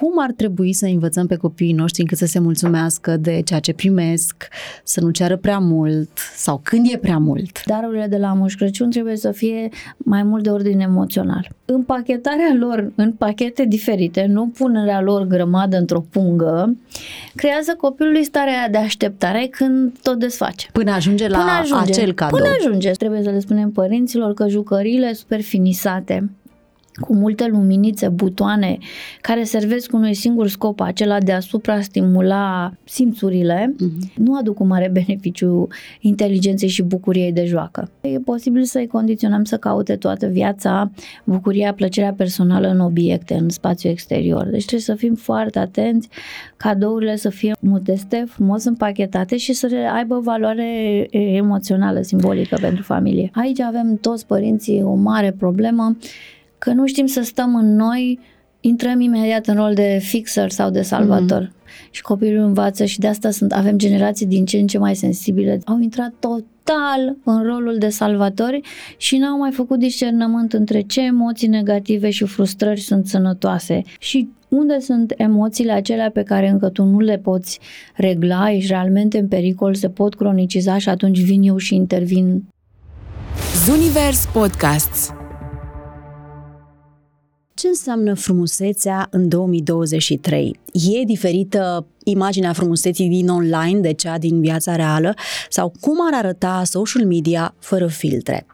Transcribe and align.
cum 0.00 0.12
ar 0.16 0.32
trebui 0.32 0.72
să 0.72 0.86
învățăm 0.86 1.26
pe 1.26 1.36
copiii 1.36 1.72
noștri 1.72 2.00
încât 2.00 2.18
să 2.18 2.26
se 2.26 2.38
mulțumească 2.38 3.16
de 3.16 3.40
ceea 3.44 3.60
ce 3.60 3.72
primesc, 3.72 4.48
să 4.84 5.00
nu 5.00 5.10
ceară 5.10 5.36
prea 5.36 5.58
mult 5.58 6.10
sau 6.36 6.60
când 6.62 6.86
e 6.92 6.96
prea 6.96 7.18
mult. 7.18 7.64
Darurile 7.66 8.06
de 8.06 8.16
la 8.16 8.32
Moș 8.32 8.54
Crăciun 8.54 8.90
trebuie 8.90 9.16
să 9.16 9.30
fie 9.30 9.68
mai 9.96 10.22
mult 10.22 10.42
de 10.42 10.50
ordine 10.50 10.82
emoțional. 10.82 11.48
Împachetarea 11.64 12.56
lor 12.58 12.92
în 12.94 13.12
pachete 13.12 13.64
diferite, 13.64 14.26
nu 14.28 14.46
punerea 14.46 15.00
lor 15.00 15.26
grămadă 15.26 15.76
într-o 15.76 16.04
pungă, 16.10 16.76
creează 17.34 17.74
copilului 17.76 18.24
starea 18.24 18.68
de 18.68 18.78
așteptare 18.78 19.48
când 19.50 19.98
tot 20.02 20.18
desface. 20.18 20.68
Până 20.72 20.90
ajunge 20.90 21.28
la 21.28 21.38
Până 21.38 21.50
ajunge, 21.50 21.92
acel 21.92 22.12
cadou. 22.12 22.38
Până 22.38 22.50
ajunge. 22.58 22.90
Trebuie 22.90 23.22
să 23.22 23.30
le 23.30 23.38
spunem 23.38 23.70
părinților 23.70 24.34
că 24.34 24.48
jucăriile 24.48 25.12
super 25.12 25.40
finisate 25.40 26.30
cu 27.00 27.14
multe 27.14 27.46
luminițe, 27.46 28.08
butoane, 28.08 28.78
care 29.20 29.42
servesc 29.42 29.92
unui 29.92 30.14
singur 30.14 30.48
scop, 30.48 30.80
acela 30.80 31.18
de 31.20 31.32
a 31.32 31.40
supra-stimula 31.40 32.72
simțurile, 32.84 33.74
uh-huh. 33.74 34.14
nu 34.16 34.36
aduc 34.36 34.60
un 34.60 34.66
mare 34.66 34.90
beneficiu 35.04 35.68
inteligenței 36.00 36.68
și 36.68 36.82
bucuriei 36.82 37.32
de 37.32 37.44
joacă. 37.44 37.90
E 38.00 38.18
posibil 38.18 38.64
să-i 38.64 38.86
condiționăm 38.86 39.44
să 39.44 39.56
caute 39.56 39.96
toată 39.96 40.26
viața 40.26 40.90
bucuria, 41.24 41.72
plăcerea 41.72 42.12
personală 42.12 42.68
în 42.68 42.80
obiecte, 42.80 43.34
în 43.34 43.48
spațiu 43.48 43.90
exterior. 43.90 44.44
Deci 44.44 44.64
trebuie 44.64 44.80
să 44.80 44.94
fim 44.94 45.14
foarte 45.14 45.58
atenți, 45.58 46.08
cadourile 46.56 47.16
să 47.16 47.28
fie 47.28 47.52
modeste, 47.60 48.24
frumos 48.28 48.64
împachetate 48.64 49.36
și 49.36 49.52
să 49.52 49.68
aibă 49.94 50.20
valoare 50.20 51.06
emoțională, 51.10 52.00
simbolică 52.00 52.58
pentru 52.60 52.82
familie. 52.82 53.30
Aici 53.34 53.60
avem 53.60 53.96
toți 53.96 54.26
părinții 54.26 54.82
o 54.82 54.94
mare 54.94 55.34
problemă 55.38 55.96
că 56.60 56.72
nu 56.72 56.86
știm 56.86 57.06
să 57.06 57.22
stăm 57.22 57.54
în 57.54 57.74
noi, 57.76 58.18
intrăm 58.60 59.00
imediat 59.00 59.46
în 59.46 59.54
rol 59.54 59.74
de 59.74 59.98
fixer 60.02 60.50
sau 60.50 60.70
de 60.70 60.82
salvator. 60.82 61.46
Mm-hmm. 61.46 61.90
Și 61.90 62.02
copilul 62.02 62.44
învață 62.44 62.84
și 62.84 62.98
de 62.98 63.06
asta 63.06 63.30
sunt, 63.30 63.52
avem 63.52 63.78
generații 63.78 64.26
din 64.26 64.44
ce 64.44 64.58
în 64.58 64.66
ce 64.66 64.78
mai 64.78 64.96
sensibile. 64.96 65.60
Au 65.64 65.78
intrat 65.80 66.12
total 66.18 67.16
în 67.24 67.42
rolul 67.42 67.76
de 67.78 67.88
salvatori 67.88 68.60
și 68.96 69.16
n-au 69.16 69.38
mai 69.38 69.50
făcut 69.50 69.78
discernământ 69.78 70.52
între 70.52 70.80
ce 70.80 71.00
emoții 71.00 71.48
negative 71.48 72.10
și 72.10 72.24
frustrări 72.24 72.80
sunt 72.80 73.06
sănătoase 73.06 73.82
și 73.98 74.28
unde 74.48 74.78
sunt 74.80 75.14
emoțiile 75.16 75.72
acelea 75.72 76.10
pe 76.10 76.22
care 76.22 76.48
încă 76.48 76.68
tu 76.68 76.84
nu 76.84 76.98
le 76.98 77.18
poți 77.18 77.60
regla, 77.94 78.52
ești 78.52 78.70
realmente 78.70 79.18
în 79.18 79.28
pericol, 79.28 79.74
se 79.74 79.88
pot 79.88 80.14
croniciza 80.14 80.78
și 80.78 80.88
atunci 80.88 81.20
vin 81.20 81.42
eu 81.42 81.56
și 81.56 81.74
intervin. 81.74 82.44
Zunivers 83.66 84.26
Podcasts 84.32 85.19
ce 87.60 87.68
înseamnă 87.68 88.14
frumusețea 88.14 89.06
în 89.10 89.28
2023? 89.28 90.60
E 90.72 91.04
diferită 91.04 91.86
imaginea 92.04 92.52
frumuseții 92.52 93.08
din 93.08 93.28
online 93.28 93.80
de 93.80 93.92
cea 93.92 94.18
din 94.18 94.40
viața 94.40 94.76
reală? 94.76 95.14
Sau 95.48 95.72
cum 95.80 95.96
ar 96.06 96.24
arăta 96.24 96.62
social 96.64 97.06
media 97.06 97.54
fără 97.58 97.86
filtre? 97.86 98.46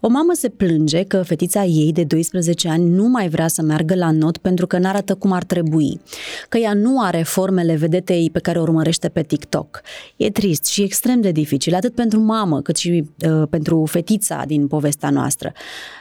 O 0.00 0.08
mamă 0.08 0.32
se 0.34 0.48
plânge 0.48 1.02
că 1.02 1.22
fetița 1.22 1.64
ei 1.64 1.92
de 1.92 2.04
12 2.04 2.68
ani 2.68 2.88
nu 2.88 3.08
mai 3.08 3.28
vrea 3.28 3.48
să 3.48 3.62
meargă 3.62 3.94
la 3.94 4.10
not 4.10 4.36
pentru 4.36 4.66
că 4.66 4.78
n-arată 4.78 5.14
cum 5.14 5.32
ar 5.32 5.44
trebui, 5.44 6.00
că 6.48 6.58
ea 6.58 6.74
nu 6.74 7.00
are 7.00 7.22
formele 7.22 7.74
vedetei 7.74 8.30
pe 8.32 8.38
care 8.38 8.58
o 8.58 8.62
urmărește 8.62 9.08
pe 9.08 9.22
TikTok. 9.22 9.80
E 10.16 10.30
trist 10.30 10.64
și 10.64 10.82
extrem 10.82 11.20
de 11.20 11.30
dificil, 11.30 11.74
atât 11.74 11.94
pentru 11.94 12.20
mamă 12.20 12.60
cât 12.60 12.76
și 12.76 13.04
uh, 13.28 13.48
pentru 13.50 13.84
fetița 13.84 14.42
din 14.46 14.66
povestea 14.66 15.10
noastră. 15.10 15.52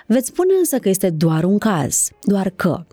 Veți 0.08 0.28
spune 0.28 0.54
însă 0.60 0.78
că 0.78 0.90
este 0.90 1.10
doar 1.10 1.44
un 1.44 1.58
caz, 1.58 2.10
doar 2.22 2.50
că 2.50 2.86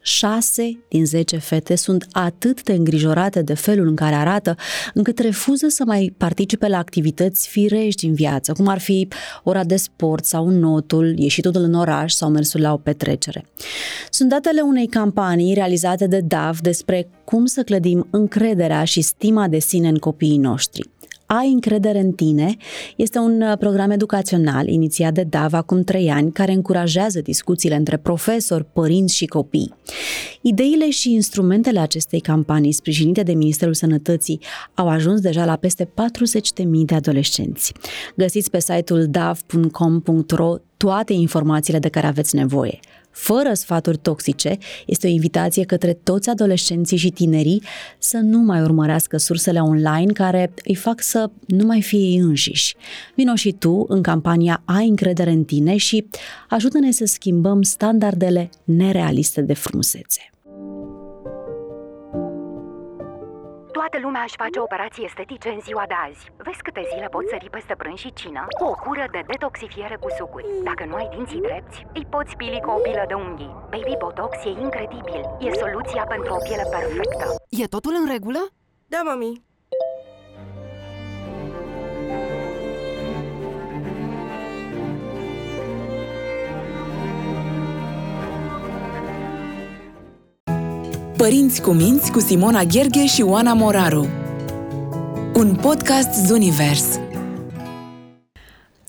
6 0.00 0.84
din 0.88 1.06
10 1.06 1.36
fete 1.36 1.74
sunt 1.74 2.06
atât 2.10 2.62
de 2.62 2.72
îngrijorate 2.72 3.42
de 3.42 3.54
felul 3.54 3.86
în 3.86 3.94
care 3.94 4.14
arată, 4.14 4.56
încât 4.94 5.18
refuză 5.18 5.68
să 5.68 5.82
mai 5.86 6.14
participe 6.16 6.68
la 6.68 6.78
activități 6.78 7.48
firești 7.48 8.06
în 8.06 8.14
viață, 8.14 8.52
cum 8.52 8.68
ar 8.68 8.78
fi 8.78 9.08
ora 9.42 9.64
de 9.64 9.76
sport 9.76 10.24
sau 10.24 10.48
notul, 10.48 11.18
ieșitul 11.18 11.52
în 11.54 11.74
oraș 11.74 12.12
sau 12.12 12.30
mersul 12.30 12.60
la 12.60 12.72
o 12.72 12.76
petrecere. 12.76 13.44
Sunt 14.10 14.28
datele 14.28 14.60
unei 14.60 14.86
campanii 14.86 15.54
realizate 15.54 16.06
de 16.06 16.20
DAV 16.20 16.60
despre 16.60 17.08
cum 17.24 17.46
să 17.46 17.62
clădim 17.62 18.06
încrederea 18.10 18.84
și 18.84 19.00
stima 19.00 19.48
de 19.48 19.58
sine 19.58 19.88
în 19.88 19.98
copiii 19.98 20.38
noștri. 20.38 20.88
Ai 21.30 21.50
încredere 21.52 21.98
în 21.98 22.12
tine 22.12 22.56
este 22.96 23.18
un 23.18 23.40
uh, 23.40 23.58
program 23.58 23.90
educațional 23.90 24.66
inițiat 24.68 25.12
de 25.12 25.22
DAV 25.22 25.52
acum 25.54 25.82
trei 25.82 26.10
ani 26.10 26.32
care 26.32 26.52
încurajează 26.52 27.20
discuțiile 27.20 27.74
între 27.74 27.96
profesori, 27.96 28.64
părinți 28.64 29.14
și 29.14 29.26
copii. 29.26 29.74
Ideile 30.40 30.90
și 30.90 31.12
instrumentele 31.12 31.78
acestei 31.78 32.20
campanii 32.20 32.72
sprijinite 32.72 33.22
de 33.22 33.32
Ministerul 33.32 33.74
Sănătății 33.74 34.40
au 34.74 34.88
ajuns 34.88 35.20
deja 35.20 35.44
la 35.44 35.56
peste 35.56 35.84
40.000 35.84 36.64
de 36.84 36.94
adolescenți. 36.94 37.72
Găsiți 38.16 38.50
pe 38.50 38.60
site-ul 38.60 39.06
dav.com.ro 39.10 40.54
toate 40.76 41.12
informațiile 41.12 41.78
de 41.78 41.88
care 41.88 42.06
aveți 42.06 42.34
nevoie 42.34 42.78
fără 43.10 43.52
sfaturi 43.54 43.96
toxice, 43.96 44.58
este 44.86 45.06
o 45.06 45.10
invitație 45.10 45.64
către 45.64 45.92
toți 45.92 46.30
adolescenții 46.30 46.96
și 46.96 47.10
tinerii 47.10 47.62
să 47.98 48.16
nu 48.16 48.38
mai 48.38 48.60
urmărească 48.60 49.16
sursele 49.16 49.60
online 49.60 50.12
care 50.12 50.52
îi 50.64 50.74
fac 50.74 51.02
să 51.02 51.30
nu 51.46 51.66
mai 51.66 51.82
fie 51.82 51.98
ei 51.98 52.16
înșiși. 52.16 52.76
Vino 53.14 53.34
și 53.34 53.52
tu 53.52 53.84
în 53.88 54.02
campania 54.02 54.62
Ai 54.64 54.86
încredere 54.86 55.30
în 55.30 55.44
tine 55.44 55.76
și 55.76 56.06
ajută-ne 56.48 56.90
să 56.90 57.04
schimbăm 57.04 57.62
standardele 57.62 58.50
nerealiste 58.64 59.40
de 59.40 59.54
frumusețe. 59.54 60.30
Toată 63.90 64.06
lumea 64.06 64.22
își 64.26 64.40
face 64.44 64.58
operații 64.60 65.04
estetice 65.04 65.48
în 65.48 65.60
ziua 65.60 65.84
de 65.92 65.96
azi. 66.06 66.22
Vezi 66.36 66.62
câte 66.66 66.82
zile 66.92 67.06
poți 67.14 67.28
sări 67.32 67.50
peste 67.50 67.74
prânz 67.80 67.98
și 67.98 68.12
cină 68.12 68.42
cu 68.58 68.64
o 68.64 68.74
cură 68.84 69.06
de 69.10 69.22
detoxifiere 69.32 69.96
cu 70.02 70.08
sucuri. 70.18 70.46
Dacă 70.68 70.84
nu 70.84 70.94
ai 70.94 71.08
dinții 71.14 71.40
drepți, 71.40 71.86
îi 71.94 72.06
poți 72.14 72.36
pili 72.36 72.60
cu 72.64 72.70
o 72.70 72.78
pilă 72.86 73.04
de 73.08 73.14
unghii. 73.14 73.56
Baby 73.72 73.94
Botox 74.02 74.32
e 74.44 74.48
incredibil. 74.48 75.22
E 75.46 75.48
soluția 75.62 76.04
pentru 76.14 76.30
o 76.34 76.42
piele 76.46 76.66
perfectă. 76.76 77.26
E 77.62 77.66
totul 77.74 77.94
în 78.00 78.06
regulă? 78.14 78.42
Da, 78.92 79.00
mami. 79.04 79.47
Părinți 91.18 91.62
cu 91.62 91.70
minți 91.70 92.12
cu 92.12 92.20
Simona 92.20 92.62
Gherghe 92.62 93.06
și 93.06 93.22
Oana 93.22 93.52
Moraru. 93.52 94.06
Un 95.34 95.58
podcast 95.62 96.26
Zunivers. 96.26 96.98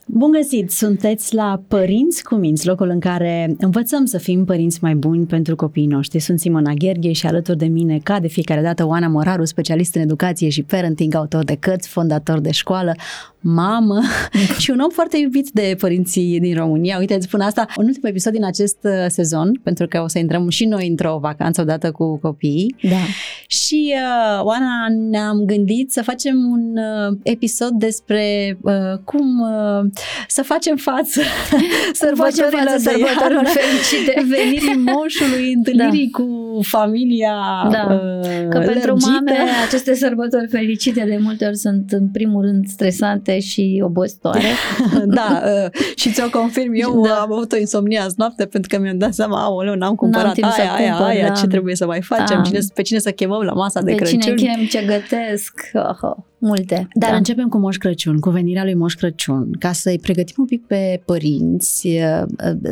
Bun 0.06 0.32
găsit! 0.32 0.72
Sunteți 0.72 1.36
la 1.36 1.62
Părinți 1.68 2.24
cu 2.24 2.36
Minți, 2.36 2.68
locul 2.68 2.90
în 2.90 3.00
care 3.00 3.56
învățăm 3.60 4.06
să 4.06 4.18
fim 4.18 4.46
părinți 4.46 4.80
mai 4.82 4.96
buni 4.96 5.26
pentru 5.26 5.56
copiii 5.56 5.88
noștri. 5.88 6.20
Sunt 6.20 6.40
Simona 6.40 6.74
Gherghe 6.74 7.12
și 7.12 7.26
alături 7.26 7.58
de 7.58 7.66
mine, 7.66 8.00
ca 8.04 8.20
de 8.20 8.28
fiecare 8.28 8.62
dată, 8.62 8.86
Oana 8.86 9.08
Moraru, 9.08 9.46
specialist 9.46 9.96
în 9.96 10.02
educație 10.02 10.50
și 10.50 10.64
parenting, 10.64 11.16
autor 11.16 11.44
de 11.44 11.56
cărți, 11.56 11.88
fondator 11.88 12.40
de 12.40 12.52
școală, 12.52 12.94
mamă 13.42 14.02
și 14.62 14.72
un 14.72 14.80
om 14.80 14.90
foarte 14.90 15.18
iubit 15.18 15.50
de 15.50 15.76
părinții 15.80 16.40
din 16.40 16.56
România. 16.56 16.98
Uite, 16.98 17.14
îți 17.14 17.26
spun 17.26 17.40
asta 17.40 17.66
în 17.76 17.86
ultimul 17.86 18.10
episod 18.10 18.34
din 18.34 18.46
acest 18.46 18.78
uh, 18.84 19.06
sezon, 19.08 19.60
pentru 19.64 19.88
că 19.88 20.02
o 20.02 20.08
să 20.08 20.20
intrăm 20.20 20.50
și 20.50 20.66
noi 20.66 20.88
într-o 20.88 21.18
vacanță 21.22 21.62
odată 21.62 21.92
cu 21.92 22.18
copiii. 22.18 22.76
Da. 22.82 23.04
Și, 23.48 23.94
uh, 23.96 24.44
Oana, 24.44 24.86
ne-am 25.10 25.44
gândit 25.46 25.92
să 25.92 26.02
facem 26.04 26.36
un 26.52 26.78
uh, 26.78 27.18
episod 27.24 27.72
despre 27.72 28.58
uh, 28.62 28.74
cum 29.04 29.40
uh, 29.40 29.90
să 30.28 30.44
facem 30.44 30.76
față 30.76 31.22
sărbătorilor, 32.02 32.78
de 32.78 32.90
sărbătorilor 32.90 33.46
fericite. 33.46 34.24
Venirii 34.36 34.84
moșului, 34.94 35.54
întâlnirii 35.54 36.10
da. 36.12 36.24
cu 36.24 36.60
familia 36.62 37.34
da. 37.72 37.88
uh, 37.94 38.48
Că 38.50 38.60
pentru 38.60 38.98
mame 39.08 39.38
aceste 39.68 39.94
sărbători 39.94 40.48
fericite 40.48 41.04
de 41.06 41.18
multe 41.22 41.46
ori 41.46 41.58
sunt 41.58 41.92
în 41.92 42.08
primul 42.08 42.42
rând 42.42 42.68
stresante 42.68 43.29
multe 43.30 43.40
și 43.48 43.82
obositoare. 43.86 44.42
da, 45.18 45.42
uh, 45.46 45.82
și 45.96 46.12
ți-o 46.12 46.30
confirm, 46.30 46.74
eu 46.74 47.02
da. 47.02 47.14
am 47.14 47.34
avut 47.34 47.52
o 47.52 47.58
insomnie 47.58 48.00
azi 48.00 48.16
noapte 48.18 48.46
pentru 48.46 48.76
că 48.76 48.82
mi-am 48.82 48.98
dat 48.98 49.14
seama, 49.14 49.44
aoleu, 49.44 49.76
n-am 49.76 49.96
cumpărat 49.96 50.38
n-am 50.38 50.52
aia, 50.58 50.74
aia, 50.74 50.90
cumpăr, 50.90 51.08
aia, 51.08 51.28
da. 51.28 51.34
ce 51.34 51.48
trebuie 51.48 51.76
să 51.76 51.86
mai 51.86 52.02
facem, 52.02 52.38
da. 52.38 52.42
cine, 52.42 52.60
pe 52.74 52.82
cine 52.82 53.00
să 53.00 53.12
chemăm 53.12 53.42
la 53.42 53.54
masa 53.54 53.82
de 53.82 53.92
pe 53.92 53.98
Crăciun. 53.98 54.20
Pe 54.20 54.26
cine 54.26 54.52
chem, 54.52 54.66
ce 54.66 54.86
gătesc, 54.86 55.72
oh, 55.74 55.98
oh, 56.02 56.18
multe. 56.38 56.88
Dar 56.94 57.10
da. 57.10 57.16
începem 57.16 57.48
cu 57.48 57.58
Moș 57.58 57.78
Crăciun, 57.78 58.20
cu 58.20 58.30
venirea 58.30 58.64
lui 58.64 58.74
Moș 58.74 58.94
Crăciun, 58.94 59.52
ca 59.60 59.72
să-i 59.72 60.00
pregătim 60.00 60.36
un 60.38 60.46
pic 60.46 60.66
pe 60.66 61.02
părinți, 61.06 61.88
uh, 61.88 62.24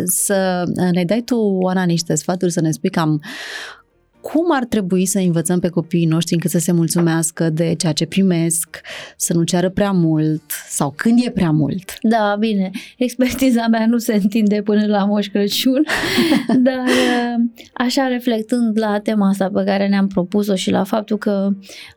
să 0.06 0.63
ne 0.92 1.04
dai 1.04 1.21
tu, 1.21 1.36
Oana, 1.36 1.83
niște 1.83 2.15
sfaturi, 2.15 2.51
să 2.51 2.62
ne 2.62 2.71
spui 2.71 2.89
cam 2.89 3.21
cum 4.32 4.46
ar 4.52 4.66
trebui 4.66 5.06
să 5.06 5.20
învățăm 5.20 5.60
pe 5.60 5.70
copiii 5.70 6.06
noștri 6.06 6.34
încât 6.34 6.50
să 6.50 6.60
se 6.60 6.72
mulțumească 6.72 7.50
de 7.50 7.74
ceea 7.74 7.92
ce 7.92 8.06
primesc, 8.06 8.82
să 9.18 9.34
nu 9.34 9.44
ceară 9.44 9.70
prea 9.70 9.92
mult 9.92 10.42
sau 10.70 10.94
când 10.96 11.20
e 11.26 11.30
prea 11.30 11.52
mult? 11.52 11.98
Da, 12.02 12.36
bine, 12.40 12.70
expertiza 12.98 13.68
mea 13.68 13.86
nu 13.88 13.98
se 13.98 14.14
întinde 14.14 14.62
până 14.62 14.86
la 14.86 15.06
Moș 15.06 15.28
Crăciun, 15.28 15.84
dar 16.68 16.86
uh, 16.86 17.44
așa 17.74 18.08
reflectând 18.08 18.80
la 18.80 19.00
tema 19.00 19.28
asta 19.28 19.50
pe 19.54 19.64
care 19.64 19.88
ne-am 19.88 20.08
propus-o 20.08 20.56
și 20.56 20.72
la 20.72 20.84
faptul 20.84 21.18
că 21.18 21.50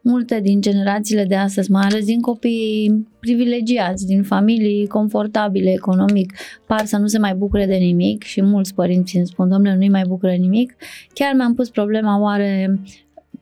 multe 0.03 0.41
din 0.43 0.61
generațiile 0.61 1.25
de 1.25 1.37
astăzi, 1.37 1.71
mai 1.71 1.85
ales 1.85 2.05
din 2.05 2.21
copii 2.21 3.07
privilegiați, 3.21 4.07
din 4.07 4.23
familii 4.23 4.87
confortabile 4.87 5.73
economic, 5.73 6.33
par 6.67 6.85
să 6.85 6.97
nu 6.97 7.07
se 7.07 7.19
mai 7.19 7.35
bucure 7.35 7.67
de 7.67 7.77
nimic 7.77 8.23
și 8.23 8.43
mulți 8.43 8.75
părinți 8.75 9.17
îmi 9.17 9.27
spun, 9.27 9.49
domnule, 9.49 9.77
nu-i 9.77 9.89
mai 9.89 10.05
bucură 10.09 10.33
nimic. 10.33 10.77
Chiar 11.13 11.35
mi-am 11.35 11.55
pus 11.55 11.71
problema 11.71 12.21
oare 12.21 12.81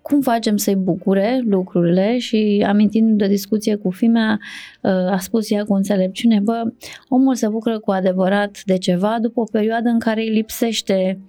cum 0.08 0.20
facem 0.20 0.56
să-i 0.56 0.76
bucure 0.76 1.42
lucrurile 1.44 2.18
și 2.18 2.64
amintind 2.66 3.18
de 3.18 3.26
discuție 3.26 3.74
cu 3.74 3.90
fimea, 3.90 4.38
uh, 4.82 4.90
a 4.90 5.18
spus 5.18 5.50
ea 5.50 5.64
cu 5.64 5.74
înțelepciune, 5.74 6.40
bă, 6.40 6.62
omul 7.08 7.34
se 7.34 7.48
bucură 7.48 7.78
cu 7.78 7.90
adevărat 7.90 8.62
de 8.64 8.78
ceva 8.78 9.18
după 9.20 9.40
o 9.40 9.44
perioadă 9.52 9.88
în 9.88 9.98
care 9.98 10.20
îi 10.20 10.30
lipsește 10.30 11.20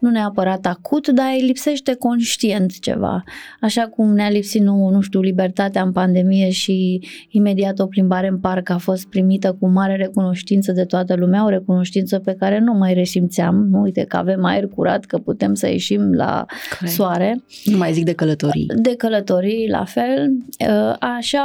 nu 0.00 0.10
neapărat 0.10 0.66
acut, 0.66 1.08
dar 1.08 1.26
îi 1.36 1.46
lipsește 1.46 1.94
conștient 1.94 2.78
ceva. 2.78 3.24
Așa 3.60 3.82
cum 3.82 4.14
ne-a 4.14 4.30
lipsit, 4.30 4.62
nu, 4.62 4.88
nu 4.88 5.00
știu, 5.00 5.20
libertatea 5.20 5.82
în 5.82 5.92
pandemie 5.92 6.50
și 6.50 7.00
imediat 7.28 7.78
o 7.78 7.86
plimbare 7.86 8.28
în 8.28 8.38
parc 8.38 8.70
a 8.70 8.78
fost 8.78 9.08
primită 9.08 9.56
cu 9.60 9.68
mare 9.68 9.96
recunoștință 9.96 10.72
de 10.72 10.84
toată 10.84 11.14
lumea, 11.14 11.44
o 11.44 11.48
recunoștință 11.48 12.18
pe 12.18 12.34
care 12.38 12.58
nu 12.58 12.72
mai 12.72 12.94
resimțeam. 12.94 13.66
Nu, 13.70 13.80
uite 13.80 14.04
că 14.08 14.16
avem 14.16 14.44
aer 14.44 14.66
curat, 14.66 15.04
că 15.04 15.18
putem 15.18 15.54
să 15.54 15.68
ieșim 15.68 16.12
la 16.12 16.46
Corect. 16.78 16.96
soare. 16.96 17.42
Nu 17.64 17.76
mai 17.76 17.92
zic 17.92 18.04
de 18.04 18.12
călătorii. 18.12 18.66
De 18.82 18.94
călătorii, 18.96 19.68
la 19.68 19.84
fel. 19.84 20.30
Ă, 20.70 20.96
așa 21.00 21.42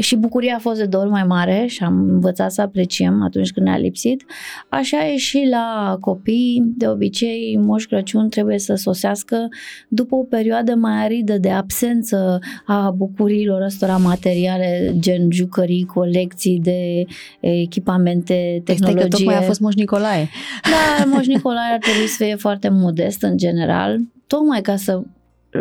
și 0.00 0.16
bucuria 0.16 0.54
a 0.54 0.58
fost 0.58 0.78
de 0.78 0.86
două 0.86 1.02
ori 1.02 1.12
mai 1.12 1.24
mare 1.24 1.64
și 1.68 1.84
am 1.84 2.08
învățat 2.08 2.52
să 2.52 2.60
apreciem 2.60 3.22
atunci 3.22 3.52
când 3.52 3.66
ne-a 3.66 3.76
lipsit. 3.78 4.24
Așa 4.68 5.06
e 5.06 5.16
și 5.16 5.46
la 5.50 5.96
copii, 6.00 6.62
de 6.76 6.88
obicei 6.88 7.35
obicei 7.36 7.56
Moș 7.56 7.84
Crăciun 7.84 8.28
trebuie 8.28 8.58
să 8.58 8.74
sosească 8.74 9.48
după 9.88 10.14
o 10.14 10.22
perioadă 10.22 10.74
mai 10.74 11.04
aridă 11.04 11.38
de 11.38 11.50
absență 11.50 12.38
a 12.66 12.90
bucuriilor 12.90 13.60
ăstora 13.60 13.96
materiale, 13.96 14.92
gen 14.98 15.30
jucării, 15.30 15.84
colecții 15.84 16.60
de 16.62 17.04
echipamente, 17.40 18.62
tehnologie. 18.64 19.02
Este 19.02 19.08
că 19.08 19.16
tocmai 19.16 19.36
a 19.36 19.46
fost 19.46 19.60
Moș 19.60 19.74
Nicolae. 19.74 20.28
Da, 20.62 21.04
Moș 21.04 21.26
Nicolae 21.26 21.72
ar 21.72 21.78
trebui 21.78 22.06
să 22.06 22.24
fie 22.24 22.36
foarte 22.36 22.68
modest 22.68 23.22
în 23.22 23.36
general, 23.36 23.98
tocmai 24.26 24.60
ca 24.60 24.76
să 24.76 25.02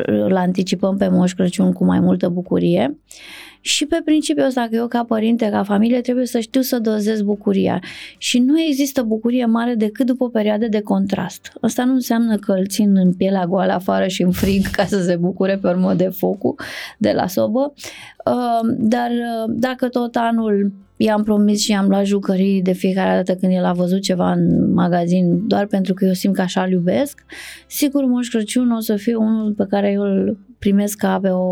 îl 0.06 0.36
anticipăm 0.36 0.98
pe 0.98 1.08
Moș 1.08 1.34
Crăciun 1.34 1.72
cu 1.72 1.86
mai 1.86 2.00
multă 2.00 2.30
bucurie. 2.30 3.00
Și 3.66 3.86
pe 3.86 4.02
principiul 4.06 4.46
ăsta 4.46 4.68
că 4.70 4.76
eu 4.76 4.88
ca 4.88 5.04
părinte, 5.04 5.50
ca 5.50 5.64
familie, 5.64 6.02
trebuie 6.02 6.26
să 6.26 6.40
știu 6.40 6.62
să 6.62 6.80
dozez 6.80 7.22
bucuria. 7.22 7.82
Și 8.18 8.40
nu 8.40 8.62
există 8.62 9.02
bucurie 9.02 9.46
mare 9.46 9.76
decât 9.76 10.06
după 10.06 10.24
o 10.24 10.28
perioadă 10.28 10.68
de 10.68 10.82
contrast. 10.82 11.54
Asta 11.62 11.84
nu 11.84 11.94
înseamnă 11.94 12.38
că 12.38 12.52
îl 12.52 12.68
țin 12.68 12.98
în 12.98 13.14
pielea 13.14 13.46
goală 13.46 13.72
afară 13.72 14.08
și 14.08 14.22
în 14.22 14.32
frig 14.32 14.68
ca 14.68 14.86
să 14.86 15.02
se 15.02 15.16
bucure 15.16 15.58
pe 15.58 15.68
urmă 15.68 15.94
de 15.94 16.08
focul 16.08 16.56
de 16.98 17.12
la 17.12 17.28
sobă. 17.28 17.74
Uh, 18.26 18.76
dar 18.78 19.10
uh, 19.10 19.54
dacă 19.58 19.90
tot 19.90 20.16
anul 20.16 20.72
i-am 20.98 21.24
promis 21.24 21.62
și 21.62 21.74
am 21.74 21.88
luat 21.88 22.06
jucării 22.06 22.62
de 22.62 22.72
fiecare 22.72 23.16
dată 23.16 23.40
când 23.40 23.54
el 23.54 23.66
a 23.66 23.74
văzut 23.74 24.02
ceva 24.02 24.32
în 24.32 24.74
magazin, 24.74 25.48
doar 25.48 25.66
pentru 25.66 25.94
că 25.94 26.06
eu 26.06 26.14
simt 26.14 26.36
că 26.36 26.42
așa 26.42 26.64
îl 26.64 26.72
iubesc, 26.72 27.26
sigur 27.68 28.06
Moș 28.06 28.28
Crăciun 28.28 28.72
o 28.72 28.80
să 28.80 28.96
fie 28.96 29.16
unul 29.16 29.54
pe 29.54 29.66
care 29.70 29.92
eu 29.92 30.02
îl 30.02 30.38
primesc 30.60 30.98
ca 30.98 31.20
pe 31.22 31.30
o, 31.30 31.44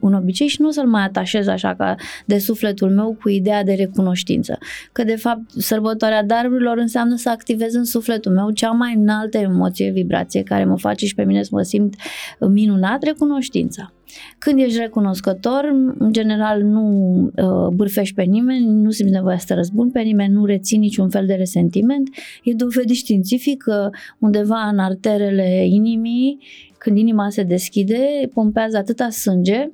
un 0.00 0.14
obicei 0.14 0.46
și 0.46 0.60
nu 0.60 0.68
o 0.68 0.70
să-l 0.70 0.86
mai 0.86 1.02
atașez 1.02 1.46
așa 1.46 1.74
ca 1.74 1.94
de 2.26 2.38
sufletul 2.38 2.90
meu 2.90 3.16
cu 3.22 3.28
ideea 3.28 3.64
de 3.64 3.72
recunoștință. 3.72 4.58
Că 4.92 5.04
de 5.04 5.16
fapt 5.16 5.50
sărbătoarea 5.50 6.24
darurilor 6.24 6.76
înseamnă 6.76 7.16
să 7.16 7.30
activez 7.30 7.74
în 7.74 7.84
sufletul 7.84 8.32
meu 8.32 8.50
cea 8.50 8.70
mai 8.70 8.94
înaltă 8.94 9.38
emoție, 9.38 9.90
vibrație 9.90 10.42
care 10.42 10.64
mă 10.64 10.78
face 10.78 11.06
și 11.06 11.14
pe 11.14 11.24
mine 11.24 11.42
să 11.42 11.50
mă 11.52 11.62
simt 11.62 11.94
minunat, 12.40 13.02
recunoștința. 13.02 13.92
Când 14.38 14.58
ești 14.58 14.78
recunoscător, 14.78 15.64
în 15.98 16.12
general 16.12 16.62
nu 16.62 17.14
uh, 17.36 17.74
bârfești 17.74 18.14
pe 18.14 18.22
nimeni, 18.22 18.66
nu 18.66 18.90
simți 18.90 19.12
nevoia 19.12 19.38
să 19.38 19.44
te 19.48 19.54
răzbuni 19.54 19.90
pe 19.90 20.00
nimeni, 20.00 20.32
nu 20.32 20.44
reții 20.44 20.78
niciun 20.78 21.08
fel 21.08 21.26
de 21.26 21.34
resentiment. 21.34 22.08
E 22.42 22.54
dovedit 22.54 22.96
științific 22.96 23.62
că 23.62 23.90
undeva 24.18 24.68
în 24.72 24.78
arterele 24.78 25.66
inimii, 25.66 26.38
când 26.78 26.98
inima 26.98 27.30
se 27.30 27.42
deschide, 27.42 28.28
pompează 28.34 28.76
atâta 28.76 29.10
sânge 29.10 29.70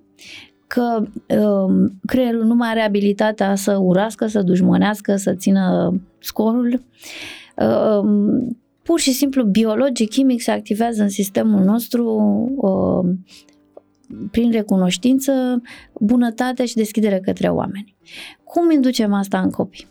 că 0.67 1.03
uh, 1.39 1.91
creierul 2.07 2.45
nu 2.45 2.55
mai 2.55 2.69
are 2.69 2.81
abilitatea 2.81 3.55
să 3.55 3.77
urască, 3.77 4.27
să 4.27 4.43
dușmănească, 4.43 5.17
să 5.17 5.35
țină 5.35 5.95
scorul. 6.19 6.83
Uh, 7.57 8.09
pur 8.83 9.01
și 9.01 9.13
simplu 9.13 9.45
biologic, 9.45 10.11
chimic 10.11 10.43
se 10.43 10.51
activează 10.51 11.03
în 11.03 11.09
sistemul 11.09 11.65
nostru 11.65 12.07
uh, 12.57 13.17
prin 14.31 14.51
recunoștință, 14.51 15.62
bunătate 16.01 16.67
și 16.67 16.75
deschidere 16.75 17.21
către 17.21 17.49
oameni. 17.49 17.97
Cum 18.45 18.71
inducem 18.71 19.12
asta 19.12 19.41
în 19.41 19.51
copii? 19.51 19.87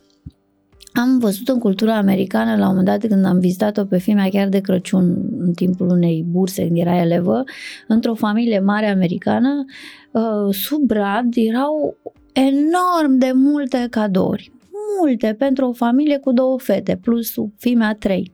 Am 0.93 1.19
văzut 1.19 1.47
în 1.47 1.59
cultura 1.59 1.97
americană, 1.97 2.55
la 2.55 2.69
un 2.69 2.75
moment 2.75 2.85
dat 2.85 3.09
când 3.09 3.25
am 3.25 3.39
vizitat-o 3.39 3.85
pe 3.85 3.97
filmea 3.97 4.29
chiar 4.29 4.47
de 4.47 4.59
Crăciun, 4.59 5.25
în 5.37 5.53
timpul 5.53 5.89
unei 5.89 6.25
burse, 6.27 6.63
când 6.63 6.77
era 6.77 6.97
elevă, 7.01 7.43
într-o 7.87 8.13
familie 8.13 8.59
mare 8.59 8.89
americană, 8.89 9.65
uh, 10.11 10.53
sub 10.53 10.81
brad 10.81 11.33
erau 11.35 11.97
enorm 12.33 13.17
de 13.17 13.31
multe 13.33 13.87
cadouri. 13.89 14.51
Multe 14.99 15.35
pentru 15.37 15.67
o 15.67 15.73
familie 15.73 16.17
cu 16.17 16.31
două 16.31 16.59
fete, 16.59 16.99
plus 17.01 17.33
fimea 17.57 17.95
trei. 17.99 18.31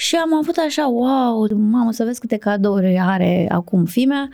Și 0.00 0.16
am 0.16 0.34
avut 0.34 0.56
așa, 0.56 0.86
wow, 0.86 1.48
mamă, 1.70 1.92
să 1.92 2.04
vezi 2.04 2.20
câte 2.20 2.36
cadouri 2.36 2.98
are 2.98 3.46
acum 3.50 3.84
fimea 3.84 4.28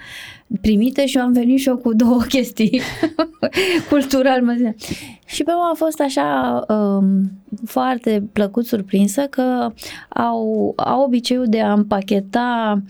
primite 0.61 1.07
și 1.07 1.17
eu 1.17 1.23
am 1.23 1.33
venit 1.33 1.59
și 1.59 1.69
eu 1.69 1.77
cu 1.77 1.95
două 1.95 2.21
chestii 2.29 2.81
cultural. 3.91 4.43
Mă 4.43 4.53
și 5.27 5.43
pe 5.43 5.51
mine 5.51 5.65
a 5.73 5.75
fost 5.75 6.01
așa 6.01 6.65
um, 6.69 7.31
foarte 7.65 8.29
plăcut 8.33 8.67
surprinsă 8.67 9.23
că 9.23 9.73
au, 10.09 10.73
au 10.77 11.03
obiceiul 11.03 11.47
de 11.49 11.61
a 11.61 11.73
împacheta 11.73 12.83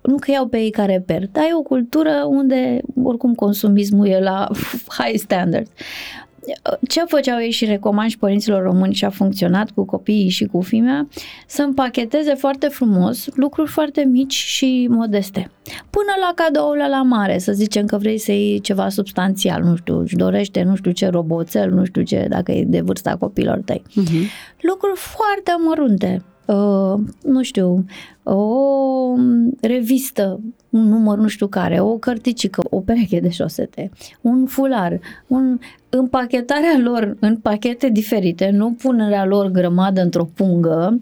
nu 0.00 0.16
că 0.16 0.30
iau 0.30 0.46
pe 0.46 0.58
ei 0.58 0.70
care 0.70 1.02
per, 1.06 1.28
dar 1.32 1.44
e 1.44 1.54
o 1.54 1.62
cultură 1.62 2.24
unde 2.28 2.80
oricum 3.02 3.34
consumismul 3.34 4.06
e 4.06 4.20
la 4.20 4.48
high 4.98 5.18
standard 5.18 5.68
ce 6.88 7.04
făceau 7.06 7.40
ei 7.40 7.50
și 7.50 7.64
recomand 7.64 8.10
și 8.10 8.18
părinților 8.18 8.62
români 8.62 8.94
și 8.94 9.04
a 9.04 9.10
funcționat 9.10 9.70
cu 9.70 9.84
copiii 9.84 10.28
și 10.28 10.44
cu 10.44 10.60
fimea, 10.60 11.08
să 11.46 11.62
împacheteze 11.62 12.34
foarte 12.34 12.66
frumos 12.66 13.28
lucruri 13.34 13.70
foarte 13.70 14.04
mici 14.04 14.32
și 14.32 14.86
modeste. 14.90 15.50
Până 15.90 16.12
la 16.20 16.32
cadourile 16.34 16.88
la 16.88 17.02
mare, 17.02 17.38
să 17.38 17.52
zicem 17.52 17.86
că 17.86 17.96
vrei 17.96 18.18
să 18.18 18.32
iei 18.32 18.60
ceva 18.60 18.88
substanțial, 18.88 19.62
nu 19.62 19.76
știu, 19.76 20.00
își 20.00 20.16
dorește 20.16 20.62
nu 20.62 20.74
știu 20.76 20.90
ce 20.90 21.08
roboțel, 21.08 21.70
nu 21.70 21.84
știu 21.84 22.02
ce, 22.02 22.26
dacă 22.28 22.52
e 22.52 22.64
de 22.64 22.80
vârsta 22.80 23.16
copilor 23.16 23.60
tăi. 23.64 23.82
Uh-huh. 23.90 24.26
Lucruri 24.60 24.98
foarte 24.98 25.52
mărunte, 25.66 26.22
uh, 26.46 27.00
nu 27.22 27.42
știu, 27.42 27.84
o 28.22 29.14
revistă, 29.60 30.40
un 30.70 30.88
număr 30.88 31.18
nu 31.18 31.28
știu 31.28 31.46
care, 31.46 31.80
o 31.80 31.98
cărticică, 31.98 32.62
o 32.70 32.80
pereche 32.80 33.20
de 33.20 33.30
șosete, 33.30 33.90
un 34.20 34.46
fular, 34.46 35.00
un 35.26 35.58
împachetarea 35.90 36.78
lor 36.82 37.16
în 37.20 37.36
pachete 37.36 37.88
diferite, 37.88 38.50
nu 38.52 38.72
punerea 38.72 39.24
lor 39.24 39.46
grămadă 39.46 40.00
într-o 40.00 40.28
pungă, 40.34 41.00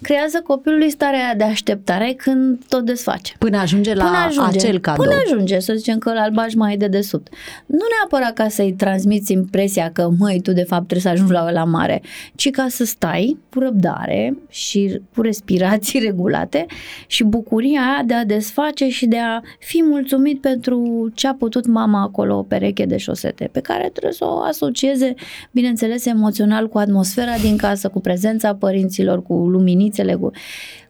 creează 0.00 0.40
copilului 0.46 0.90
starea 0.90 1.34
de 1.36 1.44
așteptare 1.44 2.14
când 2.16 2.64
tot 2.68 2.84
desface. 2.84 3.34
Până 3.38 3.58
ajunge 3.58 3.94
la 3.94 4.04
până 4.04 4.16
ajunge, 4.16 4.58
acel 4.58 4.78
cadou. 4.78 5.04
Până 5.04 5.16
ajunge, 5.26 5.58
să 5.58 5.72
zicem 5.76 5.98
că 5.98 6.08
îl 6.08 6.32
bagi 6.32 6.56
mai 6.56 6.76
de 6.76 6.86
desubt. 6.86 7.28
Nu 7.66 7.78
neapărat 7.98 8.34
ca 8.34 8.48
să-i 8.48 8.72
transmiți 8.72 9.32
impresia 9.32 9.90
că, 9.92 10.10
măi, 10.18 10.40
tu 10.40 10.52
de 10.52 10.62
fapt 10.62 10.86
trebuie 10.86 11.00
să 11.00 11.08
ajungi 11.08 11.32
la 11.32 11.50
la 11.50 11.64
mare, 11.64 12.02
ci 12.34 12.50
ca 12.50 12.66
să 12.68 12.84
stai 12.84 13.38
cu 13.52 13.58
răbdare 13.58 14.36
și 14.48 15.00
cu 15.14 15.22
respirații 15.22 16.00
regulate 16.06 16.51
și 17.06 17.24
bucuria 17.24 17.80
aia 17.80 18.02
de 18.06 18.14
a 18.14 18.24
desface 18.24 18.88
și 18.88 19.06
de 19.06 19.18
a 19.18 19.40
fi 19.58 19.82
mulțumit 19.82 20.40
pentru 20.40 21.08
ce 21.14 21.28
a 21.28 21.34
putut 21.34 21.66
mama 21.66 22.02
acolo, 22.02 22.38
o 22.38 22.42
pereche 22.42 22.84
de 22.84 22.96
șosete, 22.96 23.48
pe 23.52 23.60
care 23.60 23.88
trebuie 23.88 24.12
să 24.12 24.24
o 24.24 24.38
asocieze, 24.38 25.14
bineînțeles, 25.50 26.06
emoțional 26.06 26.68
cu 26.68 26.78
atmosfera 26.78 27.36
din 27.36 27.56
casă, 27.56 27.88
cu 27.88 28.00
prezența 28.00 28.54
părinților, 28.54 29.22
cu 29.22 29.34
luminițele, 29.34 30.14
cu... 30.14 30.30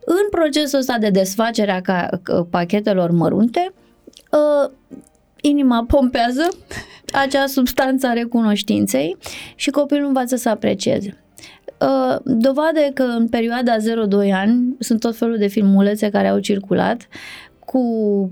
În 0.04 0.28
procesul 0.30 0.78
ăsta 0.78 0.98
de 0.98 1.10
desfacere 1.10 1.82
a 1.86 2.08
pachetelor 2.50 3.10
mărunte, 3.10 3.72
ă, 4.32 4.70
inima 5.40 5.84
pompează 5.88 6.48
acea 7.12 7.46
substanță 7.46 8.06
a 8.06 8.12
recunoștinței 8.12 9.16
și 9.54 9.70
copilul 9.70 10.06
învață 10.06 10.36
să 10.36 10.48
aprecieze 10.48 11.21
Uh, 11.82 12.16
dovadă 12.24 12.80
e 12.86 12.90
că 12.94 13.02
în 13.02 13.28
perioada 13.28 13.76
0-2 14.26 14.32
ani 14.32 14.76
sunt 14.78 15.00
tot 15.00 15.16
felul 15.16 15.36
de 15.36 15.46
filmulețe 15.46 16.10
care 16.10 16.28
au 16.28 16.38
circulat 16.38 17.08
cu 17.64 17.80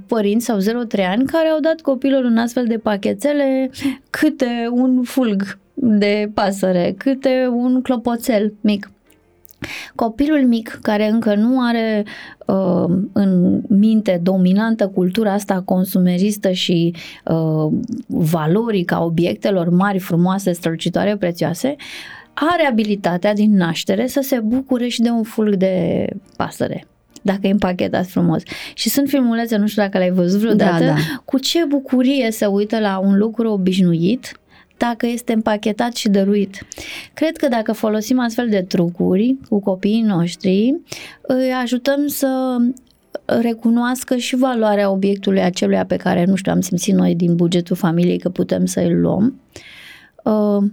părinți 0.07 0.45
sau 0.45 0.59
0-3 0.59 0.63
ani 1.07 1.25
care 1.25 1.49
au 1.49 1.61
dat 1.61 1.81
copilor 1.81 2.25
în 2.25 2.39
astfel 2.39 2.67
de 2.67 2.77
pachetele 2.77 3.71
câte 4.11 4.69
un 4.71 5.03
fulg 5.03 5.59
de 5.75 6.31
pasăre, 6.35 6.95
câte 6.99 7.49
un 7.53 7.83
clopoțel 7.83 8.55
mic. 8.61 8.91
Copilul 9.95 10.47
mic 10.47 10.79
care 10.83 11.09
încă 11.09 11.35
nu 11.35 11.61
are 11.61 12.05
uh, 12.47 12.97
în 13.13 13.61
minte 13.69 14.21
dominantă 14.23 14.89
cultura 14.89 15.33
asta 15.33 15.63
consumeristă 15.65 16.51
și 16.51 16.95
uh, 17.25 17.73
valorică 18.07 18.95
a 18.95 19.05
obiectelor 19.05 19.69
mari, 19.69 19.99
frumoase, 19.99 20.53
strălucitoare, 20.53 21.17
prețioase, 21.17 21.77
are 22.35 22.67
abilitatea 22.67 23.35
din 23.35 23.57
naștere 23.57 24.07
să 24.07 24.21
se 24.21 24.41
bucure 24.41 24.89
și 24.89 25.01
de 25.01 25.09
un 25.09 25.23
fulg 25.23 25.55
de 25.55 26.07
pasăre 26.37 26.85
dacă 27.23 27.47
e 27.47 27.51
împachetat 27.51 28.07
frumos. 28.07 28.43
Și 28.75 28.89
sunt 28.89 29.09
filmulețe, 29.09 29.57
nu 29.57 29.67
știu 29.67 29.83
dacă 29.83 29.99
l-ai 29.99 30.11
văzut 30.11 30.41
vreodată, 30.41 30.85
da, 30.85 30.91
da. 30.91 30.95
cu 31.25 31.39
ce 31.39 31.65
bucurie 31.69 32.31
se 32.31 32.47
uită 32.47 32.79
la 32.79 32.99
un 32.99 33.19
lucru 33.19 33.51
obișnuit 33.51 34.41
dacă 34.77 35.07
este 35.07 35.33
împachetat 35.33 35.95
și 35.95 36.09
dăruit. 36.09 36.67
Cred 37.15 37.37
că 37.37 37.49
dacă 37.49 37.73
folosim 37.73 38.21
astfel 38.21 38.49
de 38.49 38.63
trucuri 38.63 39.37
cu 39.49 39.61
copiii 39.61 40.03
noștri, 40.03 40.75
îi 41.21 41.53
ajutăm 41.63 42.07
să 42.07 42.57
recunoască 43.25 44.17
și 44.17 44.37
valoarea 44.37 44.91
obiectului 44.91 45.43
acelui 45.43 45.81
pe 45.87 45.97
care, 45.97 46.25
nu 46.25 46.35
știu, 46.35 46.53
am 46.53 46.61
simțit 46.61 46.95
noi 46.95 47.15
din 47.15 47.37
bugetul 47.37 47.77
familiei 47.77 48.19
că 48.19 48.29
putem 48.29 48.67
să 48.67 48.81
îl 48.81 49.01
luăm 49.01 49.41
uh, 50.25 50.71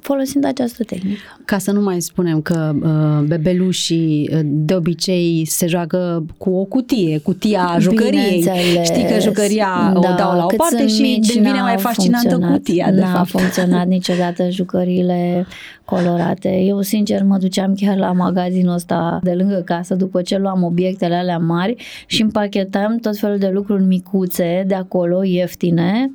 folosind 0.00 0.44
această 0.44 0.84
tehnică. 0.84 1.20
Ca 1.44 1.58
să 1.58 1.72
nu 1.72 1.80
mai 1.80 2.00
spunem 2.00 2.40
că 2.40 2.74
uh, 2.82 3.26
bebelușii 3.26 4.30
uh, 4.32 4.40
de 4.44 4.74
obicei 4.74 5.44
se 5.46 5.66
joacă 5.66 6.26
cu 6.38 6.50
o 6.50 6.64
cutie, 6.64 7.18
cutia 7.18 7.76
jucăriei. 7.78 8.48
Știi 8.82 9.04
că 9.04 9.20
jucăria 9.20 9.90
da, 9.92 9.98
o 9.98 10.14
dau 10.16 10.36
la 10.36 10.44
o 10.44 10.56
parte 10.56 10.86
și 10.86 11.20
devine 11.26 11.60
mai 11.60 11.76
fascinantă 11.78 12.38
cutia, 12.38 12.90
de 12.90 13.00
n-a 13.00 13.12
fapt. 13.12 13.28
funcționat 13.28 13.86
niciodată 13.96 14.50
jucăriile 14.50 15.46
colorate. 15.84 16.48
Eu, 16.48 16.80
sincer, 16.80 17.22
mă 17.22 17.36
duceam 17.36 17.74
chiar 17.74 17.96
la 17.96 18.12
magazinul 18.12 18.74
ăsta 18.74 19.20
de 19.22 19.32
lângă 19.32 19.62
casă 19.64 19.94
după 19.94 20.22
ce 20.22 20.38
luam 20.38 20.62
obiectele 20.62 21.14
alea 21.14 21.38
mari 21.38 21.74
și 22.06 22.22
împachetam 22.22 22.96
tot 22.96 23.18
felul 23.18 23.38
de 23.38 23.48
lucruri 23.48 23.82
micuțe 23.82 24.64
de 24.66 24.74
acolo, 24.74 25.24
ieftine, 25.24 26.12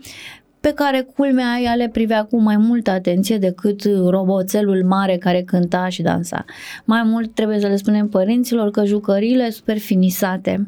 pe 0.68 0.74
care 0.74 1.08
culmea 1.16 1.60
ea 1.64 1.76
le 1.76 1.90
privea 1.90 2.24
cu 2.24 2.42
mai 2.42 2.58
multă 2.58 2.92
atenție 2.92 3.38
decât 3.38 3.82
roboțelul 4.10 4.84
mare 4.84 5.18
care 5.18 5.42
cânta 5.42 5.90
și 5.90 6.02
dansa. 6.02 6.46
Mai 6.86 7.02
mult 7.06 7.34
trebuie 7.34 7.60
să 7.60 7.68
le 7.68 7.76
spunem 7.76 8.08
părinților 8.10 8.72
că 8.72 8.86
jucăriile 8.86 9.50
super 9.50 9.78
finisate, 9.78 10.68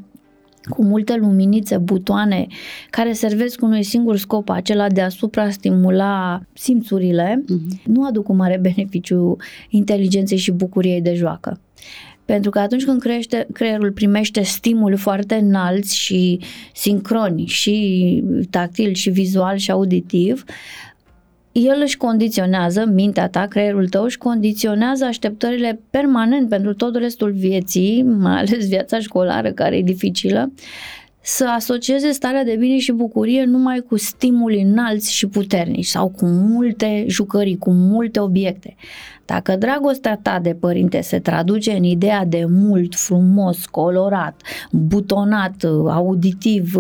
cu 0.70 0.84
multe 0.84 1.16
luminițe, 1.16 1.78
butoane, 1.78 2.48
care 2.90 3.12
servesc 3.12 3.62
unui 3.62 3.84
singur 3.84 4.18
scop, 4.18 4.50
acela 4.50 4.90
de 4.90 5.02
a 5.02 5.10
suprastimula 5.10 6.42
simțurile, 6.54 7.44
uh-huh. 7.44 7.84
nu 7.86 8.06
aduc 8.06 8.30
un 8.30 8.36
mare 8.36 8.58
beneficiu 8.74 9.38
inteligenței 9.70 10.38
și 10.38 10.52
bucuriei 10.52 11.02
de 11.02 11.14
joacă. 11.14 11.60
Pentru 12.30 12.50
că 12.50 12.60
atunci 12.60 12.86
când 12.86 13.02
crește, 13.02 13.48
creierul 13.54 13.92
primește 13.92 14.42
stimul 14.42 14.98
foarte 14.98 15.36
înalți 15.36 15.98
și 15.98 16.40
sincroni, 16.74 17.46
și 17.46 18.24
tactil, 18.50 18.94
și 18.94 19.10
vizual, 19.10 19.58
și 19.58 19.72
auditiv, 19.72 20.44
el 21.52 21.80
își 21.84 21.98
condiționează, 21.98 22.86
mintea 22.94 23.30
ta, 23.30 23.46
creierul 23.46 23.88
tău 23.88 24.04
își 24.04 24.18
condiționează 24.18 25.06
așteptările 25.06 25.80
permanent 25.90 26.50
pentru 26.50 26.74
tot 26.74 26.96
restul 26.96 27.32
vieții, 27.32 28.04
mai 28.04 28.38
ales 28.38 28.68
viața 28.68 29.00
școlară 29.00 29.52
care 29.52 29.78
e 29.78 29.82
dificilă, 29.82 30.52
să 31.36 31.46
asocieze 31.56 32.12
starea 32.12 32.44
de 32.44 32.56
bine 32.60 32.78
și 32.78 32.92
bucurie 32.92 33.44
numai 33.44 33.84
cu 33.88 33.98
stimuli 33.98 34.62
înalți 34.62 35.14
și 35.14 35.28
puternici 35.28 35.86
sau 35.86 36.10
cu 36.10 36.26
multe 36.26 37.06
jucării, 37.08 37.58
cu 37.58 37.72
multe 37.72 38.20
obiecte. 38.20 38.76
Dacă 39.26 39.56
dragostea 39.56 40.20
ta 40.22 40.40
de 40.42 40.54
părinte 40.60 41.02
se 41.02 41.20
traduce 41.20 41.72
în 41.72 41.84
ideea 41.84 42.26
de 42.26 42.46
mult, 42.48 42.96
frumos, 42.96 43.66
colorat, 43.66 44.42
butonat, 44.72 45.64
auditiv, 45.88 46.76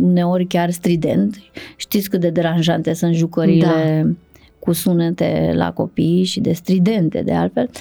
uneori 0.00 0.46
chiar 0.46 0.70
strident, 0.70 1.36
știți 1.76 2.10
cât 2.10 2.20
de 2.20 2.30
deranjante 2.30 2.92
sunt 2.92 3.14
jucările 3.14 4.02
da. 4.04 4.10
cu 4.58 4.72
sunete 4.72 5.52
la 5.54 5.72
copii 5.72 6.24
și 6.24 6.40
de 6.40 6.52
stridente 6.52 7.22
de 7.22 7.32
altfel, 7.32 7.70
uh, 7.72 7.80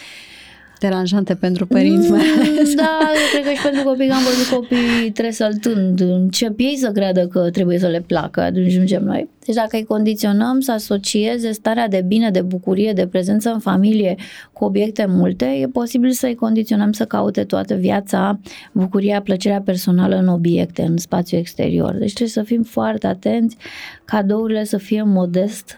deranjante 0.88 1.36
pentru 1.36 1.66
părinți 1.68 2.10
mai 2.10 2.22
mm, 2.36 2.42
ales. 2.42 2.76
Da, 2.76 3.00
eu 3.16 3.28
cred 3.32 3.44
că 3.44 3.52
și 3.56 3.62
pentru 3.62 3.84
copii, 3.84 4.08
că 4.08 4.14
am 4.14 4.24
văzut 4.24 4.60
copii 4.60 5.12
tresăltând, 5.14 6.00
încep 6.00 6.60
ei 6.60 6.76
să 6.78 6.92
creadă 6.92 7.28
că 7.28 7.50
trebuie 7.52 7.80
să 7.80 7.88
le 7.88 8.04
placă, 8.08 8.42
atunci 8.42 8.68
ajungem 8.68 9.04
noi. 9.04 9.30
Deci 9.46 9.56
dacă 9.56 9.76
îi 9.76 9.84
condiționăm 9.84 10.60
să 10.60 10.72
asocieze 10.72 11.52
starea 11.52 11.88
de 11.88 12.04
bine, 12.08 12.30
de 12.30 12.42
bucurie, 12.42 12.94
de 12.94 13.08
prezență 13.08 13.50
în 13.50 13.60
familie 13.60 14.16
cu 14.54 14.66
obiecte 14.66 15.06
multe, 15.10 15.46
e 15.46 15.68
posibil 15.68 16.12
să-i 16.12 16.36
condiționăm 16.36 16.92
să 16.92 17.06
caute 17.06 17.44
toată 17.44 17.74
viața 17.74 18.40
bucuria, 18.72 19.22
plăcerea 19.22 19.62
personală 19.62 20.16
în 20.16 20.28
obiecte, 20.28 20.82
în 20.82 20.98
spațiu 20.98 21.38
exterior. 21.38 21.92
Deci 21.92 22.14
trebuie 22.14 22.30
să 22.30 22.44
fim 22.44 22.64
foarte 22.64 23.08
atenți, 23.08 23.58
cadourile 24.06 24.64
să 24.64 24.78
fie 24.78 25.04
modest, 25.04 25.78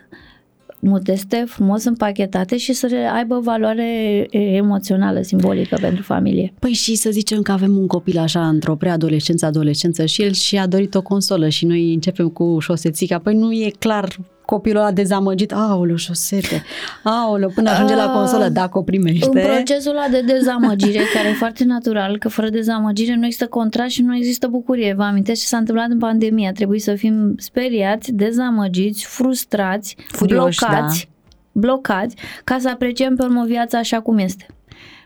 modeste, 0.79 1.44
frumos 1.48 1.84
împachetate 1.84 2.58
și 2.58 2.74
să 2.74 2.88
aibă 3.13 3.39
valoare 3.39 4.27
emoțională, 4.32 5.22
simbolică 5.22 5.77
pentru 5.82 6.03
familie. 6.03 6.53
Păi 6.60 6.72
și 6.72 6.96
să 6.96 7.10
zicem 7.10 7.41
că 7.41 7.51
avem 7.51 7.77
un 7.77 7.88
copil 7.88 8.17
așa 8.17 8.48
într-o 8.48 8.75
preadolescență, 8.75 9.46
adolescență 9.46 10.05
și 10.05 10.22
el 10.22 10.32
și-a 10.32 10.67
dorit 10.67 10.96
o 10.96 11.01
consolă 11.01 11.50
și 11.50 11.65
noi 11.65 11.94
începem 11.94 12.29
cu 12.29 12.58
șosețica, 12.60 13.20
păi 13.20 13.36
nu 13.36 13.51
e 13.51 13.72
clar 13.79 14.17
copilul 14.46 14.82
ăla 14.82 14.92
dezamăgit, 14.92 15.54
aoleu, 15.54 15.96
șosete, 15.96 16.64
aoleu, 17.04 17.52
până 17.56 17.70
ajunge 17.70 17.96
la 17.96 18.10
consolă, 18.12 18.50
dacă 18.50 18.78
o 18.78 18.82
primește. 18.82 19.25
În 19.25 19.32
procesul 19.32 19.92
ăla 19.92 20.08
de 20.08 20.22
dezamăgire, 20.22 21.02
care 21.14 21.28
e 21.28 21.34
foarte 21.34 21.64
natural, 21.64 22.18
că 22.18 22.30
fără 22.30 22.50
dezamăgire 22.50 23.16
nu 23.16 23.25
există 23.25 23.48
contrast 23.48 23.90
și 23.90 24.02
nu 24.02 24.16
există 24.16 24.48
bucurie. 24.48 24.94
Vă 24.94 25.04
amintesc 25.04 25.42
ce 25.42 25.48
s-a 25.48 25.58
întâmplat 25.58 25.90
în 25.90 25.98
pandemie. 25.98 26.48
A 26.48 26.52
trebuit 26.52 26.82
să 26.82 26.96
fim 26.96 27.36
speriați, 27.38 28.12
dezamăgiți, 28.12 29.06
frustrați, 29.06 29.96
Furioși, 30.08 30.60
blocați, 30.60 31.10
da. 31.52 31.60
blocați, 31.60 32.16
ca 32.44 32.58
să 32.60 32.70
apreciem 32.70 33.16
pe 33.16 33.24
urmă 33.24 33.44
viața 33.46 33.78
așa 33.78 34.00
cum 34.00 34.18
este. 34.18 34.46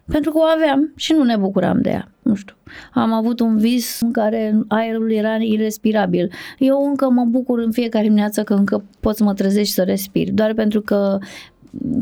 Pentru 0.09 0.31
că 0.31 0.37
o 0.37 0.43
aveam 0.55 0.93
și 0.95 1.13
nu 1.13 1.23
ne 1.23 1.37
bucuram 1.37 1.81
de 1.81 1.89
ea. 1.89 2.11
Nu 2.21 2.35
știu. 2.35 2.55
Am 2.93 3.13
avut 3.13 3.39
un 3.39 3.57
vis 3.57 4.01
în 4.01 4.11
care 4.11 4.59
aerul 4.67 5.11
era 5.11 5.35
irrespirabil. 5.35 6.31
Eu 6.57 6.85
încă 6.89 7.09
mă 7.09 7.23
bucur 7.23 7.59
în 7.59 7.71
fiecare 7.71 8.03
dimineață 8.03 8.43
că 8.43 8.53
încă 8.53 8.83
pot 8.99 9.15
să 9.15 9.23
mă 9.23 9.33
trezești 9.33 9.73
să 9.73 9.83
respir. 9.83 10.31
Doar 10.31 10.53
pentru 10.53 10.81
că 10.81 11.17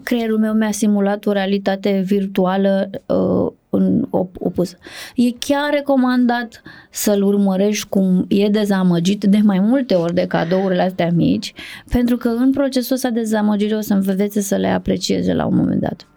creierul 0.03 0.37
meu 0.37 0.53
mi-a 0.53 0.71
simulat 0.71 1.25
o 1.25 1.31
realitate 1.31 2.03
virtuală 2.05 2.89
uh, 3.05 3.51
în 3.69 4.05
op- 4.05 4.37
opusă. 4.39 4.77
E 5.15 5.31
chiar 5.39 5.69
recomandat 5.71 6.61
să-l 6.91 7.23
urmărești 7.23 7.87
cum 7.89 8.25
e 8.27 8.49
dezamăgit 8.49 9.23
de 9.23 9.39
mai 9.43 9.59
multe 9.59 9.93
ori 9.93 10.13
de 10.13 10.25
cadourile 10.27 10.81
astea 10.81 11.11
mici, 11.15 11.53
pentru 11.89 12.17
că 12.17 12.27
în 12.27 12.51
procesul 12.51 12.95
ăsta 12.95 13.09
de 13.09 13.19
dezamăgire 13.19 13.75
o 13.75 13.81
să 13.81 13.93
învețe 13.93 14.41
să 14.41 14.55
le 14.55 14.67
aprecieze 14.67 15.33
la 15.33 15.45
un 15.45 15.55
moment 15.55 15.81
dat 15.81 16.07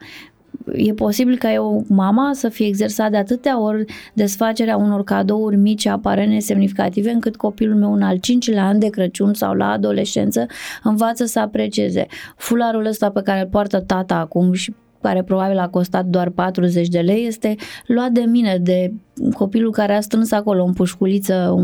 e 0.73 0.93
posibil 0.93 1.39
ca 1.39 1.53
eu, 1.53 1.85
mama, 1.89 2.31
să 2.33 2.49
fie 2.49 2.67
exersat 2.67 3.11
de 3.11 3.17
atâtea 3.17 3.61
ori 3.61 3.85
desfacerea 4.15 4.77
unor 4.77 5.05
cadouri 5.05 5.57
mici, 5.57 5.87
aparent 5.87 6.33
nesemnificative, 6.33 7.11
încât 7.11 7.37
copilul 7.37 7.77
meu 7.77 7.93
în 7.93 8.03
al 8.03 8.17
cincilea 8.17 8.67
an 8.67 8.79
de 8.79 8.89
Crăciun 8.89 9.35
sau 9.35 9.55
la 9.55 9.71
adolescență 9.71 10.47
învață 10.83 11.25
să 11.25 11.39
aprecieze. 11.39 12.07
Fularul 12.37 12.87
ăsta 12.87 13.11
pe 13.11 13.23
care 13.23 13.41
îl 13.41 13.47
poartă 13.47 13.81
tata 13.81 14.15
acum 14.15 14.53
și 14.53 14.75
care 15.03 15.23
probabil 15.23 15.59
a 15.59 15.69
costat 15.69 16.05
doar 16.05 16.31
40 16.31 16.89
de 16.89 17.01
lei, 17.01 17.27
este 17.27 17.55
luat 17.87 18.11
de 18.11 18.21
mine, 18.21 18.59
de 18.63 18.93
copilul 19.35 19.71
care 19.71 19.95
a 19.95 20.01
strâns 20.01 20.33
acolo 20.33 20.65
în 20.65 20.73
pușculiță 20.73 21.55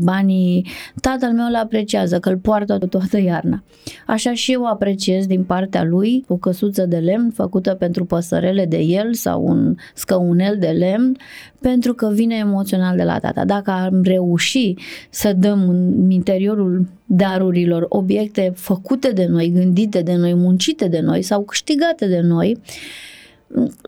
banii, 0.00 0.66
tatăl 1.00 1.32
meu 1.32 1.46
îl 1.46 1.54
apreciază, 1.54 2.18
că 2.18 2.28
îl 2.28 2.36
poartă 2.36 2.78
toată 2.78 3.20
iarna. 3.20 3.62
Așa 4.06 4.34
și 4.34 4.52
eu 4.52 4.64
apreciez 4.64 5.26
din 5.26 5.44
partea 5.44 5.84
lui 5.84 6.24
o 6.28 6.36
căsuță 6.36 6.86
de 6.86 6.96
lemn 6.96 7.30
făcută 7.30 7.74
pentru 7.74 8.04
păsărele 8.04 8.66
de 8.66 8.78
el 8.78 9.14
sau 9.14 9.44
un 9.46 9.74
scăunel 9.94 10.56
de 10.58 10.66
lemn, 10.66 11.16
pentru 11.60 11.94
că 11.94 12.10
vine 12.12 12.36
emoțional 12.36 12.96
de 12.96 13.02
la 13.02 13.18
tata. 13.18 13.44
Dacă 13.44 13.70
am 13.70 14.02
reușit 14.02 14.78
să 15.10 15.32
dăm 15.32 15.68
în 15.68 16.10
interiorul 16.10 16.86
darurilor 17.06 17.86
obiecte 17.88 18.52
făcute 18.54 19.10
de 19.10 19.26
noi, 19.26 19.52
gândite 19.54 20.02
de 20.02 20.14
noi, 20.14 20.34
muncite 20.34 20.88
de 20.88 21.00
noi 21.00 21.22
sau 21.22 21.42
câștigate 21.42 22.06
de 22.06 22.20
noi, 22.20 22.58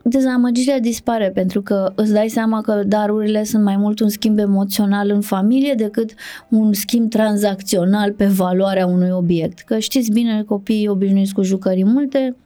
dezamăgirea 0.02 0.80
dispare 0.80 1.30
pentru 1.34 1.62
că 1.62 1.92
îți 1.94 2.12
dai 2.12 2.28
seama 2.28 2.60
că 2.60 2.82
darurile 2.86 3.44
sunt 3.44 3.64
mai 3.64 3.76
mult 3.76 4.00
un 4.00 4.08
schimb 4.08 4.38
emoțional 4.38 5.10
în 5.10 5.20
familie 5.20 5.74
decât 5.74 6.14
un 6.48 6.72
schimb 6.72 7.10
tranzacțional 7.10 8.12
pe 8.12 8.26
valoarea 8.26 8.86
unui 8.86 9.10
obiect. 9.10 9.58
Că 9.58 9.78
știți 9.78 10.10
bine, 10.10 10.42
copiii 10.42 10.88
obișnuiți 10.88 11.34
cu 11.34 11.42
jucării 11.42 11.84
multe 11.84 12.36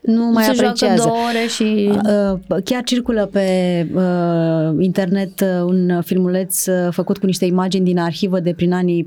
nu 0.00 0.24
mai 0.24 0.44
se 0.44 0.50
apreciază. 0.50 1.02
joacă 1.02 1.08
două 1.08 1.16
ore 1.28 1.46
și... 1.46 1.90
Uh, 2.48 2.62
chiar 2.64 2.82
circulă 2.82 3.26
pe 3.32 3.86
uh, 3.94 4.84
internet 4.84 5.40
uh, 5.40 5.62
un 5.64 6.02
filmuleț 6.02 6.66
uh, 6.66 6.88
făcut 6.90 7.18
cu 7.18 7.26
niște 7.26 7.44
imagini 7.44 7.84
din 7.84 7.98
arhivă 7.98 8.40
de 8.40 8.52
prin 8.52 8.72
anii 8.72 9.06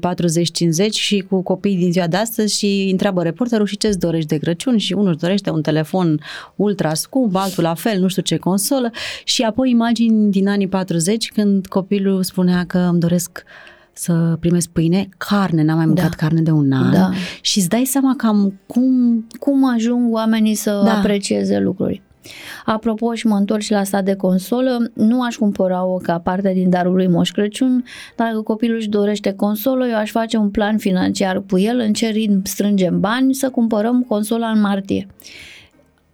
40-50 0.88 0.89
și 0.89 1.25
cu 1.29 1.41
copii 1.41 1.75
din 1.75 1.91
ziua 1.91 2.07
de 2.07 2.17
astăzi 2.17 2.57
și 2.57 2.88
întreabă 2.91 3.24
reporterul 3.24 3.65
și 3.65 3.77
ce-ți 3.77 4.00
dorești 4.00 4.27
de 4.27 4.38
Crăciun 4.38 4.77
și 4.77 4.93
unul 4.93 5.07
își 5.07 5.17
dorește 5.17 5.50
un 5.50 5.62
telefon 5.62 6.19
ultra 6.55 6.93
scump, 6.93 7.36
altul 7.36 7.63
la 7.63 7.74
fel, 7.74 8.00
nu 8.00 8.07
știu 8.07 8.21
ce 8.21 8.38
consolă 8.38 8.91
și 9.24 9.41
apoi 9.41 9.69
imagini 9.69 10.31
din 10.31 10.48
anii 10.48 10.67
40 10.67 11.31
când 11.31 11.67
copilul 11.67 12.24
spunea 12.24 12.63
că 12.67 12.77
îmi 12.77 13.00
doresc 13.00 13.43
să 14.01 14.38
primesc 14.39 14.70
pâine, 14.70 15.10
carne, 15.17 15.63
n-am 15.63 15.77
mai 15.77 15.86
mâncat 15.86 16.10
Da. 16.10 16.15
carne 16.15 16.41
de 16.41 16.51
un 16.51 16.72
an 16.72 16.91
Da. 16.91 17.10
și 17.41 17.58
îți 17.58 17.70
dai 17.70 17.86
seama 17.86 18.13
cam 18.17 18.60
cum 18.67 19.27
cum 19.39 19.70
ajung 19.74 20.13
oamenii 20.13 20.55
să 20.55 20.81
Da. 20.84 20.89
da. 20.91 20.98
aprecieze 20.98 21.60
lucruri. 21.60 22.01
Apropo, 22.65 23.13
și 23.13 23.27
mă 23.27 23.36
întorc 23.36 23.62
și 23.62 23.72
la 23.72 23.77
asta 23.79 24.01
de 24.01 24.15
consolă, 24.15 24.91
nu 24.93 25.22
aș 25.22 25.36
cumpăra-o 25.36 25.96
ca 25.98 26.20
parte 26.20 26.51
din 26.53 26.70
darul 26.70 26.96
lui 26.96 27.08
Moș 27.08 27.31
Crăciun. 27.31 27.84
Dacă 28.15 28.41
copilul 28.41 28.77
își 28.77 28.89
dorește 28.89 29.31
consolă, 29.34 29.88
eu 29.88 29.96
aș 29.98 30.12
face 30.12 30.38
un 30.38 30.50
plan 30.50 30.77
financiar 30.77 31.43
cu 31.50 31.58
el, 31.60 31.79
în 31.79 31.93
ce 31.93 32.08
ritm 32.08 32.41
strângem 32.43 33.00
bani 33.00 33.34
să 33.34 33.50
cumpărăm 33.50 34.01
consola 34.08 34.48
în 34.48 34.60
martie. 34.60 35.08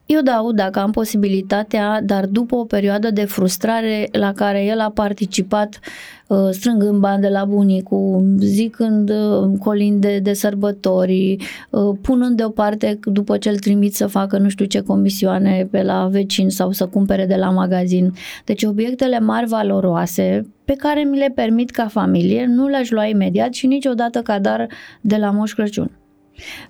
Eu 0.07 0.21
dau 0.21 0.51
dacă 0.51 0.79
am 0.79 0.91
posibilitatea, 0.91 2.01
dar 2.01 2.25
după 2.25 2.55
o 2.55 2.65
perioadă 2.65 3.11
de 3.11 3.25
frustrare 3.25 4.07
la 4.11 4.33
care 4.33 4.65
el 4.65 4.79
a 4.79 4.89
participat 4.89 5.79
uh, 6.27 6.49
strângând 6.51 6.99
bani 6.99 7.21
de 7.21 7.27
la 7.27 7.45
bunicul, 7.45 8.35
zicând 8.39 9.09
uh, 9.09 9.59
colinde 9.59 10.19
de 10.19 10.33
sărbători, 10.33 11.37
uh, 11.69 11.97
punând 12.01 12.37
deoparte 12.37 12.99
după 13.03 13.37
ce 13.37 13.49
îl 13.49 13.59
trimit 13.59 13.95
să 13.95 14.07
facă 14.07 14.37
nu 14.37 14.49
știu 14.49 14.65
ce 14.65 14.81
comisioane 14.81 15.67
pe 15.71 15.83
la 15.83 16.07
vecin 16.11 16.49
sau 16.49 16.71
să 16.71 16.85
cumpere 16.85 17.25
de 17.25 17.35
la 17.35 17.49
magazin. 17.49 18.13
Deci 18.45 18.63
obiectele 18.63 19.19
mari 19.19 19.47
valoroase 19.47 20.47
pe 20.65 20.73
care 20.73 21.03
mi 21.03 21.17
le 21.17 21.31
permit 21.35 21.71
ca 21.71 21.87
familie, 21.87 22.45
nu 22.45 22.67
le-aș 22.67 22.89
lua 22.89 23.05
imediat 23.05 23.53
și 23.53 23.67
niciodată 23.67 24.21
ca 24.21 24.39
dar 24.39 24.67
de 25.01 25.15
la 25.15 25.31
Moș 25.31 25.53
Crăciun. 25.53 25.91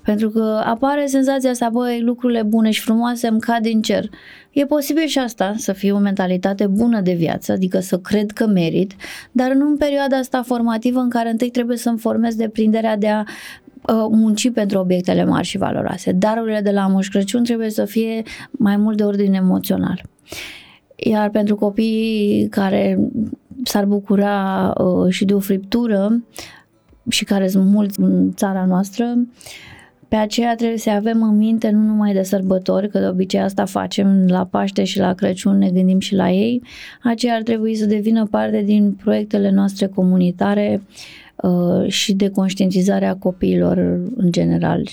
Pentru 0.04 0.30
că 0.30 0.62
apare 0.66 1.06
senzația 1.06 1.50
asta, 1.50 1.70
băi, 1.70 2.02
lucrurile 2.02 2.44
bune 2.44 2.70
și 2.72 2.82
frumoase 2.82 3.28
îmi 3.28 3.40
cad 3.40 3.62
din 3.62 3.82
cer. 3.82 4.10
E 4.52 4.66
posibil 4.66 5.06
și 5.06 5.20
asta, 5.20 5.54
să 5.58 5.74
fie 5.74 5.92
o 5.92 5.98
mentalitate 5.98 6.68
bună 6.68 7.02
de 7.02 7.14
viață, 7.14 7.52
adică 7.52 7.80
să 7.80 7.98
cred 7.98 8.32
că 8.32 8.46
merit, 8.48 8.94
dar 9.32 9.54
nu 9.54 9.68
în 9.68 9.78
perioada 9.78 10.18
asta 10.18 10.44
formativă 10.44 11.00
în 11.00 11.10
care 11.10 11.30
întâi 11.30 11.50
trebuie 11.50 11.78
să-mi 11.78 11.98
formez 11.98 12.36
deprinderea 12.36 12.98
de 12.98 13.08
a 13.08 13.20
uh, 13.22 14.08
munci 14.12 14.52
pentru 14.52 14.80
obiectele 14.80 15.24
mari 15.24 15.48
și 15.48 15.58
valoroase. 15.58 16.12
Darurile 16.12 16.62
de 16.62 16.72
la 16.72 16.88
Moș 16.88 17.08
Crăciun 17.08 17.44
trebuie 17.44 17.70
să 17.70 17.86
fie 17.86 18.24
mai 18.52 18.78
mult 18.78 18.98
de 18.98 19.04
ordin 19.04 19.34
emoțional. 19.34 20.02
Iar 20.96 21.30
pentru 21.30 21.56
copiii 21.56 22.48
care 22.48 23.10
s-ar 23.64 23.86
bucura 23.86 24.74
uh, 24.78 25.10
și 25.10 25.26
de 25.26 25.34
o 25.34 25.40
friptură 25.40 26.24
și 27.10 27.24
care 27.24 27.48
sunt 27.48 27.66
mulți 27.70 28.00
în 28.00 28.34
țara 28.34 28.66
noastră, 28.66 29.16
pe 30.08 30.16
aceea 30.16 30.56
trebuie 30.56 30.78
să 30.78 30.90
avem 30.90 31.24
în 31.24 31.38
minte 31.38 31.70
nu 31.70 31.80
numai 31.80 32.14
de 32.14 32.24
sărbători, 32.24 32.90
că 32.90 33.00
de 33.00 33.08
obicei 33.08 33.40
asta 33.40 33.66
facem 33.66 34.26
la 34.28 34.46
Paște 34.46 34.84
și 34.84 35.00
la 35.00 35.14
Crăciun, 35.14 35.58
ne 35.58 35.70
gândim 35.70 36.00
și 36.00 36.16
la 36.16 36.32
ei, 36.32 36.62
aceea 37.04 37.36
ar 37.36 37.42
trebui 37.42 37.76
să 37.76 37.86
devină 37.86 38.26
parte 38.26 38.62
din 38.62 38.92
proiectele 38.92 39.52
noastre 39.52 39.88
comunitare 39.88 40.82
uh, 41.36 41.88
și 41.88 42.14
de 42.14 42.30
conștientizare 42.30 43.06
a 43.06 43.16
copiilor 43.16 43.78
în 44.16 44.32
general. 44.32 44.84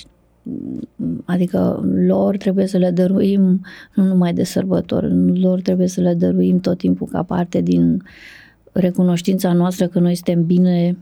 Adică 1.25 1.83
lor 2.07 2.37
trebuie 2.37 2.67
să 2.67 2.77
le 2.77 2.91
dăruim 2.91 3.61
nu 3.93 4.03
numai 4.03 4.33
de 4.33 4.43
sărbători, 4.43 5.39
lor 5.39 5.61
trebuie 5.61 5.87
să 5.87 6.01
le 6.01 6.13
dăruim 6.13 6.59
tot 6.59 6.77
timpul 6.77 7.07
ca 7.07 7.23
parte 7.23 7.61
din 7.61 8.01
recunoștința 8.71 9.53
noastră 9.53 9.87
că 9.87 9.99
noi 9.99 10.15
suntem 10.15 10.45
bine 10.45 10.97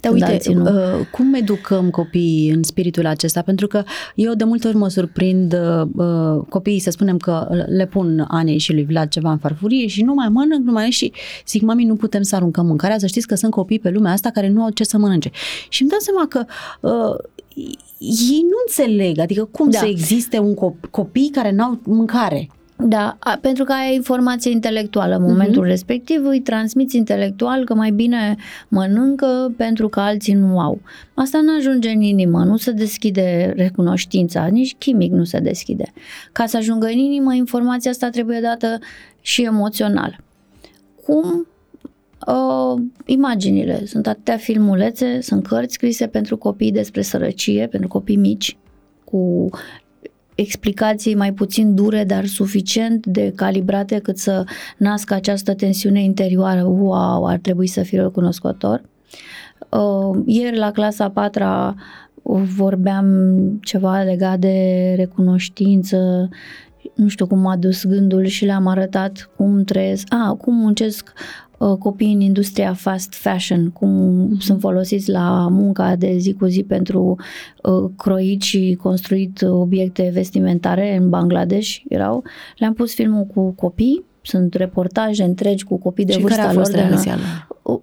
Dar 0.00 0.12
când 0.12 0.14
uite, 0.14 0.24
alții 0.32 0.54
nu. 0.54 0.62
uh, 0.64 1.06
cum 1.12 1.34
educăm 1.34 1.90
copiii 1.90 2.50
în 2.50 2.62
spiritul 2.62 3.06
acesta? 3.06 3.42
Pentru 3.42 3.66
că 3.66 3.82
eu 4.14 4.34
de 4.34 4.44
multe 4.44 4.66
ori 4.68 4.76
mă 4.76 4.88
surprind 4.88 5.56
uh, 5.96 6.40
copiii, 6.48 6.78
să 6.78 6.90
spunem 6.90 7.16
că 7.16 7.64
le 7.66 7.86
pun 7.86 8.24
Anei 8.28 8.58
și 8.58 8.72
lui 8.72 8.84
Vlad 8.84 9.08
ceva 9.08 9.30
în 9.30 9.38
farfurie 9.38 9.86
și 9.86 10.02
nu 10.02 10.14
mai 10.14 10.28
mănânc, 10.28 10.64
nu 10.64 10.72
mai 10.72 10.90
și 10.90 11.12
zic, 11.46 11.62
mami, 11.62 11.84
nu 11.84 11.94
putem 11.96 12.22
să 12.22 12.36
aruncăm 12.36 12.66
mâncarea, 12.66 12.98
să 12.98 13.06
știți 13.06 13.26
că 13.26 13.34
sunt 13.34 13.52
copii 13.52 13.78
pe 13.78 13.90
lumea 13.90 14.12
asta 14.12 14.30
care 14.30 14.48
nu 14.48 14.62
au 14.62 14.70
ce 14.70 14.84
să 14.84 14.98
mănânce. 14.98 15.30
Și 15.68 15.80
îmi 15.82 15.90
dau 15.90 15.98
seama 16.00 16.26
că 16.28 16.44
uh, 16.80 17.24
ei 17.98 18.40
nu 18.42 18.56
înțeleg, 18.66 19.18
adică 19.18 19.44
cum 19.44 19.70
Da. 19.70 19.78
să 19.78 19.86
existe 19.86 20.38
un 20.38 20.54
cop- 20.54 20.90
copii 20.90 21.30
care 21.32 21.50
n-au 21.50 21.78
mâncare. 21.84 22.48
Da, 22.84 23.16
a, 23.18 23.38
pentru 23.40 23.64
că 23.64 23.72
ai 23.72 23.94
informație 23.94 24.50
intelectuală 24.50 25.14
în 25.14 25.22
momentul 25.22 25.60
Mhm. 25.62 25.70
respectiv, 25.70 26.26
îi 26.26 26.40
transmiți 26.40 26.96
intelectual 26.96 27.64
că 27.64 27.74
mai 27.74 27.90
bine 27.90 28.36
mănâncă 28.68 29.52
pentru 29.56 29.88
că 29.88 30.00
alții 30.00 30.34
nu 30.34 30.58
au. 30.58 30.80
Asta 31.14 31.40
nu 31.40 31.56
ajunge 31.56 31.90
în 31.90 32.00
inimă, 32.00 32.44
nu 32.44 32.56
se 32.56 32.70
deschide 32.70 33.52
recunoștința, 33.56 34.46
nici 34.46 34.74
chimic 34.78 35.12
nu 35.12 35.24
se 35.24 35.38
deschide. 35.38 35.92
Ca 36.32 36.46
să 36.46 36.56
ajungă 36.56 36.86
în 36.86 36.98
inimă, 36.98 37.34
informația 37.34 37.90
asta 37.90 38.08
trebuie 38.10 38.40
dată 38.40 38.78
și 39.20 39.42
emoțional. 39.42 40.18
Cum? 41.04 41.46
Uh, 42.26 42.82
imaginile. 43.06 43.86
Sunt 43.86 44.06
atâtea 44.06 44.36
filmulețe, 44.36 45.20
sunt 45.20 45.46
cărți 45.46 45.74
scrise 45.74 46.06
pentru 46.06 46.36
copii 46.36 46.72
despre 46.72 47.02
sărăcie, 47.02 47.66
pentru 47.66 47.88
copii 47.88 48.16
mici, 48.16 48.56
cu 49.04 49.48
explicații 50.40 51.14
mai 51.14 51.32
puțin 51.32 51.74
dure, 51.74 52.04
dar 52.04 52.26
suficient 52.26 53.06
de 53.06 53.32
calibrate 53.36 53.98
cât 53.98 54.18
să 54.18 54.44
nască 54.76 55.14
această 55.14 55.54
tensiune 55.54 56.02
interioară. 56.02 56.62
Wow, 56.62 57.26
ar 57.26 57.38
trebui 57.38 57.66
să 57.66 57.82
fiu 57.82 58.02
recunoscător. 58.02 58.82
Uh, 59.68 60.22
ieri 60.26 60.56
la 60.56 60.70
clasa 60.70 61.04
a 61.04 61.10
patra 61.10 61.74
vorbeam 62.56 63.06
ceva 63.62 64.02
legat 64.02 64.38
de 64.38 64.94
recunoștință, 64.96 66.28
nu 66.94 67.08
știu 67.08 67.26
cum 67.26 67.38
m-a 67.38 67.56
dus 67.56 67.84
gândul 67.84 68.24
și 68.24 68.44
le-am 68.44 68.66
arătat 68.66 69.30
cum 69.36 69.64
trăiesc, 69.64 70.06
a, 70.08 70.34
cum 70.34 70.54
muncesc 70.54 71.12
uh, 71.58 71.76
copiii 71.78 72.12
în 72.12 72.20
industria 72.20 72.72
fast 72.72 73.14
fashion, 73.14 73.70
cum 73.70 73.90
mm-hmm. 73.90 74.38
sunt 74.38 74.60
folosiți 74.60 75.10
la 75.10 75.48
munca 75.50 75.96
de 75.96 76.16
zi 76.16 76.32
cu 76.32 76.46
zi 76.46 76.62
pentru 76.62 77.16
uh, 77.62 77.90
croit 77.96 78.42
și 78.42 78.78
construit 78.82 79.42
obiecte 79.42 80.10
vestimentare 80.12 80.96
în 80.96 81.08
Bangladesh 81.08 81.76
erau. 81.88 82.24
Le-am 82.56 82.74
pus 82.74 82.94
filmul 82.94 83.24
cu 83.24 83.50
copii, 83.50 84.04
sunt 84.22 84.54
reportaje 84.54 85.22
întregi 85.22 85.64
cu 85.64 85.78
copii 85.78 86.04
de 86.04 86.12
și 86.12 86.20
vârsta 86.20 86.42
care 86.42 86.56
a 86.56 86.58
fost 86.58 86.72
lor. 86.72 86.82
de- 86.82 86.88
reacția 86.88 87.16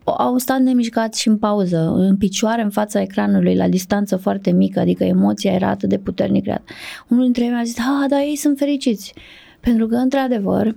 au 0.03 0.37
stat 0.37 0.59
nemișcați 0.59 1.21
și 1.21 1.27
în 1.27 1.37
pauză, 1.37 1.93
în 1.95 2.17
picioare 2.17 2.61
în 2.61 2.69
fața 2.69 3.01
ecranului, 3.01 3.55
la 3.55 3.67
distanță 3.67 4.15
foarte 4.15 4.51
mică, 4.51 4.79
adică 4.79 5.03
emoția 5.03 5.51
era 5.51 5.69
atât 5.69 5.89
de 5.89 5.97
puternic 5.97 6.43
creată. 6.43 6.63
Unul 7.09 7.23
dintre 7.23 7.43
ei 7.43 7.49
mi-a 7.49 7.63
zis, 7.63 7.75
da, 7.75 8.05
dar 8.09 8.19
ei 8.19 8.35
sunt 8.35 8.57
fericiți. 8.57 9.13
Pentru 9.59 9.87
că, 9.87 9.95
într-adevăr, 9.95 10.75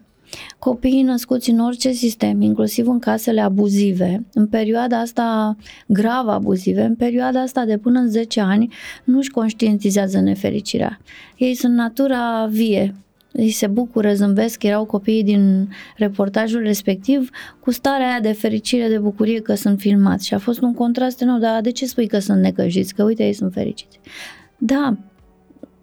copiii 0.59 1.03
născuți 1.03 1.51
în 1.51 1.59
orice 1.59 1.91
sistem, 1.91 2.41
inclusiv 2.41 2.89
în 2.89 2.99
casele 2.99 3.41
abuzive, 3.41 4.27
în 4.33 4.47
perioada 4.47 4.99
asta 4.99 5.57
grav 5.87 6.29
abuzive, 6.29 6.83
în 6.83 6.95
perioada 6.95 7.41
asta 7.41 7.65
de 7.65 7.79
până 7.79 7.99
în 7.99 8.09
10 8.09 8.41
ani, 8.41 8.73
nu-și 9.05 9.31
conștientizează 9.31 10.21
nefericirea. 10.21 11.01
Ei 11.37 11.55
sunt 11.55 11.75
natura 11.75 12.47
vie, 12.51 12.95
ei 13.33 13.51
se 13.51 13.67
bucură, 13.67 14.15
zâmbesc, 14.15 14.63
erau 14.63 14.85
copiii 14.85 15.25
din 15.25 15.69
reportajul 15.97 16.63
respectiv 16.63 17.31
cu 17.61 17.71
starea 17.71 18.09
aia 18.09 18.21
de 18.21 18.33
fericire, 18.33 18.89
de 18.89 18.99
bucurie 18.99 19.41
că 19.41 19.55
sunt 19.55 19.81
filmați 19.81 20.27
și 20.27 20.35
a 20.35 20.39
fost 20.39 20.61
un 20.61 20.75
contrast 20.75 21.21
enorm, 21.21 21.41
dar 21.41 21.61
de 21.61 21.71
ce 21.71 21.87
spui 21.87 22.07
că 22.07 22.19
sunt 22.19 22.41
necăjiți? 22.41 22.95
Că 22.95 23.05
uite, 23.05 23.25
ei 23.25 23.33
sunt 23.33 23.53
fericiți. 23.53 24.01
Da, 24.59 24.97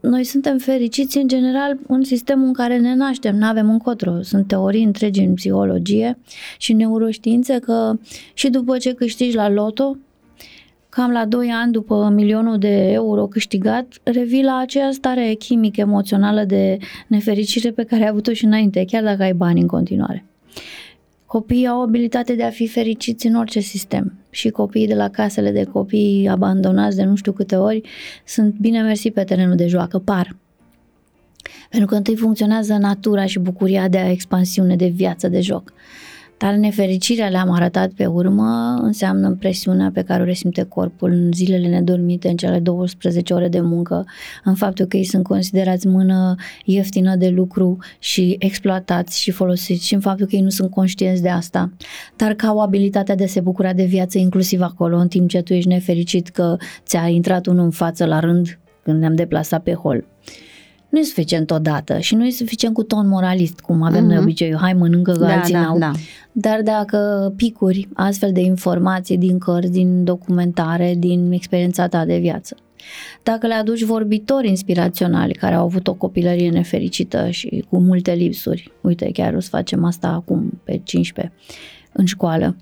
noi 0.09 0.23
suntem 0.23 0.57
fericiți 0.57 1.17
în 1.17 1.27
general 1.27 1.77
în 1.87 2.03
sistemul 2.03 2.45
în 2.45 2.53
care 2.53 2.77
ne 2.77 2.95
naștem, 2.95 3.35
nu 3.35 3.45
avem 3.45 3.69
încotro. 3.69 4.21
Sunt 4.21 4.47
teorii 4.47 4.83
întregi 4.83 5.19
în 5.19 5.33
psihologie 5.33 6.17
și 6.57 6.71
în 6.71 6.77
neuroștiințe 6.77 7.59
că 7.59 7.97
și 8.33 8.49
după 8.49 8.77
ce 8.77 8.93
câștigi 8.93 9.35
la 9.35 9.49
loto, 9.49 9.97
cam 10.89 11.11
la 11.11 11.25
2 11.25 11.49
ani 11.49 11.71
după 11.71 12.11
milionul 12.13 12.57
de 12.57 12.91
euro 12.91 13.27
câștigat, 13.27 13.85
revii 14.03 14.43
la 14.43 14.57
aceea 14.57 14.91
stare 14.91 15.33
chimică, 15.33 15.81
emoțională 15.81 16.43
de 16.43 16.77
nefericire 17.07 17.71
pe 17.71 17.83
care 17.83 18.01
ai 18.01 18.07
avut-o 18.07 18.33
și 18.33 18.45
înainte, 18.45 18.85
chiar 18.87 19.03
dacă 19.03 19.23
ai 19.23 19.33
bani 19.33 19.61
în 19.61 19.67
continuare. 19.67 20.25
Copiii 21.35 21.67
au 21.67 21.81
abilitate 21.81 22.35
de 22.35 22.43
a 22.43 22.49
fi 22.49 22.67
fericiți 22.67 23.27
în 23.27 23.35
orice 23.35 23.59
sistem 23.59 24.13
și 24.29 24.49
copiii 24.49 24.87
de 24.87 24.93
la 24.93 25.09
casele 25.09 25.51
de 25.51 25.63
copii 25.63 26.27
abandonați 26.27 26.95
de 26.95 27.03
nu 27.03 27.15
știu 27.15 27.31
câte 27.31 27.55
ori 27.55 27.81
sunt 28.25 28.55
bine 28.59 28.81
mersi 28.81 29.11
pe 29.11 29.23
terenul 29.23 29.55
de 29.55 29.67
joacă, 29.67 29.99
par. 29.99 30.35
Pentru 31.69 31.87
că 31.89 31.95
întâi 31.95 32.15
funcționează 32.15 32.73
natura 32.73 33.25
și 33.25 33.39
bucuria 33.39 33.87
de 33.87 34.07
expansiune, 34.09 34.75
de 34.75 34.87
viață, 34.87 35.27
de 35.27 35.41
joc. 35.41 35.73
Dar 36.37 36.53
nefericirea 36.53 37.29
le-am 37.29 37.51
arătat 37.51 37.91
pe 37.91 38.05
urmă 38.05 38.79
înseamnă 38.81 39.35
presiunea 39.39 39.91
pe 39.93 40.01
care 40.01 40.21
o 40.21 40.25
resimte 40.25 40.63
corpul 40.63 41.11
în 41.11 41.31
zilele 41.33 41.67
nedormite, 41.67 42.27
în 42.27 42.35
cele 42.35 42.59
12 42.59 43.33
ore 43.33 43.47
de 43.47 43.61
muncă, 43.61 44.05
în 44.43 44.55
faptul 44.55 44.85
că 44.85 44.97
ei 44.97 45.03
sunt 45.03 45.23
considerați 45.23 45.87
mână 45.87 46.35
ieftină 46.65 47.15
de 47.15 47.29
lucru 47.29 47.77
și 47.99 48.35
exploatați 48.39 49.21
și 49.21 49.31
folosiți 49.31 49.85
și 49.85 49.93
în 49.93 49.99
faptul 49.99 50.25
că 50.25 50.35
ei 50.35 50.41
nu 50.41 50.49
sunt 50.49 50.71
conștienți 50.71 51.21
de 51.21 51.29
asta, 51.29 51.73
dar 52.15 52.33
ca 52.33 52.53
o 52.53 52.59
abilitate 52.59 53.15
de 53.15 53.23
a 53.23 53.27
se 53.27 53.39
bucura 53.39 53.73
de 53.73 53.83
viață 53.83 54.17
inclusiv 54.17 54.61
acolo, 54.61 54.97
în 54.97 55.07
timp 55.07 55.29
ce 55.29 55.41
tu 55.41 55.53
ești 55.53 55.69
nefericit 55.69 56.29
că 56.29 56.57
ți-a 56.85 57.07
intrat 57.07 57.45
unul 57.45 57.63
în 57.63 57.71
față 57.71 58.05
la 58.05 58.19
rând 58.19 58.59
când 58.83 58.99
ne-am 58.99 59.15
deplasat 59.15 59.63
pe 59.63 59.73
hol 59.73 60.05
nu 60.95 61.01
e 61.01 61.03
suficient 61.03 61.51
odată 61.51 61.99
și 61.99 62.15
nu 62.15 62.25
e 62.25 62.29
suficient 62.29 62.73
cu 62.73 62.83
ton 62.83 63.07
moralist, 63.07 63.59
cum 63.59 63.81
avem 63.81 64.03
mm-hmm. 64.03 64.07
noi 64.07 64.15
mhm. 64.15 64.23
obiceiul, 64.23 64.57
hai 64.57 64.73
mănâncă 64.73 65.11
că 65.11 65.25
da, 65.25 65.33
alții 65.33 65.53
da, 65.53 65.59
n-au. 65.59 65.77
Da. 65.77 65.91
Dar 66.31 66.61
dacă 66.61 67.33
picuri 67.35 67.87
astfel 67.93 68.31
de 68.31 68.41
informații 68.41 69.17
din 69.17 69.37
cărți, 69.37 69.71
din 69.71 70.03
documentare, 70.03 70.95
din 70.97 71.31
experiența 71.31 71.87
ta 71.87 72.05
de 72.05 72.17
viață, 72.17 72.57
dacă 73.23 73.47
le 73.47 73.53
aduci 73.53 73.83
vorbitori 73.83 74.49
inspiraționali 74.49 75.33
care 75.33 75.55
au 75.55 75.63
avut 75.65 75.87
o 75.87 75.93
copilărie 75.93 76.49
nefericită 76.49 77.29
și 77.29 77.65
cu 77.69 77.77
multe 77.77 78.11
lipsuri, 78.11 78.71
uite, 78.81 79.09
chiar 79.13 79.33
o 79.33 79.39
să 79.39 79.49
facem 79.51 79.83
asta 79.83 80.07
acum 80.07 80.61
pe 80.63 80.81
15 80.83 81.33
în 81.91 82.05
școală, 82.05 82.55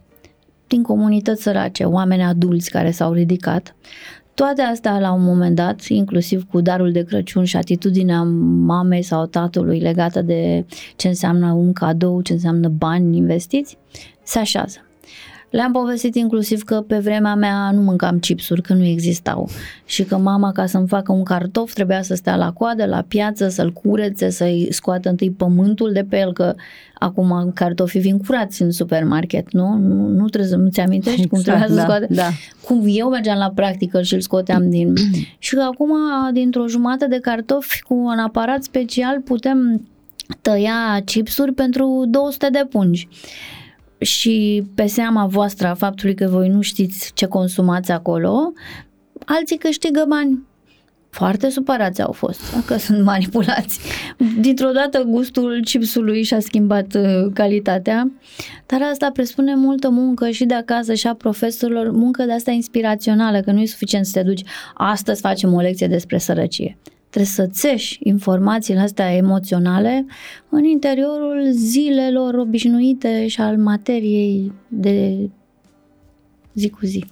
din 0.67 0.82
comunități 0.82 1.41
sărace, 1.41 1.84
oameni 1.84 2.24
adulți 2.24 2.69
care 2.69 2.91
s-au 2.91 3.13
ridicat, 3.13 3.76
toate 4.34 4.62
astea 4.62 5.00
la 5.00 5.12
un 5.12 5.24
moment 5.24 5.56
dat, 5.56 5.86
inclusiv 5.86 6.43
cu 6.52 6.62
darul 6.62 6.91
de 6.91 7.04
Crăciun 7.04 7.43
și 7.43 7.58
atitudinea 7.58 8.24
mamei 8.65 9.02
sau 9.02 9.26
tatălui 9.26 9.80
legată 9.80 10.22
de 10.22 10.65
ce 10.96 11.08
înseamnă 11.08 11.52
un 11.52 11.74
cadou, 11.74 12.22
ce 12.22 12.34
înseamnă 12.34 12.67
bani 12.67 13.17
investiți, 13.17 13.78
se 14.24 14.39
așează. 14.39 14.78
Le-am 15.54 15.72
povestit 15.72 16.16
inclusiv 16.16 16.63
că 16.63 16.82
pe 16.82 16.98
vremea 16.98 17.36
mea 17.36 17.72
nu 17.72 17.82
mâncam 17.82 18.20
chipsuri, 18.20 18.62
că 18.62 18.74
nu 18.74 18.84
existau 18.84 19.50
și 19.86 20.04
că 20.04 20.18
mama 20.18 20.52
ca 20.52 20.66
să-mi 20.66 20.88
facă 20.88 21.12
un 21.12 21.24
cartof 21.24 21.74
trebuia 21.74 22.02
să 22.02 22.16
stea 22.16 22.36
la 22.36 22.52
coadă, 22.52 22.86
la 22.86 23.06
piață, 23.08 23.48
să-l 23.48 23.72
curețe, 23.72 24.30
să-i 24.30 24.68
scoată 24.70 25.10
întâi 25.10 25.32
pământul 25.32 25.92
de 25.92 26.06
pe 26.10 26.20
el, 26.20 26.34
că 26.34 26.56
acum 26.94 27.52
cartofii 27.54 28.00
vin 28.00 28.18
curați 28.18 28.62
în 28.62 28.72
supermarket, 28.72 29.52
nu? 29.52 29.78
Nu, 29.78 30.08
nu 30.08 30.28
trebuie 30.28 30.50
să 30.50 30.58
nu-ți 30.58 30.80
amintești 30.80 31.22
exact, 31.22 31.30
cum 31.30 31.42
trebuia 31.42 31.68
să 31.68 31.74
da, 31.74 31.82
scoate. 31.82 32.08
Da. 32.10 32.30
Cum 32.66 32.84
eu 32.86 33.10
mergeam 33.10 33.38
la 33.38 33.52
practică 33.56 34.02
și 34.02 34.13
îl 34.13 34.22
scoteam 34.22 34.70
din... 34.70 34.94
și 35.46 35.56
că 35.56 35.62
acum, 35.62 35.92
dintr-o 36.32 36.68
jumătate 36.68 37.08
de 37.08 37.20
cartofi 37.20 37.82
cu 37.82 37.94
un 37.94 38.18
aparat 38.18 38.63
special, 38.63 39.22
putem 39.22 39.88
tăia 40.42 41.02
chipsuri 41.06 41.54
pentru 41.54 42.06
200 42.08 42.48
de 42.52 42.66
pungi 42.70 43.08
și 44.04 44.63
pe 44.76 44.86
seama 44.86 45.26
voastră 45.26 45.68
a 45.68 45.74
faptului 45.74 46.16
că 46.16 46.28
voi 46.28 46.50
nu 46.50 46.62
știți 46.62 47.12
ce 47.13 47.26
consumați 47.26 47.92
acolo, 47.92 48.54
alții 49.26 49.58
câștigă 49.58 50.06
bani. 50.08 50.44
Foarte 51.10 51.50
supărați 51.50 52.02
au 52.02 52.12
fost, 52.12 52.54
dacă 52.54 52.78
sunt 52.78 53.04
manipulați. 53.04 53.80
Dintr-o 54.39 54.72
dată 54.72 55.04
gustul 55.04 55.62
chipsului 55.63 56.24
și-a 56.24 56.39
schimbat 56.39 56.96
uh, 56.96 57.32
calitatea, 57.34 58.12
dar 58.66 58.82
asta 58.92 59.10
presupune 59.13 59.56
multă 59.56 59.89
muncă 59.89 60.30
și 60.30 60.46
de 60.46 60.54
acasă 60.54 60.94
și 60.94 61.08
a 61.08 61.13
profesorilor, 61.13 61.92
muncă 61.92 62.24
de 62.24 62.34
asta 62.34 62.52
inspirațională, 62.52 63.39
că 63.39 63.52
nu 63.52 63.62
e 63.62 63.66
suficient 63.66 64.06
să 64.06 64.12
te 64.20 64.24
duci, 64.24 64.44
astăzi 64.74 65.22
facem 65.22 65.54
o 65.54 65.60
lecție 65.60 65.88
despre 65.88 66.18
sărăcie 66.18 66.78
trebuie 67.13 67.26
să 67.26 67.45
țeși 67.45 67.99
informațiile 68.04 68.80
astea 68.80 69.15
emoționale 69.15 70.06
în 70.49 70.63
interiorul 70.63 71.52
zilelor 71.52 72.34
obișnuite 72.34 73.28
și 73.28 73.41
al 73.41 73.58
materiei 73.58 74.52
de 74.67 75.30
zi 76.54 76.69
cu 76.69 76.80
zi. 76.82 77.06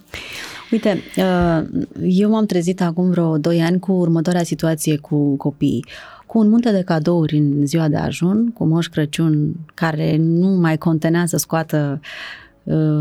Uite, 0.70 0.98
uh, 1.16 1.62
eu 2.02 2.30
m-am 2.30 2.46
trezit 2.46 2.80
acum 2.80 3.10
vreo 3.10 3.38
2 3.38 3.62
ani 3.62 3.78
cu 3.78 3.92
următoarea 3.92 4.42
situație 4.42 4.96
cu 4.96 5.36
copiii 5.36 5.84
cu 6.26 6.38
un 6.38 6.48
munte 6.48 6.70
de 6.70 6.82
cadouri 6.82 7.36
în 7.36 7.66
ziua 7.66 7.88
de 7.88 7.96
ajun, 7.96 8.50
cu 8.50 8.64
Moș 8.64 8.86
Crăciun 8.86 9.54
care 9.74 10.16
nu 10.16 10.48
mai 10.48 10.78
contenea 10.78 11.26
să 11.26 11.36
scoată 11.36 12.00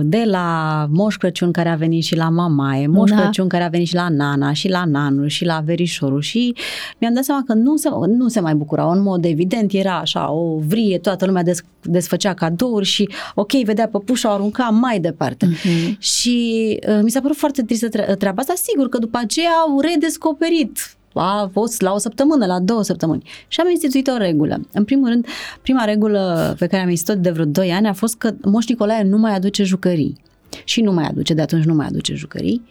de 0.01 0.23
la 0.25 0.87
Moș 0.89 1.15
Crăciun 1.15 1.51
care 1.51 1.69
a 1.69 1.75
venit 1.75 2.03
și 2.03 2.15
la 2.15 2.29
mamaie, 2.29 2.87
Moș 2.87 3.09
da. 3.09 3.21
Crăciun 3.21 3.47
care 3.47 3.63
a 3.63 3.67
venit 3.67 3.87
și 3.87 3.95
la 3.95 4.09
nana 4.09 4.53
și 4.53 4.69
la 4.69 4.85
nanu 4.85 5.27
și 5.27 5.45
la 5.45 5.61
verișorul 5.65 6.21
și 6.21 6.55
mi-am 6.97 7.13
dat 7.13 7.23
seama 7.23 7.43
că 7.45 7.53
nu 7.53 7.77
se, 7.77 7.89
nu 8.07 8.27
se 8.27 8.39
mai 8.39 8.55
bucurau 8.55 8.91
în 8.91 9.01
mod 9.01 9.25
evident, 9.25 9.73
era 9.73 9.97
așa 9.97 10.31
o 10.31 10.57
vrie, 10.57 10.97
toată 10.97 11.25
lumea 11.25 11.43
des, 11.43 11.61
desfăcea 11.81 12.33
cadouri 12.33 12.85
și 12.85 13.09
ok, 13.35 13.51
vedea 13.51 13.87
păpușa, 13.87 14.29
o 14.29 14.33
arunca 14.33 14.63
mai 14.63 14.99
departe. 14.99 15.47
Uh-huh. 15.47 15.97
Și 15.97 16.79
uh, 16.87 16.99
mi 17.03 17.11
s-a 17.11 17.21
părut 17.21 17.37
foarte 17.37 17.61
tristă 17.61 18.15
treaba 18.15 18.41
asta, 18.41 18.53
sigur 18.55 18.89
că 18.89 18.97
după 18.97 19.19
aceea 19.21 19.51
au 19.67 19.79
redescoperit 19.79 20.95
a 21.19 21.49
fost 21.51 21.81
la 21.81 21.93
o 21.93 21.97
săptămână, 21.97 22.45
la 22.45 22.59
două 22.59 22.83
săptămâni. 22.83 23.23
Și 23.47 23.59
am 23.59 23.69
instituit 23.69 24.07
o 24.07 24.17
regulă. 24.17 24.59
În 24.73 24.83
primul 24.83 25.09
rând, 25.09 25.25
prima 25.61 25.83
regulă 25.83 26.55
pe 26.59 26.67
care 26.67 26.83
am 26.83 26.89
instituit 26.89 27.21
de 27.21 27.29
vreo 27.31 27.45
2 27.45 27.71
ani 27.71 27.87
a 27.87 27.93
fost 27.93 28.15
că 28.15 28.33
Moș 28.41 28.65
Nicolae 28.65 29.03
nu 29.03 29.17
mai 29.17 29.35
aduce 29.35 29.63
jucării 29.63 30.17
și 30.63 30.81
nu 30.81 30.91
mai 30.91 31.03
aduce, 31.03 31.33
de 31.33 31.41
atunci 31.41 31.63
nu 31.63 31.73
mai 31.73 31.85
aduce 31.85 32.15
jucării. 32.15 32.61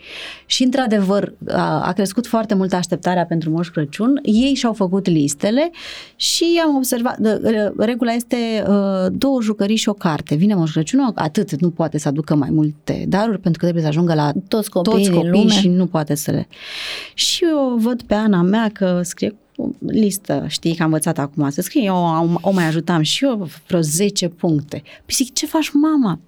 Și 0.46 0.62
într-adevăr 0.62 1.34
a, 1.48 1.86
a 1.86 1.92
crescut 1.92 2.26
foarte 2.26 2.54
mult 2.54 2.72
așteptarea 2.72 3.24
pentru 3.24 3.50
Moș 3.50 3.68
Crăciun. 3.68 4.20
Ei 4.22 4.54
și-au 4.54 4.72
făcut 4.72 5.08
listele 5.08 5.70
și 6.16 6.60
am 6.64 6.76
observat, 6.76 7.18
regula 7.78 8.12
este 8.12 8.36
uh, 8.68 9.12
două 9.12 9.42
jucării 9.42 9.76
și 9.76 9.88
o 9.88 9.92
carte. 9.92 10.34
Vine 10.34 10.54
Moș 10.54 10.72
Crăciun, 10.72 11.12
atât, 11.14 11.60
nu 11.60 11.70
poate 11.70 11.98
să 11.98 12.08
aducă 12.08 12.34
mai 12.34 12.50
multe 12.50 13.04
daruri 13.08 13.38
pentru 13.38 13.60
că 13.60 13.64
trebuie 13.64 13.82
să 13.82 13.88
ajungă 13.88 14.14
la 14.14 14.32
toți 14.48 14.70
copiii, 14.70 15.06
toți 15.06 15.10
copiii 15.10 15.48
și 15.48 15.68
nu 15.68 15.86
poate 15.86 16.14
să 16.14 16.30
le... 16.30 16.48
Și 17.14 17.44
eu 17.44 17.76
văd 17.78 18.02
pe 18.02 18.14
Ana 18.14 18.42
mea 18.42 18.70
că 18.72 19.00
scrie 19.04 19.34
listă, 19.86 20.44
știi 20.48 20.74
că 20.74 20.82
am 20.82 20.88
învățat 20.88 21.18
acum 21.18 21.50
să 21.50 21.60
scrie, 21.60 21.84
eu 21.84 21.94
o, 21.94 22.48
o 22.48 22.50
mai 22.50 22.66
ajutam 22.66 23.02
și 23.02 23.24
eu 23.24 23.48
vreo 23.66 23.80
10 23.80 24.28
puncte. 24.28 24.82
Păi 24.82 25.14
zic, 25.14 25.32
ce 25.32 25.46
faci 25.46 25.70
mama? 25.72 26.18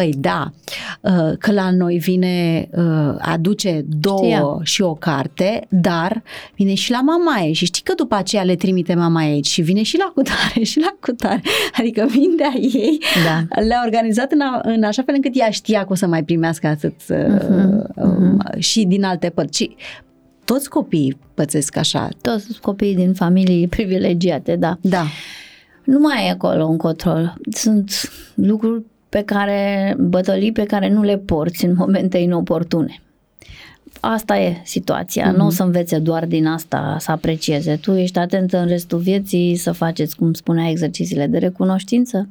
Păi 0.00 0.14
da, 0.18 0.52
uh, 1.00 1.36
că 1.38 1.52
la 1.52 1.70
noi 1.70 1.98
vine, 1.98 2.68
uh, 2.72 3.14
aduce 3.18 3.84
două 4.00 4.24
Știa. 4.24 4.58
și 4.62 4.82
o 4.82 4.94
carte, 4.94 5.66
dar 5.68 6.22
vine 6.54 6.74
și 6.74 6.90
la 6.90 7.00
mamaie 7.00 7.52
și 7.52 7.64
știi 7.64 7.82
că 7.82 7.92
după 7.96 8.14
aceea 8.14 8.42
le 8.42 8.54
trimite 8.54 8.94
mama 8.94 9.20
aici 9.20 9.46
și 9.46 9.62
vine 9.62 9.82
și 9.82 9.98
la 9.98 10.12
cutare 10.14 10.62
și 10.62 10.80
la 10.80 10.96
cutare, 11.00 11.42
adică 11.78 12.06
mintea 12.14 12.52
ei 12.54 12.98
da. 13.24 13.60
le-a 13.62 13.82
organizat 13.84 14.32
în, 14.32 14.40
a, 14.40 14.60
în 14.62 14.82
așa 14.82 15.02
fel 15.02 15.14
încât 15.14 15.32
ea 15.34 15.50
știa 15.50 15.84
că 15.84 15.92
o 15.92 15.94
să 15.94 16.06
mai 16.06 16.24
primească 16.24 16.66
atât 16.66 16.94
uh-huh, 16.94 17.86
uh-huh. 17.96 18.58
și 18.58 18.84
din 18.84 19.04
alte 19.04 19.28
părți. 19.28 19.56
Și 19.56 19.76
toți 20.44 20.68
copiii 20.68 21.18
pățesc 21.34 21.76
așa. 21.76 22.08
Toți 22.20 22.60
copiii 22.60 22.94
din 22.94 23.12
familii 23.12 23.68
privilegiate, 23.68 24.56
da. 24.56 24.78
Da. 24.80 25.04
Nu 25.84 25.98
mai 25.98 26.26
e 26.26 26.30
acolo 26.30 26.64
un 26.64 26.76
control. 26.76 27.34
Sunt 27.50 28.12
lucruri 28.34 28.82
pe 29.10 29.22
care, 29.22 29.94
bătălii 29.98 30.52
pe 30.52 30.64
care 30.64 30.88
nu 30.88 31.02
le 31.02 31.16
porți 31.16 31.64
în 31.64 31.74
momente 31.74 32.18
inoportune. 32.18 33.00
Asta 34.00 34.38
e 34.38 34.56
situația. 34.64 35.32
Mm-hmm. 35.32 35.36
Nu 35.36 35.46
o 35.46 35.50
să 35.50 35.62
învețe 35.62 35.98
doar 35.98 36.26
din 36.26 36.46
asta 36.46 36.96
să 36.98 37.10
aprecieze. 37.10 37.76
Tu 37.76 37.92
ești 37.92 38.18
atent 38.18 38.52
în 38.52 38.66
restul 38.66 38.98
vieții 38.98 39.56
să 39.56 39.72
faceți, 39.72 40.16
cum 40.16 40.32
spunea, 40.32 40.68
exercițiile 40.68 41.26
de 41.26 41.38
recunoștință. 41.38 42.28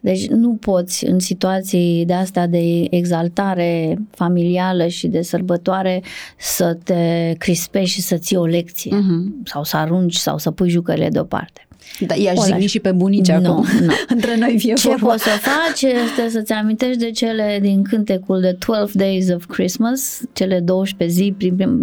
Deci 0.00 0.26
nu 0.28 0.54
poți 0.60 1.06
în 1.06 1.18
situații 1.18 2.04
de 2.06 2.12
astea 2.12 2.46
de 2.46 2.86
exaltare 2.90 3.98
familială 4.10 4.86
și 4.86 5.06
de 5.06 5.22
sărbătoare 5.22 6.02
să 6.38 6.78
te 6.84 7.34
crispești 7.38 7.94
și 7.94 8.00
să 8.00 8.16
ții 8.16 8.36
o 8.36 8.44
lecție 8.44 8.96
mm-hmm. 8.96 9.42
sau 9.44 9.64
să 9.64 9.76
arunci 9.76 10.14
sau 10.14 10.38
să 10.38 10.50
pui 10.50 10.68
jucările 10.68 11.08
deoparte. 11.08 11.66
Da, 12.06 12.14
i-aș 12.14 12.38
zigni 12.38 12.66
și 12.66 12.80
pe 12.80 12.92
bunici 12.92 13.28
no, 13.28 13.34
acum. 13.34 13.66
No. 13.80 13.92
Între 14.14 14.36
noi 14.38 14.58
fie 14.58 14.74
Ce 14.74 14.88
vorba. 14.88 15.06
poți 15.06 15.22
să 15.22 15.30
faci 15.30 15.82
este 15.82 16.28
să-ți 16.28 16.52
amintești 16.52 16.98
de 16.98 17.10
cele 17.10 17.58
din 17.62 17.82
cântecul 17.82 18.40
de 18.40 18.56
12 18.66 18.98
Days 18.98 19.28
of 19.34 19.46
Christmas, 19.46 20.20
cele 20.32 20.60
12 20.60 21.18
zi, 21.18 21.34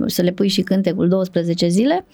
să 0.06 0.22
le 0.22 0.32
pui 0.32 0.48
și 0.48 0.62
cântecul 0.62 1.08
12 1.08 1.68
zile 1.68 2.06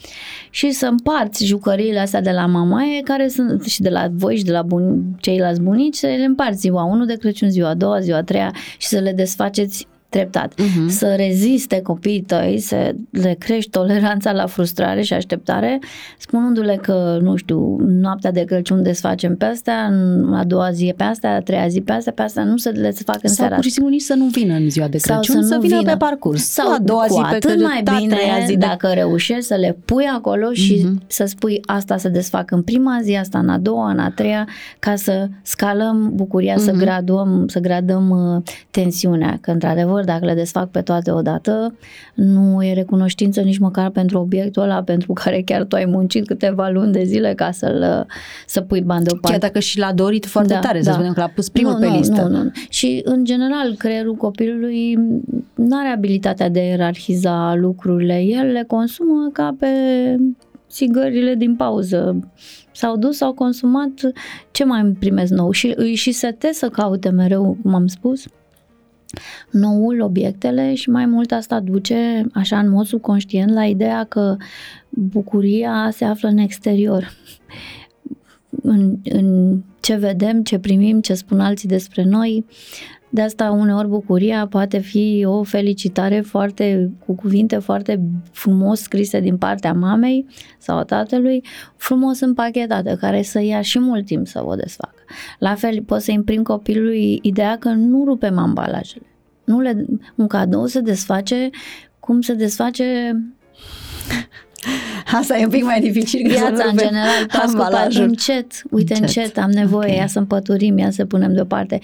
și 0.50 0.72
să 0.72 0.86
împarți 0.86 1.46
jucăriile 1.46 2.00
astea 2.00 2.22
de 2.22 2.32
la 2.32 2.46
mamaie 2.46 3.02
care 3.02 3.28
sunt 3.28 3.64
și 3.64 3.82
de 3.82 3.90
la 3.90 4.08
voi 4.12 4.38
și 4.38 4.44
de 4.44 4.52
la 4.52 4.62
bun, 4.62 5.04
ceilalți 5.20 5.62
bunici, 5.62 5.96
să 5.96 6.06
le 6.06 6.24
împarți 6.24 6.60
ziua 6.60 6.84
1 6.84 7.06
de 7.06 7.16
Crăciun, 7.16 7.50
ziua 7.50 7.74
2, 7.74 8.02
ziua 8.02 8.22
3 8.24 8.42
și 8.78 8.88
să 8.88 9.00
le 9.00 9.12
desfaceți 9.12 9.88
treptat. 10.16 10.54
Uh-huh. 10.54 10.88
Să 10.88 11.14
reziste 11.18 11.82
copiii 11.82 12.22
tăi, 12.22 12.60
să 12.60 12.96
le 13.12 13.36
crești 13.40 13.70
toleranța 13.70 14.32
la 14.32 14.46
frustrare 14.46 15.02
și 15.02 15.14
așteptare, 15.14 15.80
spunându-le 16.18 16.80
că, 16.82 17.20
nu 17.22 17.36
știu, 17.36 17.78
noaptea 17.80 18.32
de 18.32 18.44
Crăciun 18.44 18.84
desfacem 18.84 19.36
pe 19.36 19.46
astea, 19.46 19.92
a 20.34 20.44
doua 20.44 20.72
zi 20.72 20.94
pe 20.98 21.04
astea, 21.04 21.36
a 21.36 21.40
treia 21.40 21.68
zi 21.68 21.82
pe 21.82 21.92
astea, 21.92 22.12
pe 22.14 22.22
astea 22.22 22.44
nu 22.44 22.58
să 22.58 22.70
le 22.74 22.92
facă 23.06 23.20
în 23.22 23.30
Sau 23.30 23.36
seara. 23.36 23.56
pur 23.56 23.64
și 23.64 23.70
simplu 23.70 23.92
nici 23.92 24.02
să 24.02 24.14
nu 24.14 24.26
vină 24.26 24.54
în 24.54 24.70
ziua 24.70 24.88
de 24.88 24.98
Crăciun, 24.98 25.42
să, 25.42 25.48
să 25.48 25.58
vină 25.62 25.78
vină 25.78 25.92
pe 25.92 25.98
parcurs. 25.98 26.44
Sau 26.44 26.72
a 26.72 26.80
doua 26.84 27.06
zi 27.10 27.22
pe 27.32 27.38
Crăciun, 27.38 27.62
mai 27.62 27.84
bine 28.00 28.18
zi 28.46 28.58
de... 28.58 28.66
dacă 28.66 28.88
reușești 28.88 29.44
să 29.44 29.56
le 29.56 29.78
pui 29.86 30.06
acolo 30.16 30.52
și 30.52 30.86
uh-huh. 30.86 31.08
să 31.08 31.26
spui 31.26 31.62
asta 31.66 31.98
să 31.98 32.10
desfac 32.10 32.52
în 32.52 32.62
prima 32.62 33.00
zi, 33.02 33.16
asta 33.16 33.40
în 33.40 33.50
a 33.50 33.58
doua, 33.58 33.90
în 33.92 34.00
a 34.00 34.10
treia, 34.10 34.48
ca 34.80 34.96
să 34.96 35.28
scalăm 35.42 36.12
bucuria, 36.14 36.56
uh-huh. 36.56 36.66
să 36.66 36.72
graduăm, 36.72 37.46
să 37.48 37.60
gradăm 37.60 38.10
uh, 38.10 38.42
tensiunea, 38.72 39.38
că 39.42 39.52
într-adevăr 39.52 40.04
dacă 40.06 40.26
le 40.26 40.34
desfac 40.34 40.70
pe 40.70 40.82
toate 40.82 41.12
odată, 41.12 41.76
nu 42.14 42.64
e 42.64 42.74
recunoștință 42.74 43.42
nici 43.42 43.58
măcar 43.58 43.90
pentru 43.90 44.20
obiectul 44.20 44.62
ăla 44.62 44.84
pentru 44.84 45.14
care 45.14 45.42
chiar 45.42 45.64
tu 45.64 45.76
ai 45.76 45.86
muncit 45.86 46.28
câteva 46.28 46.70
luni 46.70 46.92
de 46.92 47.04
zile 47.04 47.34
ca 47.34 47.52
să-l 47.52 48.06
să 48.48 48.62
pui 48.62 48.82
bani 48.82 49.04
deoparte. 49.04 49.38
Chiar 49.38 49.50
dacă 49.50 49.60
și 49.60 49.80
l-a 49.80 49.94
dorit 49.94 50.26
foarte 50.26 50.54
da, 50.54 50.60
tare, 50.60 50.78
da. 50.78 50.84
să 50.84 50.92
spunem 50.92 51.14
că 51.14 51.20
l-a 51.20 51.32
pus 51.36 51.50
primul 51.50 51.72
nu, 51.72 51.80
pe 51.80 51.88
nu, 51.88 51.98
listă. 51.98 52.22
Nu, 52.22 52.44
nu. 52.44 52.52
Și 52.70 53.02
în 53.04 53.24
general 53.24 53.76
creierul 53.78 54.16
copilului 54.16 54.94
nu 55.56 55.78
are 55.78 55.88
abilitatea 55.88 56.50
de 56.50 56.60
a 56.60 56.64
ierarhiza 56.64 57.56
lucrurile. 57.56 58.20
El 58.20 58.46
le 58.52 58.64
consumă 58.68 59.30
ca 59.34 59.56
pe 59.60 59.68
țigările 60.70 61.36
din 61.36 61.56
pauză. 61.56 62.30
S-au 62.72 62.98
dus, 62.98 63.18
s-au 63.18 63.34
consumat, 63.34 63.92
ce 64.52 64.64
mai 64.64 64.96
primesc 65.00 65.32
nou? 65.32 65.52
Și 65.52 65.74
îi 65.76 65.96
și 65.96 66.12
sete 66.12 66.50
să 66.54 66.70
caute 66.70 67.10
mereu, 67.10 67.58
cum 67.62 67.74
am 67.74 67.88
spus, 67.88 68.26
noul, 69.52 70.02
obiectele 70.02 70.74
și 70.74 70.90
mai 70.90 71.06
mult 71.06 71.32
asta 71.32 71.60
duce, 71.60 72.26
așa 72.34 72.60
în 72.60 72.70
mod 72.70 72.86
subconștient, 72.86 73.52
la 73.54 73.66
ideea 73.66 74.04
că 74.04 74.38
bucuria 74.90 75.90
se 75.92 76.06
află 76.06 76.30
în 76.30 76.38
exterior. 76.38 77.14
În, 78.62 78.98
în 79.04 79.58
ce 79.80 79.96
vedem, 79.96 80.44
ce 80.44 80.60
primim, 80.60 81.02
ce 81.02 81.14
spun 81.14 81.40
alții 81.40 81.68
despre 81.68 82.04
noi. 82.04 82.46
De 83.16 83.22
asta 83.22 83.52
uneori 83.52 83.88
bucuria 83.88 84.48
poate 84.48 84.78
fi 84.78 85.24
o 85.28 85.44
felicitare 85.44 86.20
foarte, 86.20 86.92
cu 87.06 87.16
cuvinte 87.16 87.58
foarte 87.58 88.02
frumos 88.32 88.80
scrise 88.82 89.20
din 89.20 89.38
partea 89.38 89.74
mamei 89.74 90.26
sau 90.58 90.78
a 90.78 90.84
tatălui, 90.84 91.44
frumos 91.76 92.20
împachetate, 92.20 92.98
care 93.00 93.22
să 93.22 93.42
ia 93.42 93.62
și 93.62 93.80
mult 93.80 94.06
timp 94.06 94.28
să 94.28 94.44
o 94.46 94.56
desfacă. 94.56 95.04
La 95.40 95.56
fel, 95.56 95.84
poți 95.84 96.06
să 96.06 96.12
imprim 96.12 96.44
copilului 96.44 97.20
ideea 97.22 97.58
că 97.58 97.70
nu 97.70 98.04
rupem 98.06 98.38
ambalajele. 98.38 99.06
Nu 99.44 99.60
le, 99.60 99.86
un 100.16 100.28
cadou 100.28 100.66
se 100.66 100.80
desface 100.80 101.50
cum 102.00 102.22
se 102.22 102.34
desface 102.34 103.16
Asta 105.20 105.38
e 105.38 105.44
un 105.44 105.50
pic 105.50 105.64
mai 105.64 105.80
dificil. 105.80 106.28
Viața 106.28 106.64
în 106.64 106.78
general, 106.78 107.28
ambalajul. 107.46 108.04
încet, 108.04 108.52
uite 108.70 108.94
încet, 108.94 109.16
încet 109.16 109.38
am 109.38 109.50
nevoie, 109.50 109.88
okay. 109.88 110.00
ia 110.00 110.08
să 110.08 110.20
împăturim, 110.20 110.78
ia 110.78 110.92
să 110.92 111.06
punem 111.06 111.34
deoparte. 111.34 111.80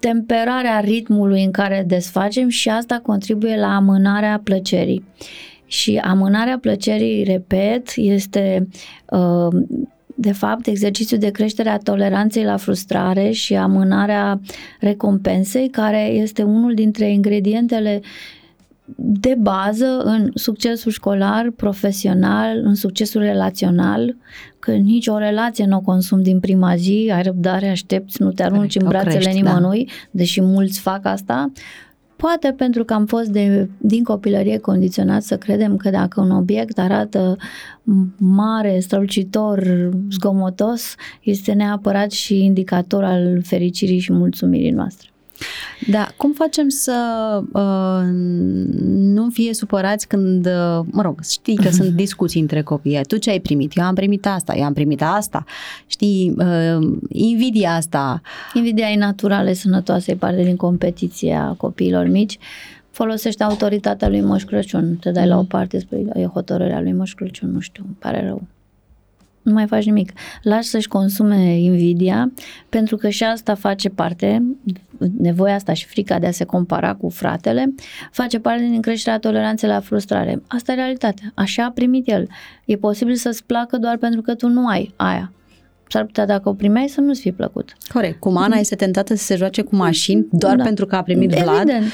Temperarea 0.00 0.80
ritmului 0.80 1.44
în 1.44 1.50
care 1.50 1.84
desfacem 1.86 2.48
și 2.48 2.68
asta 2.68 3.00
contribuie 3.02 3.56
la 3.56 3.74
amânarea 3.74 4.40
plăcerii. 4.44 5.04
Și 5.66 5.96
amânarea 5.96 6.58
plăcerii, 6.58 7.24
repet, 7.24 7.92
este 7.96 8.68
uh, 9.10 9.62
de 10.20 10.32
fapt, 10.32 10.66
exercițiul 10.66 11.20
de 11.20 11.30
creștere 11.30 11.68
a 11.68 11.78
toleranței 11.78 12.44
la 12.44 12.56
frustrare 12.56 13.30
și 13.30 13.54
amânarea 13.54 14.40
recompensei, 14.80 15.68
care 15.68 16.04
este 16.06 16.42
unul 16.42 16.74
dintre 16.74 17.10
ingredientele 17.10 18.00
de 18.96 19.36
bază 19.40 19.98
în 20.04 20.30
succesul 20.34 20.92
școlar, 20.92 21.50
profesional, 21.56 22.60
în 22.64 22.74
succesul 22.74 23.20
relațional, 23.20 24.16
că 24.58 24.72
nici 24.72 25.06
o 25.06 25.18
relație 25.18 25.66
nu 25.66 25.76
o 25.76 25.80
consum 25.80 26.22
din 26.22 26.40
prima 26.40 26.76
zi, 26.76 27.10
ai 27.14 27.22
răbdare, 27.22 27.68
aștepți, 27.68 28.22
nu 28.22 28.32
te 28.32 28.42
arunci 28.42 28.78
Corect, 28.78 28.82
în 28.82 28.88
brațele 28.88 29.18
crești, 29.18 29.42
da. 29.42 29.50
nimănui, 29.50 29.84
da. 29.84 29.92
deși 30.10 30.40
mulți 30.40 30.80
fac 30.80 31.06
asta, 31.06 31.52
Poate 32.16 32.54
pentru 32.56 32.84
că 32.84 32.94
am 32.94 33.06
fost 33.06 33.28
de, 33.28 33.68
din 33.78 34.04
copilărie 34.04 34.58
condiționat 34.58 35.22
să 35.22 35.36
credem 35.36 35.76
că 35.76 35.90
dacă 35.90 36.20
un 36.20 36.30
obiect 36.30 36.78
arată 36.78 37.36
mare, 38.16 38.78
strălucitor, 38.78 39.88
zgomotos, 40.10 40.94
este 41.22 41.52
neapărat 41.52 42.10
și 42.10 42.44
indicator 42.44 43.04
al 43.04 43.40
fericirii 43.42 43.98
și 43.98 44.12
mulțumirii 44.12 44.70
noastre. 44.70 45.08
Da, 45.86 46.08
cum 46.16 46.32
facem 46.32 46.68
să 46.68 46.94
uh, 47.52 48.08
nu 48.88 49.30
fie 49.30 49.54
supărați 49.54 50.08
când, 50.08 50.46
uh, 50.46 50.84
mă 50.90 51.02
rog, 51.02 51.20
știi 51.22 51.56
că 51.56 51.68
sunt 51.70 51.88
discuții 52.04 52.40
între 52.40 52.62
copii. 52.62 53.00
Tu 53.06 53.16
ce 53.16 53.30
ai 53.30 53.40
primit? 53.40 53.76
Eu 53.76 53.84
am 53.84 53.94
primit 53.94 54.26
asta, 54.26 54.54
eu 54.56 54.64
am 54.64 54.72
primit 54.72 55.02
asta. 55.02 55.44
Știi, 55.86 56.34
uh, 56.38 56.88
invidia 57.08 57.74
asta. 57.74 58.20
Invidia 58.54 58.90
e 58.90 58.96
naturală, 58.96 59.50
e 59.50 59.54
sănătoasă, 59.54 60.10
e 60.10 60.14
parte 60.14 60.42
din 60.42 60.56
competiția 60.56 61.54
copiilor 61.56 62.06
mici. 62.06 62.38
Folosește 62.90 63.42
autoritatea 63.42 64.08
lui 64.08 64.20
Moș 64.20 64.42
Crăciun. 64.42 64.96
Te 64.96 65.10
dai 65.10 65.24
mm. 65.24 65.28
la 65.28 65.38
o 65.38 65.42
parte, 65.42 65.78
spui, 65.78 66.06
e 66.14 66.24
hotărârea 66.24 66.80
lui 66.80 66.92
Moș 66.92 67.14
Crăciun, 67.14 67.50
nu 67.50 67.60
știu, 67.60 67.82
îmi 67.86 67.96
pare 67.98 68.24
rău 68.26 68.42
nu 69.42 69.52
mai 69.52 69.66
faci 69.66 69.84
nimic. 69.84 70.12
Lași 70.42 70.68
să-și 70.68 70.88
consume 70.88 71.58
invidia, 71.58 72.32
pentru 72.68 72.96
că 72.96 73.08
și 73.08 73.24
asta 73.24 73.54
face 73.54 73.88
parte, 73.88 74.42
nevoia 75.18 75.54
asta 75.54 75.72
și 75.72 75.86
frica 75.86 76.18
de 76.18 76.26
a 76.26 76.30
se 76.30 76.44
compara 76.44 76.94
cu 76.94 77.08
fratele, 77.08 77.74
face 78.12 78.38
parte 78.38 78.62
din 78.62 78.80
creșterea 78.80 79.18
toleranței 79.18 79.68
la 79.68 79.80
frustrare. 79.80 80.42
Asta 80.46 80.72
e 80.72 80.74
realitatea. 80.74 81.32
Așa 81.34 81.64
a 81.64 81.70
primit 81.70 82.08
el. 82.08 82.28
E 82.64 82.76
posibil 82.76 83.14
să-ți 83.14 83.44
placă 83.44 83.76
doar 83.76 83.96
pentru 83.96 84.20
că 84.20 84.34
tu 84.34 84.48
nu 84.48 84.66
ai 84.66 84.92
aia. 84.96 85.32
S-ar 85.88 86.04
putea 86.04 86.26
dacă 86.26 86.48
o 86.48 86.54
primeai 86.54 86.88
să 86.88 87.00
nu-ți 87.00 87.20
fie 87.20 87.32
plăcut. 87.32 87.72
Corect. 87.92 88.20
Cum 88.20 88.36
Ana 88.36 88.56
este 88.56 88.74
tentată 88.74 89.14
să 89.14 89.24
se 89.24 89.36
joace 89.36 89.62
cu 89.62 89.76
mașini 89.76 90.26
doar 90.30 90.56
da. 90.56 90.64
pentru 90.64 90.86
că 90.86 90.96
a 90.96 91.02
primit 91.02 91.30
Vlad. 91.30 91.68
Evident 91.68 91.92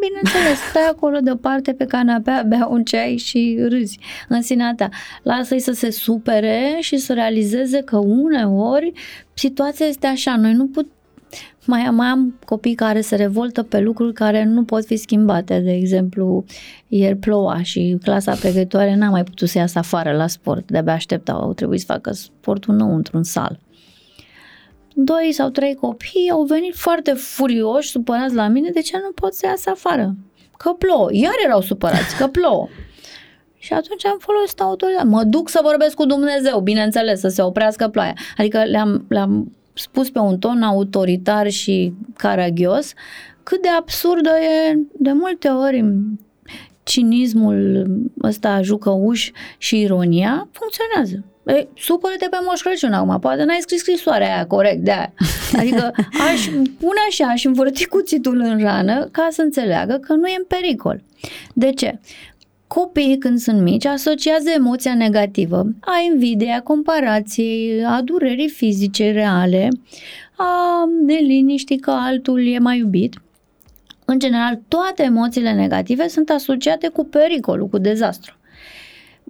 bineînțeles, 0.00 0.58
stai 0.70 0.88
acolo 0.90 1.18
deoparte 1.18 1.72
pe 1.72 1.84
canapea, 1.84 2.44
bea 2.46 2.66
un 2.66 2.84
ceai 2.84 3.16
și 3.16 3.58
râzi 3.68 3.98
în 4.28 4.42
sinea 4.42 4.72
ta. 4.76 4.88
Lasă-i 5.22 5.58
să 5.58 5.72
se 5.72 5.90
supere 5.90 6.76
și 6.80 6.96
să 6.96 7.12
realizeze 7.12 7.80
că 7.80 7.96
uneori 7.96 8.92
situația 9.34 9.86
este 9.86 10.06
așa. 10.06 10.36
Noi 10.36 10.52
nu 10.52 10.66
putem 10.66 10.92
mai, 11.70 11.90
mai 11.90 12.06
am 12.06 12.38
copii 12.44 12.74
care 12.74 13.00
se 13.00 13.16
revoltă 13.16 13.62
pe 13.62 13.80
lucruri 13.80 14.12
care 14.12 14.44
nu 14.44 14.64
pot 14.64 14.84
fi 14.84 14.96
schimbate. 14.96 15.58
De 15.58 15.72
exemplu, 15.72 16.44
ieri 16.88 17.16
ploua 17.16 17.62
și 17.62 17.98
clasa 18.02 18.34
pregătitoare 18.34 18.94
n-a 18.94 19.10
mai 19.10 19.24
putut 19.24 19.48
să 19.48 19.58
iasă 19.58 19.78
afară 19.78 20.12
la 20.12 20.26
sport. 20.26 20.70
De-abia 20.70 20.92
așteptau, 20.92 21.40
au 21.40 21.52
trebuit 21.52 21.80
să 21.80 21.86
facă 21.86 22.12
sportul 22.12 22.74
nou 22.74 22.94
într-un 22.94 23.22
sal 23.22 23.58
doi 25.04 25.32
sau 25.32 25.48
trei 25.48 25.74
copii 25.74 26.30
au 26.32 26.42
venit 26.42 26.74
foarte 26.74 27.12
furioși, 27.12 27.90
supărați 27.90 28.34
la 28.34 28.48
mine, 28.48 28.70
de 28.70 28.80
ce 28.80 28.96
nu 28.96 29.12
pot 29.12 29.34
să 29.34 29.46
iasă 29.46 29.70
afară? 29.70 30.14
Că 30.56 30.70
plouă. 30.70 31.08
Iar 31.12 31.32
erau 31.44 31.60
supărați, 31.60 32.16
că 32.16 32.26
plouă. 32.26 32.68
Și 33.64 33.72
atunci 33.72 34.06
am 34.06 34.18
folosit 34.18 34.60
autoritate. 34.60 35.06
Mă 35.06 35.24
duc 35.24 35.48
să 35.48 35.60
vorbesc 35.62 35.94
cu 35.94 36.06
Dumnezeu, 36.06 36.60
bineînțeles, 36.60 37.20
să 37.20 37.28
se 37.28 37.42
oprească 37.42 37.88
ploaia. 37.88 38.14
Adică 38.36 38.62
le-am, 38.64 39.04
le-am 39.08 39.52
spus 39.80 40.10
pe 40.10 40.18
un 40.18 40.38
ton 40.38 40.62
autoritar 40.62 41.50
și 41.50 41.92
caragios 42.16 42.92
cât 43.42 43.62
de 43.62 43.68
absurdă 43.68 44.28
e 44.28 44.78
de 44.98 45.12
multe 45.12 45.48
ori 45.48 45.84
cinismul 46.82 47.86
ăsta 48.22 48.62
jucăuș 48.62 49.30
și 49.58 49.80
ironia 49.80 50.48
funcționează. 50.52 51.24
Ei, 51.46 51.68
supără-te 51.76 52.26
pe 52.30 52.36
Moș 52.44 52.60
Crăciun 52.60 52.92
acum, 52.92 53.18
poate 53.18 53.44
n-ai 53.44 53.58
scris 53.60 53.78
scrisoarea 53.78 54.34
aia 54.34 54.46
corect 54.46 54.84
de 54.84 54.90
aia. 54.90 55.12
Adică 55.52 55.92
aș 56.30 56.44
pune 56.78 57.00
așa, 57.08 57.26
aș 57.26 57.44
învârti 57.44 57.86
cuțitul 57.86 58.40
în 58.40 58.58
rană 58.62 59.08
ca 59.10 59.28
să 59.30 59.42
înțeleagă 59.42 59.94
că 59.94 60.12
nu 60.12 60.26
e 60.26 60.34
în 60.38 60.44
pericol. 60.44 61.02
De 61.54 61.70
ce? 61.72 62.00
Copiii 62.74 63.18
când 63.18 63.38
sunt 63.38 63.60
mici 63.60 63.84
asociază 63.84 64.50
emoția 64.56 64.94
negativă 64.94 65.66
a 65.80 65.92
invidiei, 66.12 66.52
a 66.52 66.62
comparației, 66.62 67.84
a 67.84 68.00
durerii 68.02 68.48
fizice 68.48 69.12
reale, 69.12 69.68
a 70.36 70.84
neliniștii 71.06 71.78
că 71.78 71.90
altul 71.90 72.46
e 72.46 72.58
mai 72.58 72.78
iubit. 72.78 73.20
În 74.04 74.18
general, 74.18 74.60
toate 74.68 75.02
emoțiile 75.02 75.52
negative 75.52 76.08
sunt 76.08 76.30
asociate 76.30 76.88
cu 76.88 77.04
pericolul, 77.04 77.66
cu 77.66 77.78
dezastru. 77.78 78.34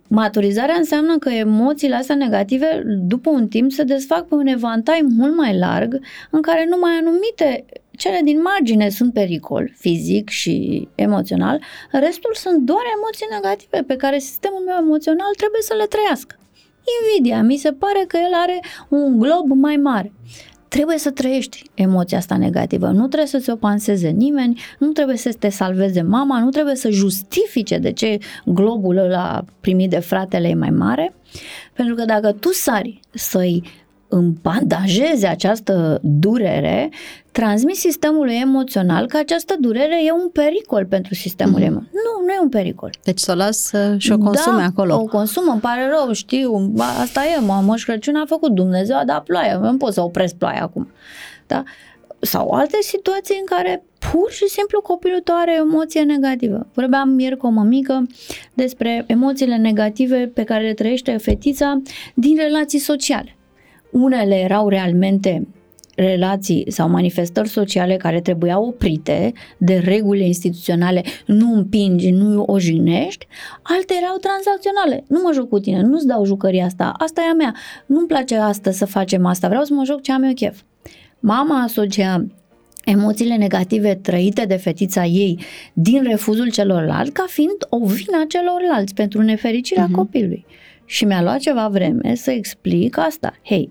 Maturizarea 0.09 0.75
înseamnă 0.79 1.19
că 1.19 1.29
emoțiile 1.29 1.95
astea 1.95 2.17
negative, 2.17 2.83
după 2.87 3.31
un 3.31 3.49
timp, 3.49 3.73
se 3.73 3.83
desfac 3.83 4.27
pe 4.29 4.35
un 4.35 4.47
evantai 4.47 5.07
mult 5.09 5.37
mai 5.37 5.59
larg, 5.59 5.99
în 6.31 6.41
care 6.41 6.67
numai 6.71 6.91
anumite 7.01 7.65
cele 8.03 8.21
din 8.25 8.41
margine 8.41 8.89
sunt 8.89 9.13
pericol, 9.13 9.73
fizic 9.79 10.29
și 10.29 10.89
emoțional, 10.95 11.63
restul 11.93 12.35
sunt 12.35 12.59
doar 12.71 12.85
emoții 12.97 13.27
negative 13.31 13.83
pe 13.87 13.97
care 13.97 14.19
sistemul 14.19 14.63
meu 14.67 14.77
emoțional 14.81 15.33
trebuie 15.37 15.63
să 15.63 15.75
le 15.79 15.85
trăiască. 15.85 16.35
Invidia, 16.97 17.43
mi 17.43 17.57
se 17.57 17.73
pare 17.73 18.05
că 18.09 18.17
el 18.17 18.35
are 18.35 18.61
un 18.89 19.19
glob 19.19 19.47
mai 19.51 19.77
mare. 19.77 20.13
trebuie 20.69 20.99
să 20.99 21.11
trăiești 21.11 21.63
emoția 21.75 22.19
asta 22.19 22.37
negativă. 22.37 22.87
Nu 22.87 23.07
trebuie 23.07 23.29
să 23.29 23.39
ți-o 23.39 23.57
panseze 23.57 24.09
nimeni, 24.09 24.61
nu 24.79 24.89
trebuie 24.89 25.17
să 25.17 25.33
te 25.39 25.49
salveze 25.49 26.03
mama, 26.03 26.39
nu 26.39 26.51
trebuie 26.51 26.75
să 26.75 26.91
justifice 26.91 27.79
de 27.79 27.93
ce 27.93 28.19
globul 28.45 28.97
ăla 28.97 29.45
primit 29.61 29.91
de 29.91 29.99
fratele 29.99 30.49
e 30.49 30.55
mai 30.55 30.71
mare. 30.71 31.15
Pentru 31.73 31.95
că 31.95 32.05
dacă 32.05 32.33
tu 32.33 32.53
sari 32.53 33.01
să-i 33.11 33.63
îmbandajeze 34.11 35.27
această 35.27 36.01
durere, 36.03 36.91
transmis 37.33 37.79
sistemului 37.79 38.39
emoțional 38.43 39.07
că 39.07 39.17
această 39.17 39.57
durere 39.61 40.05
e 40.07 40.13
un 40.13 40.29
pericol 40.33 40.87
pentru 40.87 41.15
sistemul 41.15 41.61
mm-hmm. 41.61 41.65
emoțional. 41.65 41.91
Nu, 41.93 42.25
nu 42.27 42.33
e 42.33 42.39
un 42.43 42.49
pericol. 42.49 42.91
Deci 43.05 43.19
să 43.19 43.33
o 43.33 43.35
las 43.35 43.71
și 43.97 44.13
o 44.13 44.19
consume 44.19 44.61
da, 44.61 44.65
acolo. 44.65 44.95
o 44.95 45.05
consumă, 45.05 45.51
îmi 45.53 45.61
pare 45.61 45.89
rău, 45.89 46.13
știu, 46.13 46.73
asta 46.77 47.21
e, 47.25 47.41
mă, 47.41 47.61
Moș 47.65 47.85
Crăciun 47.85 48.17
a 48.17 48.25
făcut 48.27 48.53
Dumnezeu, 48.53 48.97
a 48.97 49.05
dat 49.05 49.23
ploaie, 49.23 49.59
nu 49.63 49.77
pot 49.77 49.93
să 49.93 50.01
opresc 50.01 50.35
ploaia 50.35 50.63
acum. 50.63 50.89
Da? 51.47 51.63
Sau 52.21 52.51
alte 52.51 52.79
situații 52.81 53.37
în 53.39 53.57
care 53.57 53.85
pur 53.99 54.31
și 54.31 54.49
simplu 54.49 54.81
copilul 54.81 55.21
tău 55.21 55.37
are 55.39 55.55
emoție 55.55 56.03
negativă. 56.03 56.67
Vorbeam 56.75 57.19
ieri 57.19 57.37
cu 57.37 57.47
o 57.47 57.51
mămică 57.51 58.07
despre 58.55 59.05
emoțiile 59.07 59.57
negative 59.57 60.31
pe 60.35 60.45
care 60.45 60.63
le 60.63 60.75
trăiește 60.75 61.17
fetița 61.17 61.83
din 62.15 62.37
relații 62.37 62.79
sociale. 62.79 63.35
Unele 63.91 64.35
erau 64.35 64.69
realmente 64.69 65.47
relații 65.97 66.65
sau 66.69 66.89
manifestări 66.89 67.49
sociale 67.49 67.97
care 67.97 68.21
trebuiau 68.21 68.65
oprite 68.65 69.33
de 69.59 69.79
regulile 69.85 70.27
instituționale, 70.27 71.03
nu 71.27 71.55
împingi, 71.55 72.11
nu 72.11 72.43
o 72.43 72.59
jignești, 72.59 73.27
alte 73.63 73.95
erau 74.03 74.17
tranzacționale. 74.17 75.05
Nu 75.09 75.21
mă 75.25 75.31
joc 75.33 75.49
cu 75.49 75.59
tine, 75.59 75.83
nu-ți 75.83 76.07
dau 76.07 76.25
jucăria 76.25 76.65
asta, 76.65 76.93
asta 76.99 77.21
e 77.21 77.31
a 77.31 77.35
mea, 77.35 77.55
nu-mi 77.87 78.07
place 78.07 78.37
asta 78.37 78.71
să 78.71 78.85
facem 78.85 79.27
asta, 79.27 79.49
vreau 79.49 79.65
să 79.65 79.75
mă 79.75 79.85
joc 79.85 80.03
ce 80.03 80.13
am 80.13 80.23
eu 80.23 80.33
chef. 80.33 80.61
Mama 81.21 81.63
asocia 81.63 82.27
emoțiile 82.85 83.37
negative 83.37 83.95
trăite 83.95 84.45
de 84.45 84.57
fetița 84.57 85.05
ei 85.05 85.39
din 85.73 86.03
refuzul 86.03 86.51
celorlalți 86.51 87.13
ca 87.13 87.25
fiind 87.29 87.57
o 87.69 87.87
vină 87.87 88.25
celorlalți 88.29 88.95
pentru 88.95 89.23
nefericirea 89.23 89.89
uh-huh. 89.89 89.95
copilului. 89.95 90.47
Și 90.91 91.05
mi-a 91.05 91.23
luat 91.23 91.39
ceva 91.39 91.69
vreme 91.69 92.15
să 92.15 92.31
explic 92.31 92.99
asta. 92.99 93.35
Hei, 93.43 93.71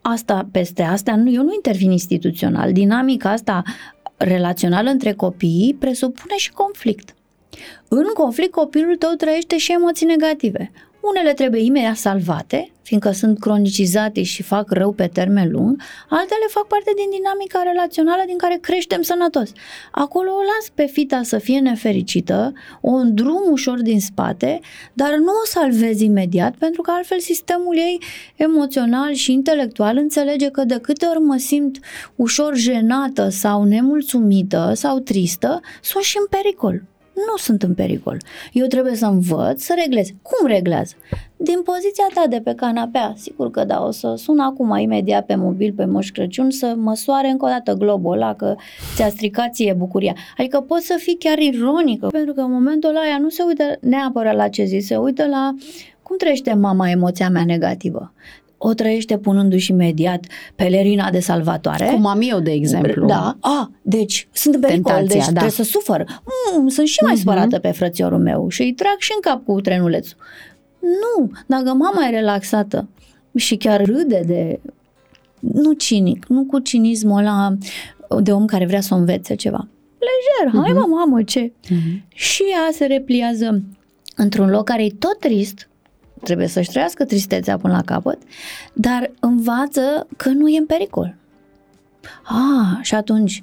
asta 0.00 0.48
peste 0.52 0.82
asta, 0.82 1.16
nu, 1.16 1.32
eu 1.32 1.42
nu 1.42 1.52
intervin 1.54 1.90
instituțional. 1.90 2.72
Dinamica 2.72 3.30
asta 3.30 3.62
relațională 4.16 4.90
între 4.90 5.12
copii 5.12 5.76
presupune 5.78 6.36
și 6.36 6.50
conflict. 6.52 7.14
În 7.88 8.04
conflict, 8.14 8.50
copilul 8.50 8.96
tău 8.96 9.10
trăiește 9.10 9.58
și 9.58 9.72
emoții 9.72 10.06
negative. 10.06 10.70
Unele 11.00 11.32
trebuie 11.34 11.62
imediat 11.62 11.96
salvate, 11.96 12.70
fiindcă 12.82 13.10
sunt 13.10 13.38
cronicizate 13.38 14.22
și 14.22 14.42
fac 14.42 14.70
rău 14.70 14.92
pe 14.92 15.06
termen 15.06 15.50
lung, 15.50 15.82
altele 16.08 16.46
fac 16.48 16.66
parte 16.66 16.92
din 16.96 17.10
dinamica 17.10 17.62
relațională 17.62 18.22
din 18.26 18.36
care 18.36 18.58
creștem 18.60 19.02
sănătos. 19.02 19.52
Acolo 19.90 20.30
o 20.30 20.40
las 20.40 20.68
pe 20.74 20.84
fita 20.84 21.22
să 21.22 21.38
fie 21.38 21.58
nefericită, 21.58 22.52
o 22.80 22.90
îndrum 22.90 23.42
ușor 23.50 23.82
din 23.82 24.00
spate, 24.00 24.60
dar 24.92 25.14
nu 25.14 25.32
o 25.42 25.46
salvezi 25.46 26.04
imediat, 26.04 26.54
pentru 26.54 26.82
că 26.82 26.90
altfel 26.90 27.18
sistemul 27.18 27.76
ei 27.76 28.02
emoțional 28.36 29.12
și 29.12 29.32
intelectual 29.32 29.96
înțelege 29.96 30.48
că 30.48 30.64
de 30.64 30.78
câte 30.82 31.06
ori 31.06 31.20
mă 31.20 31.36
simt 31.36 31.78
ușor 32.16 32.56
jenată 32.56 33.28
sau 33.28 33.64
nemulțumită 33.64 34.72
sau 34.74 34.98
tristă, 34.98 35.60
sunt 35.80 36.02
și 36.04 36.16
în 36.20 36.26
pericol 36.30 36.82
nu 37.26 37.36
sunt 37.36 37.62
în 37.62 37.74
pericol. 37.74 38.16
Eu 38.52 38.66
trebuie 38.66 38.94
să 38.94 39.06
învăț 39.06 39.62
să 39.62 39.74
reglez. 39.82 40.08
Cum 40.22 40.46
reglează? 40.46 40.94
Din 41.36 41.62
poziția 41.62 42.04
ta 42.14 42.24
de 42.28 42.40
pe 42.44 42.54
canapea, 42.54 43.14
sigur 43.16 43.50
că 43.50 43.64
da, 43.64 43.84
o 43.84 43.90
să 43.90 44.14
sun 44.16 44.38
acum 44.38 44.78
imediat 44.78 45.26
pe 45.26 45.34
mobil, 45.34 45.72
pe 45.76 45.84
Moș 45.84 46.10
Crăciun, 46.10 46.50
să 46.50 46.74
măsoare 46.76 47.28
încă 47.28 47.44
o 47.44 47.48
dată 47.48 47.72
globul 47.72 48.12
ăla, 48.12 48.34
că 48.34 48.54
ți-a 48.94 49.08
stricat 49.08 49.54
ție 49.54 49.72
bucuria. 49.72 50.14
Adică 50.36 50.60
poți 50.60 50.86
să 50.86 50.94
fii 50.98 51.16
chiar 51.18 51.38
ironică, 51.38 52.06
pentru 52.06 52.32
că 52.32 52.40
în 52.40 52.52
momentul 52.52 52.88
ăla 52.88 53.06
ea 53.08 53.18
nu 53.18 53.28
se 53.28 53.42
uită 53.42 53.64
neapărat 53.80 54.34
la 54.34 54.48
ce 54.48 54.64
zi, 54.64 54.78
se 54.78 54.96
uită 54.96 55.26
la 55.26 55.54
cum 56.02 56.16
trăiește 56.16 56.54
mama 56.54 56.90
emoția 56.90 57.28
mea 57.28 57.44
negativă 57.44 58.12
o 58.62 58.74
trăiește 58.74 59.18
punându-și 59.18 59.70
imediat 59.70 60.24
pelerina 60.54 61.10
de 61.10 61.20
salvatoare. 61.20 61.90
Cum 61.92 62.06
am 62.06 62.20
eu, 62.22 62.40
de 62.40 62.50
exemplu. 62.50 63.06
Da. 63.06 63.36
A, 63.40 63.70
deci 63.82 64.28
sunt 64.32 64.54
în 64.54 64.60
pericol, 64.60 64.92
Tentația, 64.92 65.16
deci 65.16 65.26
da. 65.26 65.40
trebuie 65.40 65.50
să 65.50 65.62
sufăr. 65.62 66.04
Mm, 66.54 66.68
sunt 66.68 66.86
și 66.86 67.02
mai 67.04 67.14
uh-huh. 67.14 67.20
spărată 67.20 67.58
pe 67.58 67.70
frățiorul 67.70 68.18
meu 68.18 68.48
și 68.48 68.62
îi 68.62 68.72
trag 68.72 68.96
și 68.98 69.12
în 69.14 69.20
cap 69.20 69.44
cu 69.44 69.60
trenulețul. 69.60 70.16
Nu, 70.80 71.30
dacă 71.46 71.72
mama 71.72 72.06
e 72.06 72.10
relaxată 72.10 72.88
și 73.36 73.56
chiar 73.56 73.84
râde 73.84 74.22
de... 74.26 74.60
Nu 75.38 75.72
cinic, 75.72 76.26
nu 76.28 76.44
cu 76.44 76.58
cinismul 76.58 77.18
ăla 77.18 77.56
de 78.22 78.32
om 78.32 78.44
care 78.44 78.66
vrea 78.66 78.80
să 78.80 78.94
învețe 78.94 79.34
ceva. 79.34 79.68
Lejer, 79.98 80.62
hai 80.62 80.72
uh-huh. 80.72 80.88
mă, 80.88 80.96
mamă, 80.96 81.22
ce? 81.22 81.52
Uh-huh. 81.52 82.08
Și 82.14 82.42
ea 82.50 82.68
se 82.72 82.86
repliază 82.86 83.62
într-un 84.16 84.50
loc 84.50 84.64
care 84.64 84.84
e 84.84 84.90
tot 84.98 85.18
trist, 85.18 85.68
trebuie 86.22 86.46
să-și 86.46 86.70
trăiască 86.70 87.04
tristețea 87.04 87.56
până 87.56 87.72
la 87.72 87.82
capăt, 87.82 88.18
dar 88.72 89.10
învață 89.20 90.06
că 90.16 90.28
nu 90.28 90.48
e 90.48 90.58
în 90.58 90.66
pericol. 90.66 91.16
Ah, 92.24 92.78
și 92.82 92.94
atunci 92.94 93.42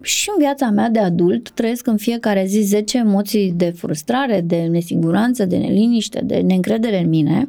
și 0.00 0.30
în 0.30 0.34
viața 0.38 0.70
mea 0.70 0.88
de 0.88 0.98
adult 0.98 1.50
trăiesc 1.50 1.86
în 1.86 1.96
fiecare 1.96 2.44
zi 2.46 2.60
10 2.60 2.98
emoții 2.98 3.52
de 3.56 3.70
frustrare, 3.70 4.40
de 4.40 4.56
nesiguranță, 4.56 5.44
de 5.44 5.56
neliniște, 5.56 6.20
de 6.24 6.36
neîncredere 6.36 6.98
în 6.98 7.08
mine, 7.08 7.48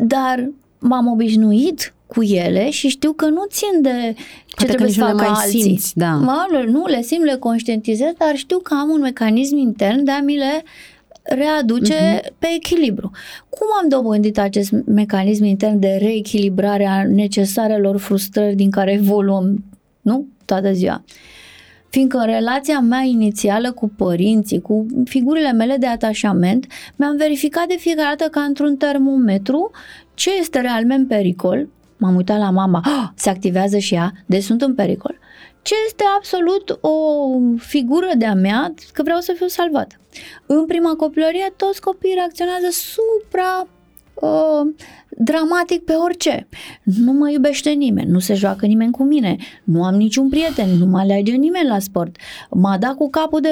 dar 0.00 0.50
m-am 0.78 1.06
obișnuit 1.06 1.94
cu 2.06 2.22
ele 2.22 2.70
și 2.70 2.88
știu 2.88 3.12
că 3.12 3.28
nu 3.28 3.44
țin 3.48 3.82
de 3.82 4.14
ce 4.46 4.54
Poate 4.54 4.72
trebuie 4.72 4.90
să 4.90 5.00
facă 5.00 5.24
alții. 5.24 5.60
Simți, 5.60 5.92
da. 5.96 6.14
Mă, 6.14 6.64
nu 6.66 6.86
le 6.86 7.02
simt, 7.02 7.24
le 7.24 7.36
conștientizez, 7.36 8.12
dar 8.18 8.36
știu 8.36 8.58
că 8.58 8.74
am 8.74 8.90
un 8.90 9.00
mecanism 9.00 9.56
intern 9.56 10.04
de 10.04 10.10
a 10.10 10.20
mi 10.20 10.36
le 10.36 10.62
readuce 11.22 11.94
uh-huh. 11.94 12.38
pe 12.38 12.46
echilibru. 12.56 13.10
Cum 13.48 13.66
am 13.82 13.88
dobândit 13.88 14.38
acest 14.38 14.72
mecanism 14.86 15.44
intern 15.44 15.78
de 15.78 15.98
reechilibrare 16.00 16.86
a 16.86 17.06
necesarelor 17.06 17.96
frustrări 17.96 18.54
din 18.54 18.70
care 18.70 18.92
evoluăm, 18.92 19.64
nu? 20.00 20.26
Toată 20.44 20.72
ziua. 20.72 21.04
Fiindcă 21.88 22.16
în 22.16 22.26
relația 22.26 22.80
mea 22.80 23.00
inițială 23.00 23.72
cu 23.72 23.88
părinții, 23.96 24.60
cu 24.60 24.86
figurile 25.04 25.52
mele 25.52 25.76
de 25.76 25.86
atașament, 25.86 26.66
mi-am 26.96 27.16
verificat 27.16 27.66
de 27.66 27.76
fiecare 27.78 28.14
dată 28.16 28.30
ca 28.30 28.40
într-un 28.40 28.76
termometru 28.76 29.70
ce 30.14 30.30
este 30.40 30.60
realmente 30.60 31.00
în 31.00 31.06
pericol. 31.06 31.68
M-am 31.96 32.16
uitat 32.16 32.38
la 32.38 32.50
mama, 32.50 32.82
oh, 32.86 33.08
se 33.22 33.30
activează 33.30 33.78
și 33.78 33.94
ea, 33.94 34.12
deci 34.26 34.42
sunt 34.42 34.62
în 34.62 34.74
pericol 34.74 35.18
ce 35.62 35.74
este 35.86 36.04
absolut 36.16 36.78
o 36.80 36.94
figură 37.56 38.10
de-a 38.16 38.34
mea 38.34 38.74
că 38.92 39.02
vreau 39.02 39.20
să 39.20 39.32
fiu 39.36 39.46
salvat. 39.46 40.00
În 40.46 40.66
prima 40.66 40.94
copilărie, 40.94 41.52
toți 41.56 41.80
copiii 41.80 42.14
reacționează 42.14 42.66
supra 42.70 43.66
uh, 44.14 44.74
dramatic 45.08 45.84
pe 45.84 45.92
orice. 45.92 46.48
Nu 46.82 47.12
mă 47.12 47.30
iubește 47.30 47.70
nimeni, 47.70 48.10
nu 48.10 48.18
se 48.18 48.34
joacă 48.34 48.66
nimeni 48.66 48.92
cu 48.92 49.02
mine, 49.02 49.36
nu 49.64 49.84
am 49.84 49.94
niciun 49.94 50.28
prieten, 50.28 50.68
nu 50.78 50.86
mă 50.86 50.98
alege 50.98 51.32
nimeni 51.32 51.68
la 51.68 51.78
sport. 51.78 52.16
M-a 52.50 52.78
dat 52.78 52.94
cu 52.94 53.10
capul 53.10 53.40
de 53.40 53.48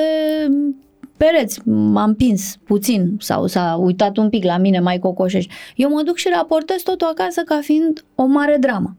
pereți, 1.16 1.60
m-am 1.68 2.14
pins 2.14 2.56
puțin 2.64 3.16
sau 3.18 3.46
s-a 3.46 3.76
uitat 3.80 4.16
un 4.16 4.28
pic 4.28 4.44
la 4.44 4.56
mine 4.56 4.80
mai 4.80 4.98
cocoșeș. 4.98 5.46
Eu 5.76 5.90
mă 5.90 6.02
duc 6.02 6.16
și 6.16 6.28
raportez 6.34 6.82
totul 6.82 7.06
acasă 7.06 7.42
ca 7.42 7.60
fiind 7.62 8.04
o 8.14 8.24
mare 8.24 8.56
dramă. 8.60 8.96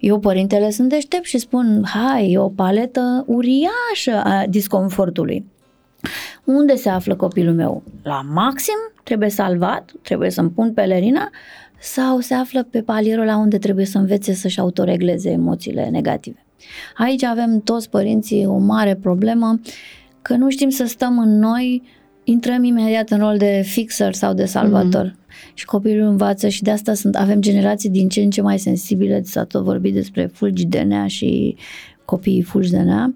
Eu, 0.00 0.18
părintele, 0.18 0.70
sunt 0.70 0.88
deștept 0.88 1.24
și 1.24 1.38
spun, 1.38 1.82
hai, 1.84 2.30
e 2.30 2.38
o 2.38 2.48
paletă 2.48 3.24
uriașă 3.26 4.22
a 4.24 4.46
disconfortului. 4.48 5.44
Unde 6.44 6.74
se 6.74 6.88
află 6.88 7.16
copilul 7.16 7.54
meu? 7.54 7.82
La 8.02 8.20
maxim? 8.32 8.74
Trebuie 9.02 9.28
salvat? 9.28 9.92
Trebuie 10.02 10.30
să-mi 10.30 10.50
pun 10.50 10.72
pelerina? 10.72 11.30
Sau 11.80 12.20
se 12.20 12.34
află 12.34 12.62
pe 12.62 12.82
palierul 12.82 13.24
la 13.24 13.36
unde 13.36 13.58
trebuie 13.58 13.84
să 13.84 13.98
învețe 13.98 14.32
să-și 14.32 14.60
autoregleze 14.60 15.30
emoțiile 15.30 15.88
negative? 15.90 16.44
Aici 16.96 17.22
avem 17.22 17.60
toți 17.60 17.90
părinții 17.90 18.46
o 18.46 18.58
mare 18.58 18.94
problemă 18.94 19.60
că 20.22 20.34
nu 20.34 20.50
știm 20.50 20.68
să 20.68 20.84
stăm 20.84 21.18
în 21.18 21.38
noi, 21.38 21.82
intrăm 22.24 22.64
imediat 22.64 23.10
în 23.10 23.18
rol 23.18 23.36
de 23.36 23.62
fixer 23.64 24.14
sau 24.14 24.32
de 24.32 24.44
salvator. 24.44 25.06
Mm-hmm 25.06 25.19
și 25.54 25.64
copilul 25.64 26.06
învață 26.06 26.48
și 26.48 26.62
de 26.62 26.70
asta 26.70 26.94
sunt, 26.94 27.16
avem 27.16 27.40
generații 27.40 27.90
din 27.90 28.08
ce 28.08 28.20
în 28.20 28.30
ce 28.30 28.42
mai 28.42 28.58
sensibile, 28.58 29.22
s-a 29.22 29.44
tot 29.44 29.62
vorbit 29.62 29.94
despre 29.94 30.30
fulgi 30.32 30.66
DNA 30.66 31.06
și 31.06 31.56
copiii 32.04 32.42
fulgi 32.42 32.70
DNA, 32.70 33.14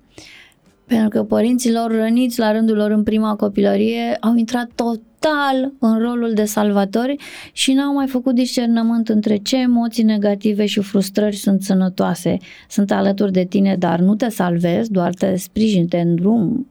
pentru 0.87 1.08
că 1.08 1.22
părinții 1.22 1.72
lor 1.72 1.90
răniți 1.90 2.38
la 2.38 2.52
rândul 2.52 2.76
lor 2.76 2.90
în 2.90 3.02
prima 3.02 3.37
copilărie 3.37 4.16
au 4.20 4.34
intrat 4.34 4.70
total 4.74 5.72
în 5.78 5.98
rolul 5.98 6.32
de 6.34 6.44
salvatori 6.44 7.16
și 7.52 7.72
n-au 7.72 7.94
mai 7.94 8.06
făcut 8.06 8.34
discernământ 8.34 9.08
între 9.08 9.37
ce 9.37 9.56
emoții 9.56 10.02
negative 10.02 10.66
și 10.66 10.80
frustrări 10.80 11.37
sunt 11.37 11.62
sănătoase. 11.62 12.37
Sunt 12.68 12.90
alături 12.90 13.32
de 13.32 13.44
tine, 13.44 13.76
dar 13.78 14.00
nu 14.00 14.14
te 14.14 14.28
salvezi, 14.28 14.90
doar 14.90 15.14
te 15.14 15.37
sprijin, 15.37 15.87
te 15.87 16.00
îndrum, 16.00 16.66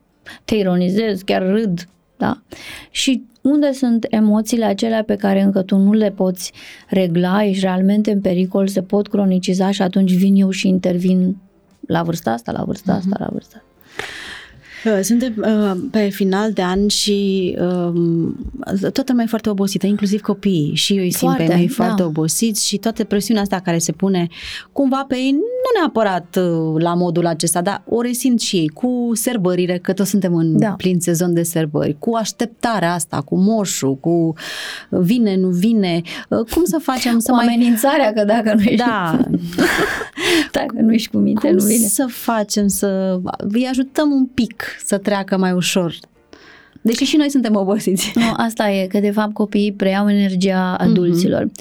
te 0.45 0.55
ironizez, 0.55 1.21
chiar 1.21 1.47
râd 1.47 1.87
Da? 2.17 2.41
Și 2.91 3.23
unde 3.41 3.71
sunt 3.71 4.05
emoțiile 4.09 4.65
acelea 4.65 5.03
pe 5.03 5.15
care 5.15 5.41
încă 5.41 5.61
tu 5.61 5.77
nu 5.77 5.93
le 5.93 6.11
poți 6.11 6.53
regla, 6.87 7.43
ești 7.43 7.63
realmente 7.63 8.11
în 8.11 8.21
pericol, 8.21 8.67
se 8.67 8.81
pot 8.81 9.07
croniciza 9.07 9.71
și 9.71 9.81
atunci 9.81 10.13
vin 10.13 10.35
eu 10.35 10.49
și 10.49 10.67
intervin 10.67 11.37
la 11.87 12.03
vârsta 12.03 12.31
asta, 12.31 12.51
la 12.51 12.63
vârsta 12.63 12.93
asta, 12.93 13.15
la 13.19 13.27
vârsta 13.31 13.55
asta. 13.57 13.67
Uh, 14.85 14.99
suntem 15.01 15.33
uh, 15.37 15.71
pe 15.91 16.09
final 16.09 16.51
de 16.51 16.61
an 16.61 16.87
și 16.87 17.55
uh, 17.59 17.93
toată 18.79 19.03
lumea 19.07 19.23
e 19.23 19.27
foarte 19.27 19.49
obosită, 19.49 19.87
inclusiv 19.87 20.21
copiii. 20.21 20.75
Și 20.75 20.93
eu 20.93 21.03
îi 21.03 21.11
simt 21.11 21.21
Foarte, 21.33 21.43
pe 21.43 21.53
mei 21.55 21.67
da. 21.67 21.73
foarte 21.73 22.03
obosiți 22.03 22.67
și 22.67 22.77
toată 22.77 23.03
presiunea 23.03 23.41
asta 23.41 23.59
care 23.59 23.77
se 23.77 23.91
pune 23.91 24.27
cumva 24.71 25.05
pe 25.07 25.15
ei, 25.15 25.31
nu 25.31 25.79
neapărat 25.79 26.35
uh, 26.39 26.81
la 26.81 26.93
modul 26.93 27.25
acesta, 27.25 27.61
dar 27.61 27.83
o 27.85 28.01
resimt 28.01 28.39
și 28.41 28.55
ei 28.57 28.67
cu 28.67 29.11
sărbările, 29.13 29.77
că 29.77 29.93
toți 29.93 30.09
suntem 30.09 30.35
în 30.35 30.57
Da. 30.57 30.69
plin 30.69 30.99
sezon 30.99 31.33
de 31.33 31.43
sărbări, 31.43 31.95
cu 31.99 32.15
așteptarea 32.15 32.93
asta, 32.93 33.21
cu 33.25 33.35
moșul, 33.37 33.95
cu 33.95 34.33
vine, 34.89 35.35
nu 35.35 35.47
vine, 35.47 36.01
uh, 36.29 36.39
cum 36.53 36.63
să 36.63 36.77
facem 36.81 37.19
să 37.19 37.29
Cu 37.31 37.35
mai... 37.35 37.45
amenințarea 37.45 38.13
că 38.13 38.23
dacă 38.23 38.53
nu 38.53 38.61
ești, 38.61 38.75
Da, 38.75 39.19
dacă 40.59 40.75
nu 40.81 40.93
ești 40.93 41.09
cu 41.09 41.17
minte, 41.17 41.47
cum 41.47 41.55
nu 41.57 41.63
vine. 41.63 41.87
să 41.87 42.05
facem 42.09 42.67
să 42.67 43.19
îi 43.37 43.67
ajutăm 43.69 44.11
un 44.11 44.25
pic 44.25 44.63
să 44.85 44.97
treacă 44.97 45.37
mai 45.37 45.51
ușor? 45.51 45.95
Deși 46.81 47.03
și 47.03 47.15
noi 47.17 47.29
suntem 47.29 47.55
obosiți. 47.55 48.11
Nu, 48.15 48.33
asta 48.37 48.69
e, 48.69 48.87
că 48.87 48.99
de 48.99 49.11
fapt 49.11 49.33
copiii 49.33 49.73
preiau 49.73 50.09
energia 50.09 50.75
adulților. 50.79 51.51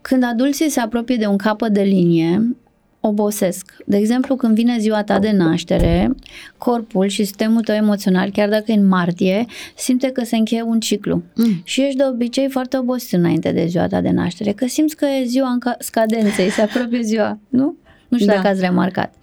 Când 0.00 0.24
adulții 0.24 0.68
se 0.70 0.80
apropie 0.80 1.16
de 1.16 1.26
un 1.26 1.36
capăt 1.36 1.72
de 1.72 1.82
linie, 1.82 2.56
obosesc. 3.00 3.76
De 3.86 3.96
exemplu, 3.96 4.36
când 4.36 4.54
vine 4.54 4.78
ziua 4.78 5.02
ta 5.02 5.18
de 5.18 5.30
naștere, 5.30 6.14
corpul 6.58 7.06
și 7.06 7.24
sistemul 7.24 7.60
tău 7.60 7.74
emoțional, 7.74 8.30
chiar 8.30 8.48
dacă 8.48 8.64
e 8.66 8.74
în 8.74 8.86
martie, 8.86 9.44
simte 9.76 10.08
că 10.10 10.24
se 10.24 10.36
încheie 10.36 10.62
un 10.62 10.80
ciclu. 10.80 11.22
Mm. 11.34 11.60
Și 11.64 11.82
ești 11.82 11.96
de 11.96 12.04
obicei 12.12 12.48
foarte 12.48 12.76
obosit 12.78 13.12
înainte 13.12 13.52
de 13.52 13.66
ziua 13.66 13.86
ta 13.86 14.00
de 14.00 14.10
naștere, 14.10 14.52
că 14.52 14.66
simți 14.66 14.96
că 14.96 15.04
e 15.04 15.24
ziua 15.24 15.48
în 15.48 15.58
ca- 15.58 15.76
scadenței, 15.78 16.50
se 16.50 16.60
apropie 16.60 17.02
ziua, 17.02 17.38
nu? 17.48 17.76
Nu 18.08 18.18
știu 18.18 18.30
Da. 18.30 18.36
dacă 18.36 18.48
ați 18.48 18.60
remarcat. 18.60 19.14
Um, 19.14 19.20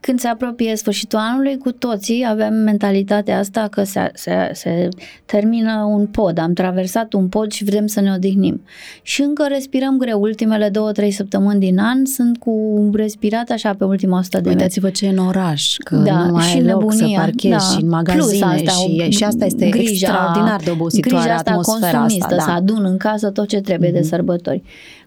Când 0.00 0.20
se 0.20 0.28
apropie 0.28 0.76
sfârșitul 0.76 1.18
anului, 1.18 1.58
cu 1.58 1.72
toții 1.72 2.26
avem 2.28 2.54
mentalitatea 2.54 3.38
asta 3.38 3.68
că 3.70 3.82
se, 3.82 4.10
se, 4.14 4.50
se 4.52 4.88
termină 5.26 5.82
un 5.90 6.06
pod, 6.06 6.38
am 6.38 6.52
traversat 6.52 7.12
un 7.12 7.28
pod 7.28 7.50
și 7.52 7.64
vrem 7.64 7.86
să 7.86 8.00
ne 8.00 8.12
odihnim. 8.12 8.62
Și 9.02 9.22
încă 9.22 9.46
respirăm 9.48 9.96
greu. 9.98 10.20
Ultimele 10.20 10.68
două, 10.68 10.92
trei 10.92 11.10
săptămâni 11.10 11.60
din 11.60 11.78
an 11.78 12.04
sunt 12.04 12.38
cu 12.38 12.90
respirat 12.92 13.50
așa 13.50 13.74
pe 13.74 13.84
ultima 13.84 14.18
100 14.18 14.36
de 14.36 14.48
metri. 14.48 14.56
Uitați-vă 14.62 14.90
ce 14.90 15.06
e 15.06 15.08
în 15.08 15.18
oraș, 15.26 15.76
că 15.84 15.96
Da, 15.96 16.24
nu 16.24 16.32
mai 16.32 16.42
și 16.42 16.56
ai 16.56 16.62
loc 16.62 16.80
nebunia, 16.82 17.06
să 17.06 17.20
parchezi 17.20 17.48
da. 17.50 17.58
și 17.58 17.74
în 17.82 17.88
Plus 17.88 17.90
magazine 17.90 18.44
asta, 18.44 18.70
și, 18.70 19.10
și 19.10 19.24
asta 19.24 19.44
este 19.44 19.68
grija- 19.68 19.80
extraordinar 19.90 20.60
de 20.64 20.70
obositoare 20.70 21.16
grija 21.18 21.34
asta 21.34 21.50
atmosfera 21.50 21.98
consumistă, 21.98 22.34
asta. 22.34 22.40
să 22.42 22.48
Da. 22.50 22.54
adun 22.54 22.84
în 22.84 22.96
casă 22.96 23.30
tot 23.30 23.48
ce 23.48 23.60
trebuie 23.60 23.90
de 23.90 24.02
sărbători. 24.02 24.62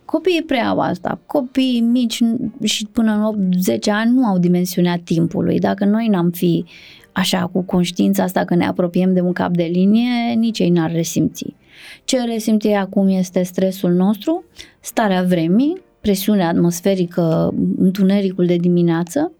Copiii 0.05 0.43
preiau 0.43 0.79
asta. 0.79 1.19
Copiii 1.25 1.81
mici 1.81 2.19
și 2.63 2.87
până 2.91 3.33
în 3.35 3.51
8-10 3.77 3.91
ani 3.91 4.11
nu 4.11 4.25
au 4.25 4.37
dimensiunea 4.37 5.01
timpului. 5.03 5.59
Dacă 5.59 5.85
noi 5.85 6.07
n-am 6.07 6.29
fi 6.29 6.65
așa 7.11 7.49
cu 7.53 7.61
conștiința 7.61 8.23
asta 8.23 8.45
că 8.45 8.55
ne 8.55 8.65
apropiem 8.65 9.13
de 9.13 9.21
un 9.21 9.33
cap 9.33 9.51
de 9.55 9.63
linie, 9.63 10.33
nici 10.35 10.59
ei 10.59 10.69
n-ar 10.69 10.91
resimți. 10.91 11.55
Ce 12.03 12.23
resimte 12.23 12.67
ei 12.67 12.75
acum 12.75 13.07
este 13.07 13.43
stresul 13.43 13.91
nostru, 13.91 14.43
starea 14.79 15.23
vremii, 15.23 15.81
presiunea 16.01 16.47
atmosferică, 16.47 17.53
întunericul 17.77 18.45
de 18.45 18.55
dimineață, 18.55 19.31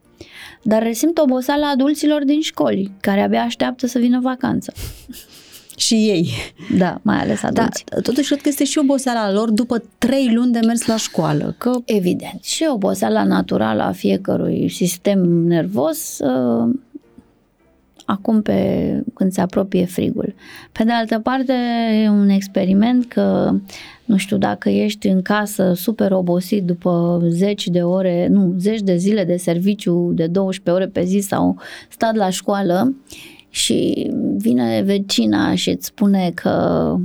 dar 0.63 0.83
resimt 0.83 1.17
oboseala 1.17 1.67
adulților 1.67 2.23
din 2.23 2.41
școli, 2.41 2.91
care 3.01 3.21
abia 3.21 3.41
așteaptă 3.41 3.87
să 3.87 3.99
vină 3.99 4.19
vacanță. 4.19 4.73
Și 5.77 5.93
ei. 5.93 6.29
Da, 6.77 6.99
mai 7.01 7.17
ales 7.17 7.41
Da, 7.41 7.47
adulți. 7.47 7.83
totuși 8.01 8.27
cred 8.27 8.41
că 8.41 8.49
este 8.49 8.63
și 8.63 8.77
oboseala 8.77 9.31
lor 9.31 9.51
după 9.51 9.83
trei 9.97 10.33
luni 10.33 10.51
de 10.51 10.59
mers 10.59 10.85
la 10.85 10.97
școală. 10.97 11.55
Că 11.57 11.71
Evident. 11.85 12.43
Și 12.43 12.65
oboseala 12.69 13.23
naturală 13.23 13.81
a 13.83 13.91
fiecărui 13.91 14.69
sistem 14.69 15.19
nervos 15.27 16.19
uh, 16.19 16.73
acum 18.05 18.41
pe, 18.41 19.03
când 19.13 19.31
se 19.31 19.41
apropie 19.41 19.85
frigul. 19.85 20.33
Pe 20.71 20.83
de 20.83 20.91
altă 20.91 21.19
parte, 21.19 21.53
e 22.03 22.09
un 22.09 22.29
experiment 22.29 23.05
că 23.05 23.53
nu 24.05 24.17
știu 24.17 24.37
dacă 24.37 24.69
ești 24.69 25.07
în 25.07 25.21
casă 25.21 25.73
super 25.75 26.11
obosit 26.11 26.63
după 26.63 27.21
zeci 27.27 27.67
de 27.67 27.81
ore, 27.81 28.27
nu, 28.27 28.53
zeci 28.57 28.81
de 28.81 28.95
zile 28.95 29.23
de 29.23 29.37
serviciu 29.37 30.11
de 30.15 30.27
12 30.27 30.83
ore 30.83 30.91
pe 30.91 31.03
zi 31.03 31.19
sau 31.19 31.57
stat 31.89 32.15
la 32.15 32.29
școală 32.29 32.95
și 33.55 34.11
vine 34.37 34.81
vecina 34.81 35.55
și 35.55 35.69
îți 35.69 35.85
spune 35.85 36.31
că, 36.33 36.49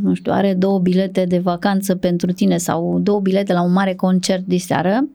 nu 0.03 0.15
știu, 0.15 0.33
are 0.33 0.55
două 0.55 0.79
bilete 0.79 1.25
de 1.25 1.39
vacanță 1.39 1.95
pentru 1.95 2.33
tine 2.33 2.57
sau 2.57 2.99
două 3.03 3.21
bilete 3.21 3.53
la 3.53 3.63
un 3.63 3.73
mare 3.73 3.95
concert 3.95 4.43
de 4.45 4.57
seară, 4.57 5.09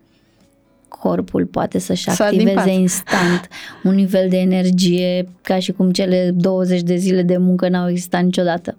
corpul 0.87 1.45
poate 1.45 1.79
să-și 1.79 2.09
Sar 2.09 2.29
din 2.29 2.39
activeze 2.39 2.69
pat. 2.69 2.79
instant 2.79 3.49
un 3.83 3.95
nivel 3.95 4.29
de 4.29 4.37
energie 4.37 5.27
ca 5.41 5.59
și 5.59 5.71
cum 5.71 5.91
cele 5.91 6.33
20 6.35 6.81
de 6.81 6.95
zile 6.95 7.21
de 7.21 7.37
muncă 7.37 7.69
n-au 7.69 7.89
existat 7.89 8.23
niciodată. 8.23 8.77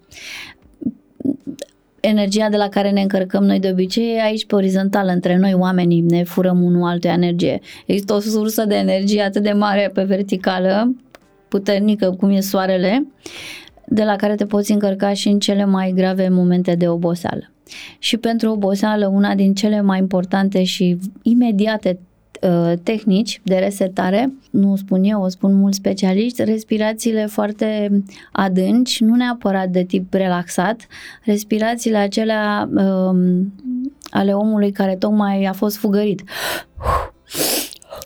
Energia 1.99 2.49
de 2.49 2.57
la 2.57 2.67
care 2.67 2.91
ne 2.91 3.01
încărcăm 3.01 3.43
noi 3.43 3.59
de 3.59 3.69
obicei 3.71 4.15
e 4.15 4.21
aici 4.21 4.45
pe 4.45 4.55
orizontală, 4.55 5.11
între 5.11 5.37
noi 5.37 5.53
oamenii, 5.53 6.01
ne 6.01 6.23
furăm 6.23 6.63
unul 6.63 6.87
altul 6.87 7.09
energie. 7.09 7.61
Există 7.85 8.13
o 8.13 8.19
sursă 8.19 8.65
de 8.65 8.75
energie 8.75 9.21
atât 9.21 9.43
de 9.43 9.51
mare 9.51 9.91
pe 9.93 10.03
verticală, 10.03 10.95
puternică 11.47 12.11
cum 12.11 12.29
e 12.29 12.39
soarele, 12.39 13.07
de 13.87 14.03
la 14.03 14.15
care 14.15 14.35
te 14.35 14.45
poți 14.45 14.71
încărca 14.71 15.13
și 15.13 15.27
în 15.27 15.39
cele 15.39 15.65
mai 15.65 15.91
grave 15.95 16.29
momente 16.29 16.75
de 16.75 16.87
oboseală. 16.87 17.49
Și 17.99 18.17
pentru 18.17 18.51
oboseală, 18.51 19.07
una 19.07 19.35
din 19.35 19.53
cele 19.53 19.81
mai 19.81 19.99
importante 19.99 20.63
și 20.63 20.97
imediate 21.21 21.99
uh, 22.41 22.73
tehnici 22.83 23.41
de 23.43 23.55
resetare, 23.55 24.33
nu 24.49 24.71
o 24.71 24.75
spun 24.75 25.03
eu, 25.03 25.21
o 25.21 25.27
spun 25.27 25.53
mulți 25.55 25.77
specialiști, 25.77 26.43
respirațiile 26.43 27.25
foarte 27.25 28.01
adânci, 28.31 29.03
nu 29.03 29.15
neapărat 29.15 29.69
de 29.69 29.83
tip 29.83 30.13
relaxat, 30.13 30.87
respirațiile 31.23 31.97
acelea 31.97 32.69
um, 32.75 33.53
ale 34.09 34.33
omului 34.33 34.71
care 34.71 34.95
tocmai 34.95 35.43
a 35.43 35.53
fost 35.53 35.77
fugărit. 35.77 36.23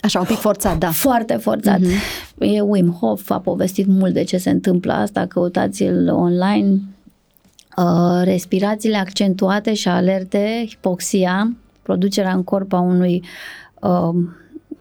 Așa, 0.01 0.19
un 0.19 0.25
pic 0.25 0.37
forțat, 0.37 0.77
da. 0.77 0.91
Foarte 0.91 1.33
forțat. 1.33 1.79
Mm-hmm. 1.79 2.37
E 2.39 2.61
Wim 2.61 2.91
Hof, 2.91 3.29
a 3.29 3.39
povestit 3.39 3.87
mult 3.87 4.13
de 4.13 4.23
ce 4.23 4.37
se 4.37 4.49
întâmplă 4.49 4.93
asta, 4.93 5.25
căutați-l 5.25 6.09
online. 6.09 6.81
Uh, 7.77 8.21
respirațiile 8.23 8.97
accentuate 8.97 9.73
și 9.73 9.87
alerte, 9.87 10.65
hipoxia, 10.67 11.55
producerea 11.81 12.33
în 12.33 12.43
corp 12.43 12.73
a 12.73 12.79
unui, 12.79 13.23
uh, 13.81 14.23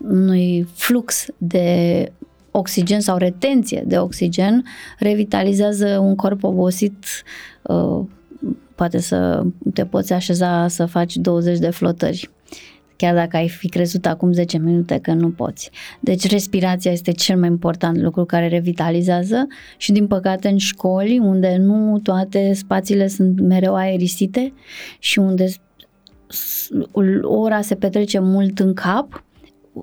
unui 0.09 0.69
flux 0.75 1.27
de 1.37 2.13
oxigen 2.51 3.01
sau 3.01 3.17
retenție 3.17 3.85
de 3.87 3.99
oxigen, 3.99 4.65
revitalizează 4.99 5.99
un 5.99 6.15
corp 6.15 6.43
obosit, 6.43 7.05
uh, 7.63 8.01
poate 8.75 9.01
să 9.01 9.43
te 9.75 9.85
poți 9.85 10.13
așeza 10.13 10.69
să 10.69 10.87
faci 10.87 11.17
20 11.17 11.59
de 11.59 11.71
flotări 11.71 12.31
chiar 12.99 13.15
dacă 13.15 13.37
ai 13.37 13.49
fi 13.49 13.69
crezut 13.69 14.07
acum 14.07 14.33
10 14.33 14.59
minute 14.59 14.99
că 14.99 15.13
nu 15.13 15.31
poți. 15.31 15.71
Deci 16.01 16.31
respirația 16.31 16.91
este 16.93 17.11
cel 17.13 17.39
mai 17.39 17.49
important 17.49 18.01
lucru 18.01 18.25
care 18.25 18.49
revitalizează 18.49 19.47
și 19.77 19.93
din 19.93 20.07
păcate 20.07 20.49
în 20.49 20.57
școli 20.57 21.19
unde 21.19 21.57
nu 21.61 21.99
toate 22.03 22.53
spațiile 22.53 23.09
sunt 23.09 23.41
mereu 23.41 23.75
aerisite 23.75 24.53
și 24.99 25.19
unde 25.19 25.47
s- 26.27 26.69
ora 27.23 27.61
se 27.61 27.75
petrece 27.75 28.19
mult 28.19 28.59
în 28.59 28.75
cap, 28.75 29.25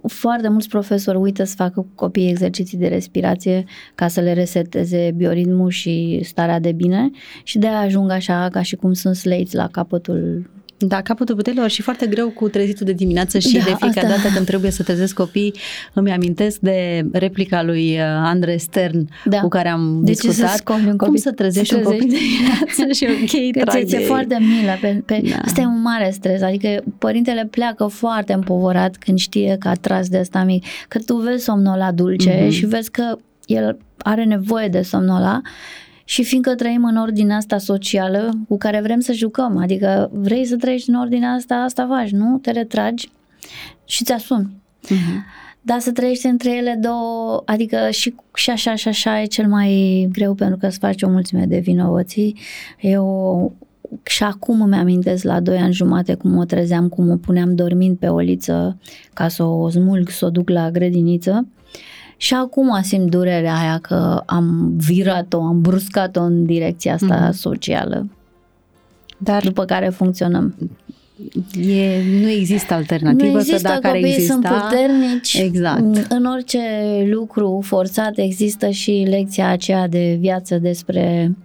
foarte 0.08 0.48
mulți 0.48 0.70
profesori 0.70 1.18
uită 1.18 1.44
să 1.44 1.54
facă 1.56 1.80
cu 1.82 1.92
copiii 1.96 2.30
exerciții 2.30 2.78
de 2.78 2.88
respirație 2.88 3.64
ca 3.96 4.08
să 4.08 4.22
le 4.22 4.34
reseteze 4.34 5.12
bioritmul 5.16 5.70
și 5.70 6.20
starea 6.24 6.60
de 6.60 6.72
bine 6.72 7.10
și 7.44 7.58
de 7.58 7.68
aia 7.68 7.80
ajung 7.80 8.12
așa 8.12 8.48
ca 8.52 8.62
și 8.62 8.76
cum 8.76 8.94
sunt 8.94 9.16
sleiți 9.16 9.56
la 9.56 9.68
capătul 9.68 10.50
Da, 10.78 11.02
capătul 11.02 11.36
puterilor 11.36 11.70
și 11.70 11.82
foarte 11.82 12.06
greu 12.08 12.30
cu 12.30 12.50
trezitul 12.50 12.86
de 12.86 12.92
dimineață 12.92 13.40
și 13.40 13.54
Da, 13.54 13.64
de 13.64 13.64
fiecare 13.80 14.08
asta- 14.08 14.08
dată 14.22 14.34
când 14.34 14.46
trebuie 14.46 14.72
să 14.72 14.84
trezesc 14.84 15.14
copii, 15.14 15.54
îmi 15.94 16.12
amintesc 16.12 16.60
de 16.60 17.06
replica 17.12 17.64
lui 17.64 17.94
uh, 17.94 18.00
Andre 18.04 18.58
Stern 18.58 19.10
Da. 19.26 19.40
cu 19.40 19.48
care 19.48 19.70
am 19.70 20.00
De 20.04 20.12
ce 20.14 20.18
să 20.22 20.28
discutat. 20.28 20.56
scopi 20.56 20.80
un 20.80 20.86
Cum 20.86 20.98
copil? 20.98 21.18
să 21.22 21.32
trezești 21.32 21.74
Să 21.74 21.78
un 21.78 21.84
copil 21.84 22.00
de 22.00 22.06
trezești. 22.08 22.36
dimineață 22.38 22.92
și 22.94 23.06
ok, 23.06 23.52
Că 23.64 23.70
trag 23.72 23.86
ți 23.86 23.96
e 23.96 23.98
de- 23.98 24.04
foarte 24.04 24.38
milă. 24.40 24.72
Pe, 24.82 25.02
pe, 25.06 25.20
Da. 25.24 25.30
da. 25.30 25.42
Asta 25.46 25.62
e 25.62 25.66
un 25.66 25.82
mare 25.82 26.10
stres. 26.14 26.42
Adică 26.42 26.84
părintele 26.98 27.48
pleacă 27.52 27.86
foarte 27.88 28.34
împovorat 28.34 28.96
când 28.98 29.18
știe 29.18 29.56
că 29.60 29.68
a 29.68 29.74
tras 29.74 30.10
de 30.10 30.18
asta 30.18 30.44
mic. 30.44 30.66
Că 30.88 31.00
tu 31.06 31.16
vezi 31.16 31.44
somnul 31.44 31.74
ăla 31.74 31.92
dulce 31.92 32.30
Mhm. 32.40 32.46
mm-hmm. 32.48 32.52
și 32.58 32.66
vezi 32.66 32.92
că 32.92 33.18
el 33.46 33.78
are 33.98 34.24
nevoie 34.24 34.68
de 34.68 34.82
somnul 34.82 35.16
ăla 35.16 35.42
și 36.08 36.24
fiindcă 36.24 36.56
trăim 36.56 36.86
în 36.86 36.98
ordinea 36.98 37.36
asta 37.36 37.58
socială 37.58 38.32
cu 38.48 38.58
care 38.58 38.82
vrem 38.82 39.00
să 39.00 39.14
jucăm, 39.14 39.58
adică 39.58 40.10
vrei 40.14 40.46
să 40.46 40.56
trăiești 40.56 40.90
în 40.90 40.96
ordinea 40.96 41.32
asta, 41.32 41.56
asta 41.56 41.88
faci, 41.90 42.10
nu? 42.10 42.38
Te 42.38 42.52
retragi 42.52 43.10
și 43.86 44.04
ți 44.04 44.12
asumi. 44.12 44.56
Mhm. 44.90 45.26
Dar 45.62 45.80
să 45.80 45.92
trăiești 45.92 46.26
între 46.26 46.56
ele 46.56 46.80
două, 46.82 47.42
adică 47.46 47.90
și, 47.90 48.16
și 48.34 48.50
așa 48.50 48.76
și 48.76 48.88
așa 48.88 49.22
e 49.22 49.26
cel 49.26 49.48
mai 49.48 50.08
greu 50.12 50.34
pentru 50.34 50.58
că 50.58 50.66
îți 50.66 50.78
faci 50.78 51.02
o 51.02 51.10
mulțime 51.10 51.46
de 51.46 51.60
vinovății. 51.60 52.38
E 52.80 52.98
o, 52.98 53.52
și 54.04 54.24
acum 54.24 54.62
îmi 54.62 54.76
amintesc 54.76 55.24
la 55.24 55.40
doi 55.40 55.58
ani 55.58 55.74
jumate 55.74 56.14
cum 56.14 56.38
o 56.38 56.44
trezeam, 56.44 56.90
cum 56.90 57.10
o 57.10 57.16
puneam 57.16 57.56
dormind 57.56 57.98
pe 57.98 58.08
o 58.08 58.20
liță 58.20 58.78
ca 59.14 59.28
să 59.28 59.44
o 59.44 59.70
smulg, 59.70 60.10
să 60.10 60.26
o 60.26 60.30
duc 60.30 60.50
la 60.50 60.72
grădiniță. 60.72 61.48
Și 62.18 62.34
acum 62.34 62.80
simt 62.82 63.10
durerea 63.10 63.56
aia 63.56 63.78
că 63.78 64.24
am 64.26 64.74
virat-o, 64.78 65.42
am 65.42 65.62
bruscat-o 65.62 66.22
în 66.22 66.46
direcția 66.46 66.94
asta 66.94 67.30
mm-hmm. 67.30 67.36
socială. 67.36 68.10
Dar 69.18 69.44
după 69.44 69.66
care 69.66 69.90
funcționăm. 69.90 70.56
E, 71.68 72.02
nu 72.22 72.30
există 72.30 72.74
alternativă, 72.74 73.32
nu 73.32 73.40
există, 73.40 73.68
că 73.68 73.74
dacă 73.74 73.88
ar 73.88 73.96
exista, 73.96 74.34
sunt 74.34 74.46
puternici. 74.46 75.34
Exact. 75.34 76.06
În 76.10 76.26
orice 76.26 76.60
lucru 77.12 77.60
forțat 77.64 78.18
există 78.18 78.70
și 78.70 79.06
lecția 79.10 79.50
aceea 79.50 79.88
de 79.88 80.18
viață 80.20 80.58
despre 80.58 81.36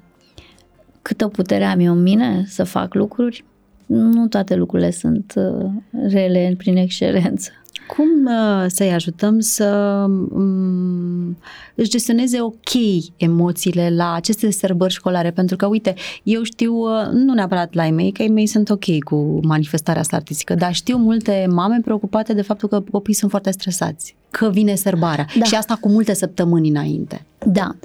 câtă 1.03 1.29
putere 1.29 1.65
am 1.65 1.81
eu 1.81 1.93
în 1.93 2.03
mine 2.03 2.45
să 2.47 2.65
fac 2.65 2.95
lucruri. 2.95 3.45
Nu 3.87 4.27
toate 4.27 4.55
lucrurile 4.55 4.91
sunt 4.91 5.35
uh, 5.37 5.71
rele 6.09 6.55
prin 6.59 6.77
excelență. 6.77 7.51
Cum 7.97 8.25
uh, 8.25 8.65
să-i 8.69 8.93
ajutăm 8.93 9.41
să 9.41 10.05
um, 10.31 11.37
își 11.75 11.91
gestioneze 11.91 12.41
ok 12.41 12.71
emoțiile 13.17 13.91
la 13.97 14.13
aceste 14.13 14.51
sărbări 14.51 14.93
școlare? 14.93 15.31
Pentru 15.31 15.57
că, 15.57 15.67
uite, 15.67 15.95
eu 16.23 16.43
știu, 16.43 16.75
uh, 16.75 17.09
nu 17.13 17.35
neapărat 17.35 17.75
la 17.75 17.85
ei 17.85 17.91
mei, 17.91 18.13
că 18.13 18.23
ei 18.23 18.29
mei 18.29 18.47
sunt 18.47 18.71
ok 18.71 18.99
cu 19.05 19.41
manifestarea 19.43 20.01
asta 20.01 20.17
artistică, 20.17 20.55
dar 20.55 20.75
știu 20.75 20.97
multe 20.97 21.47
mame 21.51 21.81
preocupate 21.85 22.35
de 22.35 22.43
faptul 22.43 22.69
că 22.69 22.83
copiii 22.91 23.17
sunt 23.17 23.31
foarte 23.31 23.51
stresați, 23.51 24.17
că 24.31 24.51
vine 24.51 24.75
sărbarea 24.75 25.27
da. 25.39 25.45
și 25.45 25.55
asta 25.55 25.79
cu 25.81 25.89
multe 25.89 26.15
săptămâni 26.15 26.69
înainte. 26.69 27.27
Da. 27.47 27.77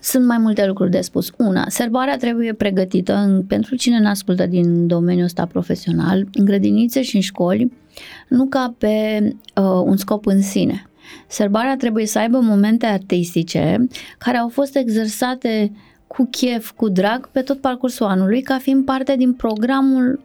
Sunt 0.00 0.26
mai 0.26 0.38
multe 0.38 0.66
lucruri 0.66 0.90
de 0.90 1.00
spus. 1.00 1.32
Una, 1.36 1.64
serbarea 1.68 2.16
trebuie 2.16 2.52
pregătită 2.52 3.14
în, 3.14 3.42
pentru 3.42 3.74
cine 3.74 3.98
ne 3.98 4.08
ascultă 4.08 4.46
din 4.46 4.86
domeniul 4.86 5.24
ăsta 5.24 5.46
profesional, 5.46 6.26
în 6.32 6.44
grădinițe 6.44 7.02
și 7.02 7.14
în 7.14 7.22
școli, 7.22 7.72
nu 8.28 8.46
ca 8.46 8.74
pe 8.78 9.20
uh, 9.56 9.64
un 9.84 9.96
scop 9.96 10.26
în 10.26 10.42
sine. 10.42 10.84
Serbarea 11.26 11.76
trebuie 11.76 12.06
să 12.06 12.18
aibă 12.18 12.38
momente 12.38 12.86
artistice 12.86 13.88
care 14.18 14.36
au 14.36 14.48
fost 14.48 14.76
exersate 14.76 15.72
cu 16.06 16.28
chef, 16.30 16.70
cu 16.70 16.88
drag 16.88 17.28
pe 17.28 17.40
tot 17.40 17.60
parcursul 17.60 18.06
anului, 18.06 18.42
ca 18.42 18.58
fiind 18.58 18.84
parte 18.84 19.16
din 19.16 19.32
programul 19.32 20.20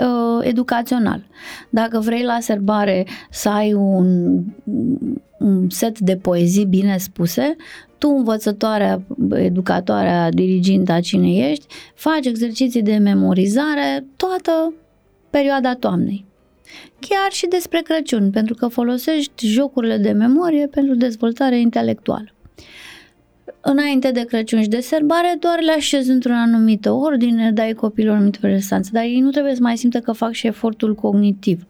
uh, 0.00 0.46
educațional. 0.46 1.26
Dacă 1.70 2.00
vrei 2.00 2.22
la 2.22 2.40
serbare 2.40 3.06
să 3.30 3.48
ai 3.48 3.72
un, 3.72 4.40
un 5.38 5.70
set 5.70 5.98
de 5.98 6.16
poezii 6.16 6.64
bine 6.64 6.96
spuse, 6.96 7.56
tu, 7.98 8.08
învățătoarea, 8.08 9.02
educatoarea, 9.34 10.30
diriginta, 10.30 11.00
cine 11.00 11.50
ești, 11.50 11.66
faci 11.94 12.26
exerciții 12.26 12.82
de 12.82 12.96
memorizare 12.96 14.04
toată 14.16 14.72
perioada 15.30 15.74
toamnei. 15.74 16.24
Chiar 17.00 17.30
și 17.30 17.46
despre 17.46 17.80
Crăciun, 17.80 18.30
pentru 18.30 18.54
că 18.54 18.68
folosești 18.68 19.46
jocurile 19.46 19.96
de 19.96 20.10
memorie 20.10 20.66
pentru 20.66 20.94
dezvoltare 20.94 21.60
intelectuală. 21.60 22.26
Înainte 23.60 24.10
de 24.10 24.20
Crăciun 24.20 24.62
și 24.62 24.68
de 24.68 24.80
serbare, 24.80 25.36
doar 25.38 25.60
le 25.60 25.72
așezi 25.72 26.10
într-o 26.10 26.32
anumită 26.32 26.92
ordine, 26.92 27.52
dai 27.52 27.72
copilor 27.72 28.14
anumite 28.14 28.38
prezență, 28.40 28.90
dar 28.92 29.02
ei 29.02 29.20
nu 29.20 29.30
trebuie 29.30 29.54
să 29.54 29.62
mai 29.62 29.76
simtă 29.76 29.98
că 29.98 30.12
fac 30.12 30.32
și 30.32 30.46
efortul 30.46 30.94
cognitiv 30.94 31.66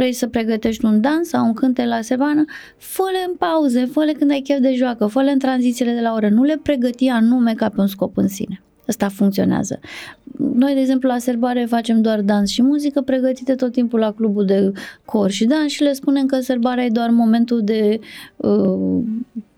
vrei 0.00 0.12
să 0.12 0.26
pregătești 0.26 0.84
un 0.84 1.00
dans 1.00 1.28
sau 1.28 1.46
un 1.46 1.52
cânte 1.52 1.84
la 1.84 2.00
sebană, 2.00 2.44
fă-le 2.76 3.24
în 3.28 3.34
pauze, 3.34 3.84
fă-le 3.84 4.12
când 4.12 4.30
ai 4.30 4.40
chef 4.40 4.58
de 4.58 4.74
joacă, 4.74 5.06
fă-le 5.06 5.30
în 5.30 5.38
tranzițiile 5.38 5.92
de 5.92 6.00
la 6.00 6.12
oră, 6.12 6.28
nu 6.28 6.42
le 6.42 6.60
pregăti 6.62 7.08
anume 7.08 7.54
ca 7.54 7.68
pe 7.68 7.80
un 7.80 7.86
scop 7.86 8.16
în 8.16 8.28
sine. 8.28 8.62
Asta 8.86 9.08
funcționează. 9.08 9.78
Noi, 10.54 10.74
de 10.74 10.80
exemplu, 10.80 11.08
la 11.08 11.18
serbare 11.18 11.64
facem 11.64 12.00
doar 12.00 12.20
dans 12.20 12.50
și 12.50 12.62
muzică 12.62 13.00
pregătite 13.00 13.54
tot 13.54 13.72
timpul 13.72 13.98
la 13.98 14.12
clubul 14.12 14.44
de 14.44 14.72
cor 15.04 15.30
și 15.30 15.44
dans 15.44 15.70
și 15.70 15.82
le 15.82 15.92
spunem 15.92 16.26
că 16.26 16.40
serbarea 16.40 16.84
e 16.84 16.88
doar 16.88 17.10
momentul 17.10 17.60
de 17.64 18.00
uh, 18.36 19.02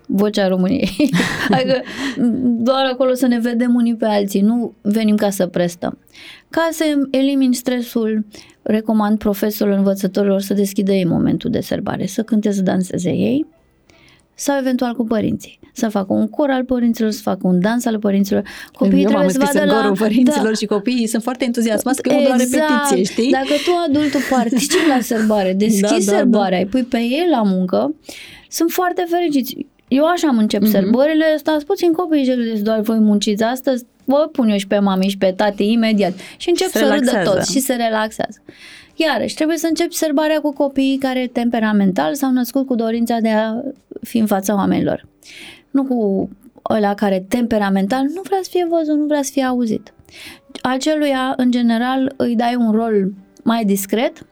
vocea 0.07 0.49
României. 0.49 1.11
adică 1.51 1.83
doar 2.43 2.85
acolo 2.93 3.15
să 3.15 3.27
ne 3.27 3.39
vedem 3.39 3.75
unii 3.75 3.97
pe 3.97 4.07
alții, 4.07 4.41
nu 4.41 4.75
venim 4.81 5.17
ca 5.17 5.31
să 5.31 5.47
prestăm. 5.47 5.99
Ca 6.53 6.69
să 6.73 6.85
elimini 7.11 7.55
stresul, 7.55 8.25
recomand 8.63 9.19
profesorilor, 9.19 9.79
învățătorilor 9.79 10.41
să 10.41 10.55
deschidă 10.55 10.93
ei 10.93 11.05
momentul 11.05 11.51
de 11.51 11.61
serbare, 11.61 12.07
să 12.07 12.23
cânte, 12.23 12.51
să 12.51 12.63
danseze 12.63 13.11
ei 13.11 13.47
sau 14.35 14.59
eventual 14.59 14.95
cu 14.95 15.05
părinții. 15.05 15.59
Să 15.73 15.89
facă 15.89 16.13
un 16.13 16.29
cor 16.29 16.51
al 16.51 16.65
părinților, 16.65 17.11
să 17.11 17.21
facă 17.23 17.41
un 17.43 17.61
dans 17.61 17.85
al 17.85 17.99
părinților. 17.99 18.43
Copiii 18.73 19.03
Eu 19.03 19.09
trebuie 19.09 19.29
să 19.29 19.51
vadă 19.53 19.65
la... 19.65 19.93
părinților 19.99 20.47
da. 20.47 20.53
și 20.53 20.67
copiii 20.67 21.07
sunt 21.07 21.23
foarte 21.23 21.45
entuziasmați 21.45 22.03
că 22.03 22.13
exact. 22.13 22.29
e 22.29 22.33
o 22.33 22.37
repetiție, 22.37 23.03
știi? 23.13 23.31
Dacă 23.31 23.55
tu, 23.65 23.71
adultul, 23.89 24.21
participi 24.31 24.89
la 24.89 25.01
serbare, 25.01 25.53
deschizi 25.67 26.07
da, 26.07 26.13
da, 26.13 26.17
serbarea, 26.17 26.59
da. 26.59 26.65
îi 26.65 26.71
pui 26.71 26.83
pe 26.83 26.99
ei 26.99 27.27
la 27.31 27.43
muncă, 27.43 27.95
sunt 28.49 28.71
foarte 28.71 29.07
fericiți. 29.09 29.67
Eu 29.89 30.05
așa 30.05 30.29
am 30.29 30.39
încep 30.39 30.63
mm-hmm. 30.63 30.71
sărbările, 30.71 31.25
stați 31.37 31.65
puțin 31.67 31.93
copiii 31.93 32.25
și 32.25 32.35
gândesc, 32.35 32.63
doar 32.63 32.81
voi 32.81 32.99
munciți 32.99 33.43
astăzi, 33.43 33.85
vă 34.17 34.29
pun 34.33 34.49
eu 34.49 34.57
și 34.57 34.67
pe 34.67 34.79
mami 34.79 35.09
și 35.09 35.19
pe 35.19 35.33
tati 35.37 35.73
imediat. 35.73 36.13
Și 36.37 36.49
încep 36.49 36.69
se 36.69 36.79
să 36.79 36.95
râdă 36.95 37.31
toți 37.31 37.53
și 37.53 37.61
se 37.61 37.75
relaxează. 37.75 38.43
Iarăși, 38.95 39.35
trebuie 39.35 39.57
să 39.57 39.67
începi 39.67 39.95
sărbarea 39.95 40.41
cu 40.41 40.53
copiii 40.53 40.99
care 40.99 41.31
temperamental 41.33 42.15
s-au 42.15 42.31
născut 42.31 42.67
cu 42.67 42.75
dorința 42.75 43.19
de 43.19 43.29
a 43.29 43.55
fi 44.03 44.19
în 44.19 44.27
fața 44.27 44.55
oamenilor. 44.55 45.07
Nu 45.71 45.85
cu 45.85 46.29
ăla 46.71 46.95
care 46.95 47.25
temperamental 47.29 48.03
nu 48.03 48.21
vrea 48.25 48.39
să 48.43 48.49
fie 48.53 48.67
văzut, 48.71 48.99
nu 48.99 49.05
vrea 49.07 49.23
să 49.23 49.31
fie 49.33 49.43
auzit. 49.45 49.93
Aceluia, 50.63 51.35
în 51.37 51.51
general, 51.51 52.15
îi 52.17 52.37
dai 52.37 52.55
un 52.55 52.71
rol 52.71 53.13
mai 53.43 53.65
discret, 53.65 54.27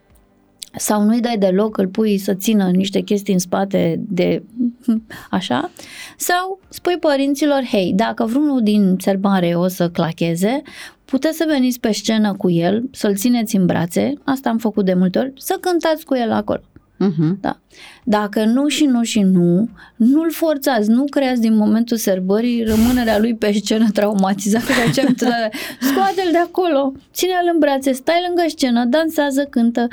sau 0.77 1.03
nu-i 1.03 1.21
dai 1.21 1.39
deloc, 1.39 1.79
îl 1.79 1.87
pui 1.87 2.19
să 2.19 2.35
țină 2.35 2.71
niște 2.71 3.01
chestii 3.01 3.33
în 3.33 3.39
spate 3.39 4.01
de 4.09 4.43
așa, 5.31 5.71
sau 6.17 6.61
spui 6.69 6.97
părinților, 6.97 7.63
hei, 7.71 7.93
dacă 7.97 8.25
vreunul 8.25 8.63
din 8.63 8.97
serbare 8.99 9.55
o 9.55 9.69
să 9.69 9.91
clacheze, 9.91 10.63
puteți 11.05 11.37
să 11.37 11.45
veniți 11.49 11.81
pe 11.81 11.93
scenă 11.93 12.35
cu 12.35 12.51
el, 12.51 12.83
să-l 12.91 13.17
țineți 13.17 13.57
în 13.57 13.67
brațe, 13.67 14.15
asta 14.25 14.49
am 14.49 14.59
făcut 14.59 14.85
de 14.85 14.95
multe 14.95 15.19
ori, 15.19 15.33
să 15.37 15.59
cântați 15.61 16.05
cu 16.05 16.15
el 16.15 16.33
acolo. 16.33 16.61
Uh-huh. 17.01 17.41
Da. 17.41 17.59
Dacă 18.05 18.45
nu 18.45 18.69
și 18.69 18.85
nu 18.85 19.03
și 19.03 19.21
nu, 19.21 19.69
nu-l 19.97 20.31
forțați, 20.31 20.91
nu 20.91 21.05
creați 21.05 21.41
din 21.41 21.57
momentul 21.57 21.97
sărbării 21.97 22.65
rămânerea 22.65 23.19
lui 23.19 23.35
pe 23.35 23.53
scenă 23.53 23.91
traumatizat. 23.91 24.63
Scoate-l 25.89 26.29
de 26.31 26.39
acolo, 26.39 26.93
ține-l 27.13 27.51
în 27.53 27.59
brațe, 27.59 27.93
stai 27.93 28.25
lângă 28.27 28.43
scenă, 28.49 28.85
dansează, 28.85 29.47
cântă 29.51 29.89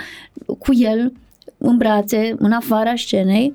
cu 0.46 0.74
el 0.74 1.14
în 1.58 1.78
brațe, 1.78 2.36
în 2.38 2.52
afara 2.52 2.96
scenei, 2.96 3.54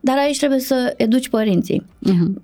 dar 0.00 0.18
aici 0.18 0.38
trebuie 0.38 0.58
să 0.58 0.94
educi 0.96 1.28
părinții. 1.28 1.82
Uh-huh. 2.08 2.42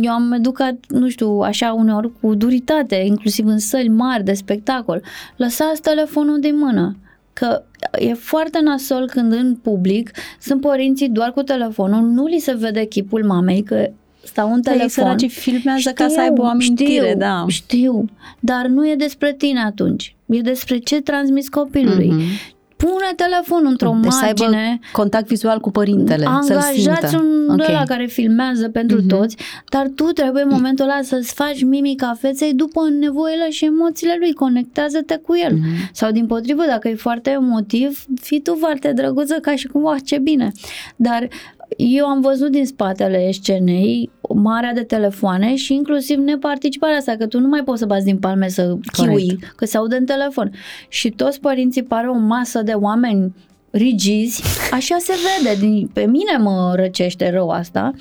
Eu 0.00 0.12
am 0.12 0.32
educat, 0.32 0.76
nu 0.88 1.08
știu, 1.08 1.38
așa 1.38 1.72
uneori 1.72 2.10
cu 2.20 2.34
duritate, 2.34 2.94
inclusiv 2.94 3.46
în 3.46 3.58
săli 3.58 3.88
mari 3.88 4.24
de 4.24 4.32
spectacol. 4.32 5.02
Lăsați 5.36 5.80
telefonul 5.80 6.40
din 6.40 6.58
mână 6.58 6.96
că 7.32 7.62
e 7.98 8.14
foarte 8.14 8.60
nasol 8.62 9.06
când 9.06 9.32
în 9.32 9.54
public 9.54 10.10
sunt 10.40 10.60
părinții 10.60 11.08
doar 11.08 11.32
cu 11.32 11.42
telefonul, 11.42 12.08
nu 12.08 12.26
li 12.26 12.38
se 12.38 12.54
vede 12.54 12.84
chipul 12.84 13.24
mamei, 13.24 13.62
că 13.62 13.90
stau 14.22 14.52
în 14.52 14.62
telefon. 14.62 14.82
Ei 14.82 14.88
săraci 14.88 15.30
filmează 15.30 15.80
știu, 15.80 15.92
ca 15.94 16.08
să 16.08 16.20
aibă 16.20 16.42
o 16.42 16.44
amintire, 16.44 17.06
știu, 17.06 17.18
da. 17.18 17.44
Știu, 17.48 18.04
dar 18.40 18.66
nu 18.66 18.88
e 18.88 18.94
despre 18.94 19.34
tine 19.34 19.60
atunci. 19.60 20.16
E 20.26 20.40
despre 20.40 20.78
ce 20.78 21.00
transmiți 21.00 21.50
copilului. 21.50 22.12
Mm-hmm 22.12 22.58
pune 22.80 23.12
telefonul 23.16 23.70
într-o 23.70 23.96
deci 24.00 24.12
margine. 24.20 24.78
contact 24.92 25.26
vizual 25.26 25.60
cu 25.60 25.70
părintele, 25.70 26.24
Angajați 26.26 27.14
un 27.14 27.48
okay. 27.50 27.66
ăla 27.68 27.84
care 27.84 28.06
filmează 28.06 28.68
pentru 28.68 29.02
mm-hmm. 29.02 29.08
toți, 29.08 29.36
dar 29.68 29.90
tu 29.94 30.04
trebuie 30.04 30.42
în 30.42 30.48
momentul 30.52 30.84
ăla 30.84 30.98
să-ți 31.02 31.34
faci 31.34 31.64
mimica 31.64 32.14
feței 32.18 32.54
după 32.54 32.80
nevoile 33.00 33.50
și 33.50 33.64
emoțiile 33.64 34.16
lui. 34.18 34.32
Conectează-te 34.32 35.16
cu 35.16 35.36
el. 35.36 35.52
Mm-hmm. 35.52 35.90
Sau 35.92 36.10
din 36.10 36.26
potrivă, 36.26 36.62
dacă 36.66 36.88
e 36.88 36.94
foarte 36.94 37.30
emotiv, 37.30 38.04
fii 38.20 38.40
tu 38.40 38.56
foarte 38.58 38.92
drăguță 38.92 39.34
ca 39.34 39.56
și 39.56 39.66
cum, 39.66 39.84
oh, 39.84 39.96
ce 40.04 40.18
bine. 40.18 40.52
Dar 40.96 41.28
eu 41.76 42.06
am 42.06 42.20
văzut 42.20 42.50
din 42.50 42.66
spatele 42.66 43.30
scenei 43.30 44.10
marea 44.34 44.72
de 44.72 44.82
telefoane 44.82 45.54
și 45.54 45.74
inclusiv 45.74 46.18
neparticiparea 46.18 46.96
asta, 46.96 47.16
că 47.16 47.26
tu 47.26 47.40
nu 47.40 47.48
mai 47.48 47.62
poți 47.64 47.78
să 47.78 47.86
bați 47.86 48.04
din 48.04 48.18
palme 48.18 48.48
să 48.48 48.76
chiui, 48.92 49.38
că 49.56 49.64
se 49.64 49.76
aude 49.76 49.96
în 49.96 50.04
telefon. 50.04 50.52
Și 50.88 51.10
toți 51.10 51.40
părinții 51.40 51.82
pare 51.82 52.08
o 52.08 52.18
masă 52.18 52.62
de 52.62 52.72
oameni 52.72 53.34
rigizi, 53.70 54.42
așa 54.72 54.96
se 54.98 55.12
vede, 55.42 55.86
pe 55.92 56.06
mine 56.06 56.36
mă 56.38 56.72
răcește 56.74 57.30
rău 57.30 57.48
asta, 57.48 57.92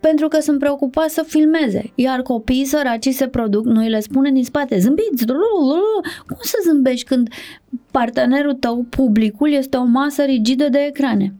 pentru 0.00 0.28
că 0.28 0.40
sunt 0.40 0.58
preocupați 0.58 1.14
să 1.14 1.24
filmeze. 1.26 1.92
Iar 1.94 2.22
copiii 2.22 2.64
săraci 2.64 3.08
se 3.08 3.28
produc, 3.28 3.64
noi 3.64 3.88
le 3.88 4.00
spunem 4.00 4.34
din 4.34 4.44
spate, 4.44 4.78
zâmbiți, 4.78 5.26
cum 6.26 6.38
să 6.40 6.56
zâmbești 6.64 7.06
când 7.06 7.28
partenerul 7.90 8.54
tău, 8.54 8.86
publicul, 8.90 9.52
este 9.52 9.76
o 9.76 9.84
masă 9.84 10.22
rigidă 10.22 10.68
de 10.68 10.78
ecrane? 10.78 11.34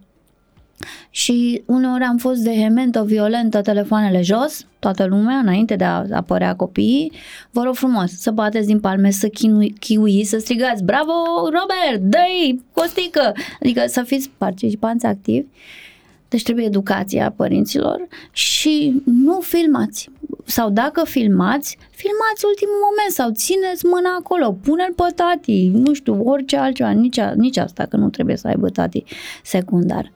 Și 1.10 1.62
uneori 1.66 2.02
am 2.02 2.16
fost 2.16 2.42
vehementă, 2.42 3.04
violentă, 3.04 3.60
telefoanele 3.60 4.22
jos, 4.22 4.66
toată 4.78 5.04
lumea, 5.04 5.36
înainte 5.36 5.76
de 5.76 5.84
a 5.84 6.04
apărea 6.12 6.56
copiii, 6.56 7.12
vă 7.50 7.62
rog 7.62 7.74
frumos 7.74 8.10
să 8.10 8.30
bateți 8.30 8.66
din 8.66 8.80
palme, 8.80 9.10
să 9.10 9.28
chinui, 9.28 9.74
chiui, 9.80 10.24
să 10.24 10.38
strigați, 10.38 10.84
bravo 10.84 11.12
Robert, 11.42 12.10
dă-i 12.10 12.62
costică, 12.72 13.32
adică 13.62 13.84
să 13.86 14.02
fiți 14.02 14.30
participanți 14.38 15.06
activi. 15.06 15.46
Deci 16.28 16.42
trebuie 16.42 16.64
educația 16.64 17.32
părinților 17.36 18.06
și 18.32 19.02
nu 19.04 19.40
filmați. 19.40 20.10
Sau 20.44 20.70
dacă 20.70 21.04
filmați, 21.04 21.78
filmați 21.90 22.44
ultimul 22.46 22.78
moment 22.88 23.10
sau 23.10 23.30
țineți 23.30 23.86
mâna 23.86 24.16
acolo, 24.18 24.52
pune-l 24.52 24.92
pe 24.96 25.12
tati, 25.14 25.68
nu 25.68 25.92
știu, 25.92 26.22
orice 26.24 26.56
altceva, 26.56 26.90
nici, 26.90 27.18
a, 27.18 27.32
nici 27.36 27.56
asta, 27.56 27.86
că 27.86 27.96
nu 27.96 28.08
trebuie 28.10 28.36
să 28.36 28.48
aibă 28.48 28.68
tati 28.68 29.04
secundar 29.42 30.12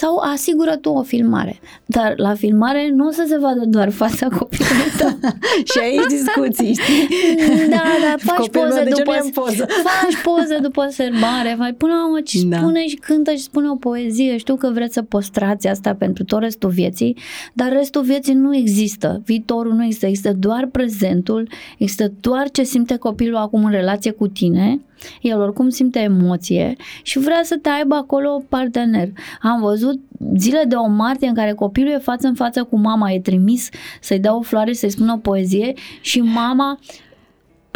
sau 0.00 0.16
asigură 0.16 0.76
tu 0.76 0.90
o 0.90 1.02
filmare. 1.02 1.60
Dar 1.86 2.14
la 2.16 2.34
filmare 2.34 2.90
nu 2.94 3.06
o 3.06 3.10
să 3.10 3.24
se 3.28 3.38
vadă 3.38 3.64
doar 3.64 3.90
fața 3.90 4.26
copilului 4.28 4.90
tău. 4.98 5.18
și 5.72 5.78
aici 5.78 6.06
discuții, 6.08 6.74
știi? 6.74 7.08
Da, 7.74 7.82
da, 8.04 8.14
faci 8.18 8.36
Copilul 8.36 8.66
poze 8.66 8.82
de 8.84 8.90
ce 8.90 9.02
după, 9.02 9.10
nu 9.10 9.16
e 9.16 9.20
în 9.24 9.30
poză? 9.30 9.66
faci 9.88 10.22
poze 10.22 10.58
după 10.62 10.86
serbare, 10.90 11.54
faci 11.58 11.74
până 11.76 11.92
la 11.92 12.06
urmă 12.06 12.18
și 12.24 12.44
Da. 12.44 12.56
spune 12.56 12.86
și 12.86 12.94
cântă 12.96 13.30
și 13.30 13.42
spune 13.42 13.68
o 13.68 13.74
poezie. 13.74 14.36
Știu 14.36 14.56
că 14.56 14.70
vreți 14.72 14.94
să 14.94 15.02
postrați 15.02 15.66
asta 15.66 15.94
pentru 15.94 16.24
tot 16.24 16.40
restul 16.40 16.70
vieții, 16.70 17.16
dar 17.52 17.72
restul 17.72 18.02
vieții 18.02 18.34
nu 18.34 18.56
există. 18.56 19.22
Viitorul 19.24 19.72
nu 19.72 19.84
există, 19.84 20.06
există 20.06 20.32
doar 20.32 20.66
prezentul, 20.72 21.48
există 21.78 22.12
doar 22.20 22.50
ce 22.50 22.62
simte 22.62 22.96
copilul 22.96 23.36
acum 23.36 23.64
în 23.64 23.70
relație 23.70 24.10
cu 24.10 24.28
tine 24.28 24.80
el 25.20 25.40
oricum 25.40 25.68
simte 25.68 25.98
emoție 25.98 26.76
și 27.02 27.18
vrea 27.18 27.40
să 27.42 27.58
te 27.62 27.68
aibă 27.68 27.94
acolo 27.94 28.42
partener. 28.48 29.08
Am 29.42 29.60
văzut 29.60 30.00
zile 30.36 30.64
de 30.68 30.74
o 30.74 30.86
martie 30.86 31.28
în 31.28 31.34
care 31.34 31.52
copilul 31.52 31.92
e 31.92 31.98
față 31.98 32.26
în 32.26 32.34
față 32.34 32.64
cu 32.64 32.78
mama, 32.78 33.10
e 33.10 33.20
trimis 33.20 33.68
să-i 34.00 34.18
dea 34.18 34.36
o 34.36 34.40
floare, 34.40 34.72
să-i 34.72 34.90
spună 34.90 35.12
o 35.12 35.16
poezie 35.16 35.72
și 36.00 36.20
mama 36.20 36.78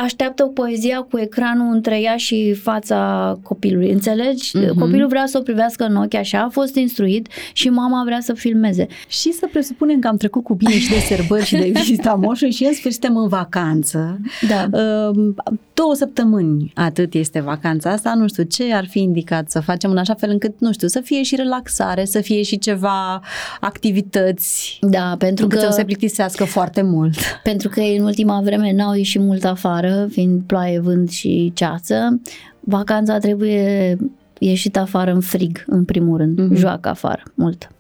așteaptă 0.03 0.45
poezia 0.45 1.07
cu 1.11 1.19
ecranul 1.19 1.75
între 1.75 2.01
ea 2.01 2.17
și 2.17 2.55
fața 2.55 3.39
copilului. 3.43 3.91
Înțelegi? 3.91 4.57
Mhm. 4.57 4.79
Copilul 4.79 5.09
vrea 5.09 5.27
să 5.27 5.39
o 5.39 5.43
privească 5.43 5.85
în 5.85 5.97
ochi, 5.97 6.15
așa 6.15 6.41
a 6.43 6.49
fost 6.49 6.75
instruit 6.75 7.29
și 7.53 7.69
mama 7.69 8.03
vrea 8.05 8.21
să 8.21 8.33
filmeze. 8.33 8.87
Și 9.09 9.33
să 9.33 9.49
presupunem 9.53 9.99
că 9.99 10.09
am 10.09 10.17
trecut 10.17 10.45
cu 10.45 10.55
bine 10.55 10.79
și 10.79 10.91
de 10.91 10.99
sărbări 10.99 11.45
și 11.45 11.57
de 11.57 11.71
vizita 11.75 12.15
moșului 12.15 12.53
și 12.53 12.65
în 12.65 12.73
sfârșit 12.73 13.01
suntem 13.03 13.17
în 13.17 13.29
vacanță. 13.29 14.21
Da. 14.49 14.69
Uh, 14.79 15.35
Două 15.75 15.95
săptămâni 15.95 16.73
atât 16.75 17.15
este 17.15 17.41
vacanța 17.41 17.91
asta, 17.91 18.15
nu 18.15 18.29
știu 18.29 18.43
ce 18.43 18.75
ar 18.75 18.87
fi 18.87 19.01
indicat 19.01 19.51
să 19.51 19.61
facem 19.61 19.91
în 19.91 19.97
așa 19.97 20.15
fel 20.15 20.31
încât, 20.31 20.55
nu 20.59 20.73
știu, 20.73 20.89
să 20.89 21.01
fie 21.01 21.23
și 21.23 21.37
relaxare, 21.37 22.05
să 22.05 22.21
fie 22.21 22.43
și 22.43 22.59
ceva 22.59 23.23
activități 23.61 24.79
Da, 24.81 25.15
pentru 25.19 25.45
încât 25.45 25.59
că... 25.59 25.65
să 25.65 25.71
nu 25.71 25.77
se 25.77 25.85
plictisească 25.85 26.45
foarte 26.45 26.83
mult. 26.83 27.15
Pentru 27.43 27.69
că 27.69 27.81
în 27.81 28.05
ultima 28.05 28.41
vreme 28.41 28.73
n-au 28.73 28.95
ieșit 28.95 29.21
mult 29.21 29.45
afară, 29.45 29.92
fiind 30.11 30.43
ploaie, 30.47 30.79
vânt 30.79 31.11
și 31.11 31.53
ceață. 31.55 32.21
Vacanța 32.61 33.19
trebuie 33.19 33.97
ieșit 34.39 34.77
afară 34.77 35.13
în 35.13 35.21
frig, 35.21 35.65
în 35.67 35.85
primul 35.85 36.17
rând. 36.17 36.39
Mhm. 36.39 36.53
Mm-hmm. 36.55 36.59
Joacă 36.59 36.89
afară, 36.89 37.23
mult. 37.35 37.71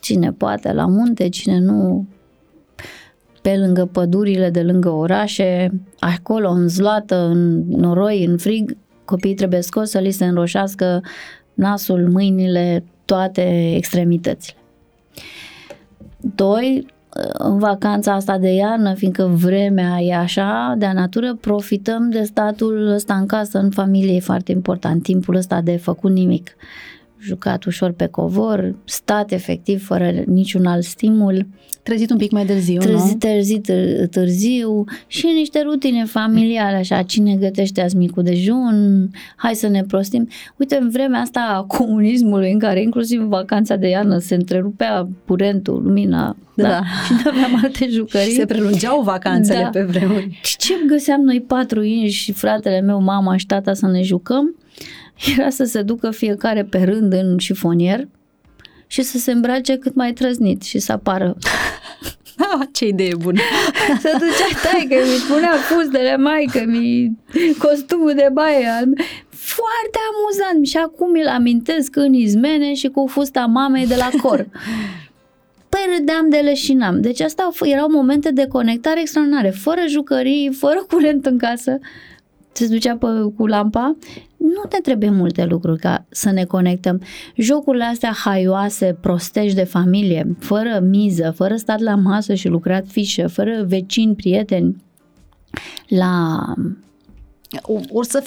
Cine 0.00 0.32
poate 0.32 0.72
la 0.72 0.86
munte, 0.86 1.28
cine 1.28 1.58
nu 1.58 2.06
pe 3.42 3.56
lângă 3.56 3.84
pădurile 3.84 4.50
de 4.50 4.62
lângă 4.62 4.88
orașe, 4.88 5.70
acolo 5.98 6.50
în 6.50 6.68
zloată, 6.68 7.16
în 7.16 7.68
noroi, 7.68 8.24
în 8.24 8.38
frig, 8.38 8.76
copiii 9.04 9.34
trebuie 9.34 9.60
scos 9.60 9.90
să 9.90 9.98
li 9.98 10.10
se 10.10 10.24
înroșească 10.24 11.02
nasul, 11.54 12.08
mâinile, 12.10 12.84
toate 13.04 13.74
extremitățile. 13.76 14.56
Doi, 16.34 16.86
în 17.32 17.58
vacanța 17.58 18.12
asta 18.12 18.38
de 18.38 18.48
iarnă, 18.48 18.94
fiindcă 18.94 19.30
vremea 19.34 20.00
e 20.00 20.14
așa, 20.14 20.74
de 20.78 20.90
natură, 20.94 21.34
profităm 21.34 22.10
de 22.10 22.22
statul 22.22 22.88
ăsta 22.88 23.14
în 23.14 23.26
casă, 23.26 23.58
în 23.58 23.70
familie, 23.70 24.14
e 24.14 24.20
foarte 24.20 24.52
important, 24.52 25.02
timpul 25.02 25.34
ăsta 25.34 25.60
de 25.60 25.76
făcut 25.76 26.10
nimic. 26.10 26.56
Jucat 27.22 27.64
ușor 27.64 27.90
pe 27.92 28.06
covor, 28.06 28.74
stat 28.84 29.32
efectiv, 29.32 29.84
fără 29.84 30.12
niciun 30.26 30.66
alt 30.66 30.84
stimul, 30.84 31.46
Trezit 31.82 32.10
un 32.10 32.16
pic 32.16 32.30
mai 32.30 32.44
târziu, 32.44 32.78
trezit, 32.80 33.12
nu? 33.12 33.18
trezit 33.18 33.70
târ- 33.72 34.08
târziu 34.10 34.84
și 35.06 35.26
niște 35.34 35.60
rutine 35.62 36.04
familiale, 36.04 36.76
așa, 36.76 37.02
cine 37.02 37.34
gătește 37.34 37.80
azi 37.82 37.96
micul 37.96 38.22
dejun, 38.22 39.08
hai 39.36 39.54
să 39.54 39.68
ne 39.68 39.82
prostim. 39.82 40.28
Uite, 40.56 40.78
în 40.80 40.90
vremea 40.90 41.20
asta 41.20 41.40
a 41.40 41.62
comunismului, 41.62 42.52
în 42.52 42.58
care 42.58 42.82
inclusiv 42.82 43.20
în 43.20 43.28
vacanța 43.28 43.76
de 43.76 43.88
iarnă 43.88 44.18
se 44.18 44.34
întrerupea 44.34 45.08
curentul, 45.26 45.82
lumina, 45.82 46.36
da. 46.54 46.62
Da. 46.62 46.68
da? 46.68 46.82
și 47.06 47.12
nu 47.12 47.30
aveam 47.30 47.60
alte 47.62 47.88
jucării. 47.96 48.28
Și 48.28 48.34
se 48.34 48.44
prelungeau 48.46 49.02
vacanțele 49.02 49.62
Da. 49.62 49.68
pe 49.68 49.82
vremuri. 49.82 50.38
Și 50.42 50.56
ce 50.56 50.74
găseam 50.86 51.20
noi 51.20 51.40
patru 51.40 51.82
inși 51.82 52.22
și 52.22 52.32
fratele 52.32 52.80
meu, 52.80 53.00
mama 53.02 53.36
și 53.36 53.46
tata 53.46 53.74
să 53.74 53.86
ne 53.86 54.02
jucăm? 54.02 54.54
Era 55.36 55.48
să 55.50 55.64
se 55.64 55.82
ducă 55.82 56.10
fiecare 56.10 56.64
pe 56.64 56.78
rând 56.78 57.12
în 57.12 57.38
șifonier 57.38 58.08
și 58.86 59.02
să 59.02 59.18
se 59.18 59.32
îmbrace 59.32 59.76
cât 59.76 59.94
mai 59.94 60.12
trăznit 60.12 60.62
și 60.62 60.78
să 60.78 60.92
apară 60.92 61.36
Ah, 62.38 62.66
ce 62.72 62.86
idee 62.86 63.14
bună! 63.18 63.40
Se 64.02 64.10
ducea 64.12 64.70
taică, 64.70 64.94
mi 65.04 65.18
spunea 65.18 65.52
fuzdele 65.52 66.16
maică, 66.16 66.64
mi 66.66 67.16
costumul 67.58 68.12
de 68.14 68.28
baie 68.32 68.66
al 68.66 68.84
meu. 68.84 69.04
Foarte 69.28 69.98
amuzant 70.10 70.66
și 70.66 70.76
acum 70.76 71.10
îl 71.20 71.28
amintesc 71.28 71.96
în 71.96 72.12
izmene 72.14 72.74
și 72.74 72.88
cu 72.88 73.06
fusta 73.06 73.46
mamei 73.46 73.86
de 73.86 73.94
la 73.94 74.08
cor. 74.22 74.46
Păi 75.68 75.80
râdeam 75.98 76.28
de 76.30 76.36
leșinam. 76.36 77.00
Deci 77.00 77.20
asta 77.20 77.42
au 77.42 77.52
f- 77.52 77.70
erau 77.72 77.90
momente 77.90 78.30
de 78.30 78.46
conectare 78.46 79.00
extraordinare, 79.00 79.50
fără 79.50 79.80
jucării, 79.88 80.52
fără 80.52 80.84
curent 80.90 81.26
în 81.26 81.38
casă. 81.38 81.78
Se 82.52 82.66
ducea 82.66 82.96
pe, 82.96 83.06
cu 83.36 83.46
lampa. 83.46 83.96
Nu 84.40 84.62
ne 84.68 84.78
trebuie 84.82 85.10
multe 85.10 85.44
lucruri 85.44 85.78
ca 85.78 86.06
să 86.08 86.30
ne 86.30 86.44
conectăm. 86.44 87.02
Jocurile 87.36 87.84
astea 87.84 88.12
haioase, 88.24 88.96
prostești 89.00 89.54
de 89.54 89.64
familie, 89.64 90.36
fără 90.38 90.80
miză, 90.82 91.32
fără 91.36 91.56
stat 91.56 91.80
la 91.80 91.94
masă 91.94 92.34
și 92.34 92.48
lucrat 92.48 92.86
fișă, 92.86 93.26
fără 93.26 93.64
vecini, 93.66 94.14
prieteni, 94.14 94.76
la 95.88 96.38
O, 97.62 97.80
o 97.90 98.02
să 98.02 98.24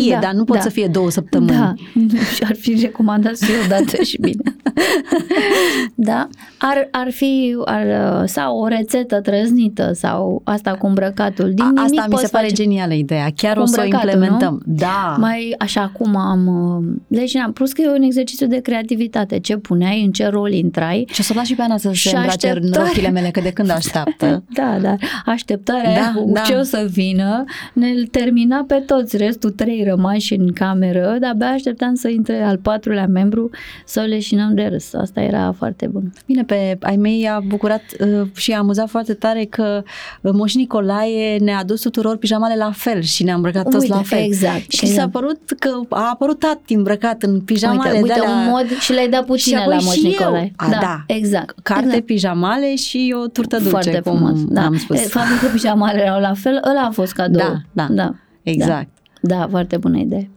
fie, 0.00 0.12
Da, 0.12 0.18
dar 0.20 0.32
nu 0.32 0.44
pot 0.44 0.56
da. 0.56 0.62
să 0.62 0.68
fie 0.68 0.86
două 0.86 1.10
săptămâni. 1.10 1.50
Da, 1.56 1.74
și 2.34 2.42
ar 2.42 2.54
fi 2.54 2.78
recomandat 2.80 3.36
să 3.36 3.44
fie 3.44 3.54
odată 3.64 4.02
și 4.02 4.20
bine. 4.20 4.42
da, 5.94 6.28
ar, 6.58 6.88
ar 6.90 7.10
fi 7.10 7.56
ar, 7.64 7.86
sau 8.26 8.58
o 8.58 8.66
rețetă 8.66 9.20
trăznită 9.20 9.90
sau 9.94 10.40
asta 10.44 10.70
cu 10.70 10.86
îmbrăcatul. 10.86 11.52
Din 11.54 11.64
A, 11.64 11.66
nimic 11.66 11.80
asta 11.82 12.02
mi 12.06 12.10
poți 12.10 12.24
se 12.24 12.30
pare 12.30 12.46
face. 12.46 12.62
genială 12.62 12.92
ideea. 12.92 13.26
Chiar 13.36 13.56
Cu 13.56 13.62
o 13.62 13.64
să 13.64 13.76
o 13.80 13.82
îmbrăcatul, 13.82 14.10
implementăm. 14.12 14.62
Da. 14.66 15.16
Mai 15.18 15.54
așa 15.58 15.80
acum 15.82 16.16
am 16.16 16.46
uh, 16.46 16.94
leșinam. 17.18 17.52
Plus 17.52 17.72
că 17.72 17.82
e 17.82 17.88
un 17.88 18.02
exercițiu 18.02 18.46
de 18.46 18.56
creativitate. 18.60 19.38
Ce 19.38 19.56
puneai, 19.56 20.02
în 20.04 20.10
ce 20.12 20.26
rol 20.26 20.52
intrai. 20.52 21.04
Și 21.12 21.20
o 21.20 21.22
să 21.22 21.32
o 21.34 21.38
las 21.38 21.46
și 21.46 21.54
pe 21.54 21.62
Ana 21.62 21.76
să 21.78 21.92
Și 21.92 22.08
se 22.08 22.16
îmbrace 22.16 22.46
în 22.48 22.52
așteptare. 22.56 22.86
rochile 22.86 23.10
mele, 23.10 23.28
că 23.30 23.40
de 23.40 23.50
când 23.50 23.70
așteaptă. 23.70 24.42
Da, 24.54 24.78
da. 24.82 24.94
Așteptarea 25.26 25.94
Da, 25.94 26.00
aia 26.00 26.12
cu 26.16 26.30
da. 26.32 26.40
ce 26.40 26.54
o 26.54 26.62
să 26.62 26.86
vină 26.90 27.44
ne 27.72 27.88
termina 28.10 28.64
pe 28.68 28.74
toți. 28.74 29.16
Restul 29.16 29.50
trei 29.50 29.83
rămași 29.88 30.34
în 30.34 30.52
cameră, 30.52 31.16
dar 31.20 31.30
abia 31.30 31.46
așteptam 31.46 31.94
să 31.94 32.08
intre 32.08 32.42
al 32.42 32.56
patrulea 32.58 33.06
membru 33.06 33.50
să 33.84 34.00
o 34.04 34.08
leșinăm 34.08 34.54
de 34.54 34.62
râs. 34.62 34.94
Asta 34.94 35.20
era 35.20 35.54
foarte 35.56 35.86
bun. 35.86 36.12
Bine, 36.26 36.44
pe 36.44 36.78
ai 36.80 36.96
mei 36.96 37.28
a 37.28 37.40
bucurat 37.48 37.82
uh, 38.00 38.26
și 38.36 38.52
a 38.52 38.58
amuzat 38.58 38.88
foarte 38.88 39.14
tare 39.14 39.44
că 39.44 39.82
uh, 40.20 40.32
Moș 40.32 40.54
Nicolae 40.54 41.38
ne-a 41.38 41.58
adus 41.58 41.80
tuturor 41.80 42.16
pijamale 42.16 42.54
la 42.56 42.70
fel 42.74 43.00
și 43.02 43.22
ne-a 43.24 43.34
îmbrăcat 43.34 43.62
toți 43.64 43.76
Uite, 43.76 43.94
la 43.94 44.02
fel. 44.02 44.18
exact, 44.22 44.70
Și 44.72 44.84
exact. 44.84 45.00
s-a 45.00 45.08
părut 45.08 45.38
că 45.58 45.68
a 45.88 46.08
apărut 46.12 46.38
tati 46.38 46.74
îmbrăcat 46.74 47.22
în 47.22 47.40
pijamale 47.40 47.90
uite, 47.90 48.02
uite 48.02 48.14
de-alea- 48.14 48.30
un 48.44 48.48
mod 48.48 48.78
și 48.78 48.92
le-ai 48.92 49.08
dat 49.08 49.24
puține 49.24 49.56
Și 49.56 49.62
apoi 49.62 49.76
la 49.76 49.82
Moș 49.84 49.94
și 49.94 50.04
eu. 50.04 50.10
Nicolae. 50.10 50.52
A, 50.56 50.68
da. 50.80 51.04
exact. 51.06 51.58
Carte, 51.62 51.84
exact. 51.86 52.04
pijamale 52.06 52.74
și 52.76 53.14
o 53.22 53.26
turtă 53.26 53.56
dulce, 53.56 53.70
Foarte 53.70 54.00
cum 54.00 54.16
frumos. 54.16 54.44
Da. 54.44 54.64
am 54.64 54.76
spus. 54.78 54.96
E, 54.98 55.00
Faptul 55.08 55.36
că 55.36 55.46
pijamale 55.52 56.00
erau 56.02 56.20
la 56.20 56.34
fel, 56.34 56.60
ăla 56.70 56.80
a 56.80 56.90
fost 56.90 57.12
cadou. 57.12 57.40
Da, 57.40 57.62
da. 57.72 57.86
da. 57.90 58.14
Exact. 58.42 58.68
Da, 58.93 58.93
da 59.26 59.46
foarte 59.50 59.76
bună 59.76 59.98
idee. 59.98 60.30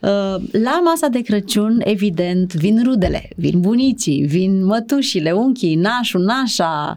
Uh, 0.00 0.36
La 0.52 0.80
masa 0.84 1.08
de 1.10 1.20
Crăciun, 1.20 1.80
evident, 1.84 2.54
vin 2.54 2.82
rudele, 2.84 3.28
vin 3.36 3.60
bunicii, 3.60 4.24
vin 4.26 4.64
mătușile, 4.64 5.32
unchii, 5.32 5.74
nașul, 5.74 6.20
nașa. 6.20 6.96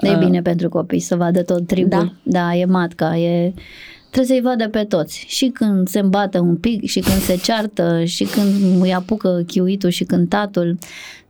E 0.00 0.10
Uh, 0.10 0.18
bine 0.18 0.42
pentru 0.42 0.68
copii 0.68 1.00
să 1.00 1.16
vadă 1.16 1.42
tot 1.42 1.66
tribul. 1.66 1.88
Da, 1.88 2.12
da 2.22 2.54
e 2.54 2.64
matca, 2.64 3.16
e... 3.16 3.54
Trebuie 4.10 4.36
să-i 4.36 4.46
vadă 4.46 4.68
pe 4.68 4.84
toți. 4.84 5.24
Și 5.28 5.46
când 5.46 5.88
se 5.88 5.98
îmbată 5.98 6.40
un 6.40 6.56
pic, 6.56 6.84
și 6.84 7.00
când 7.00 7.18
se 7.18 7.36
ceartă, 7.36 8.04
și 8.04 8.24
când 8.24 8.82
îi 8.82 8.94
apucă 8.94 9.44
chiuitul 9.46 9.90
și 9.90 10.04
cântatul. 10.04 10.78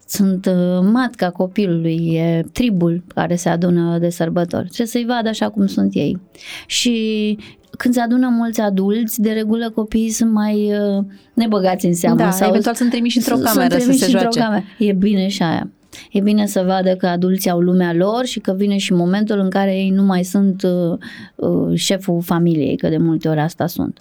Sunt 0.07 0.47
uh, 0.47 0.89
matca 0.93 1.31
copilului, 1.31 2.15
e 2.15 2.45
tribul 2.53 3.03
care 3.15 3.37
se 3.37 3.49
adună 3.49 3.99
de 3.99 4.09
sărbători. 4.09 4.65
Trebuie 4.65 4.87
să-i 4.87 5.05
vadă 5.05 5.29
așa 5.29 5.51
cum 5.51 5.67
sunt 5.67 5.95
ei. 5.95 6.21
Și 6.67 7.39
când 7.77 7.95
se 7.95 8.01
adună 8.01 8.29
mulți 8.29 8.61
adulți, 8.61 9.20
de 9.20 9.31
regulă 9.31 9.70
copiii 9.70 10.11
sunt 10.11 10.33
mai 10.33 10.72
uh, 10.72 11.05
nebăgați 11.35 11.87
în 11.87 11.95
seamă. 11.95 12.16
Da, 12.16 12.31
sau 12.31 12.49
eventual 12.49 12.75
sunt 12.75 12.91
trimiși 12.91 13.16
într-o 13.16 13.35
sunt 13.35 13.47
cameră 13.47 13.75
să 13.75 13.79
trimiși 13.79 13.99
se 13.99 14.05
într-o 14.05 14.20
joace. 14.20 14.39
cameră. 14.39 14.64
E 14.79 14.93
bine 14.93 15.29
și 15.29 15.43
aia. 15.43 15.70
E 16.11 16.20
bine 16.20 16.47
să 16.47 16.64
vadă 16.66 16.95
că 16.95 17.07
adulții 17.07 17.51
au 17.51 17.61
lumea 17.61 17.93
lor 17.93 18.25
și 18.25 18.41
că 18.41 18.53
vine 18.53 18.77
și 18.77 18.93
momentul 18.93 19.39
în 19.39 19.51
care 19.51 19.77
ei 19.77 19.91
nu 19.91 20.03
mai 20.03 20.25
sunt 20.25 20.62
uh, 20.62 20.99
uh, 21.35 21.79
șeful 21.79 22.22
familiei, 22.22 22.77
că 22.77 22.89
de 22.89 22.97
multe 22.97 23.29
ori 23.29 23.41
asta 23.41 23.66
sunt. 23.66 23.99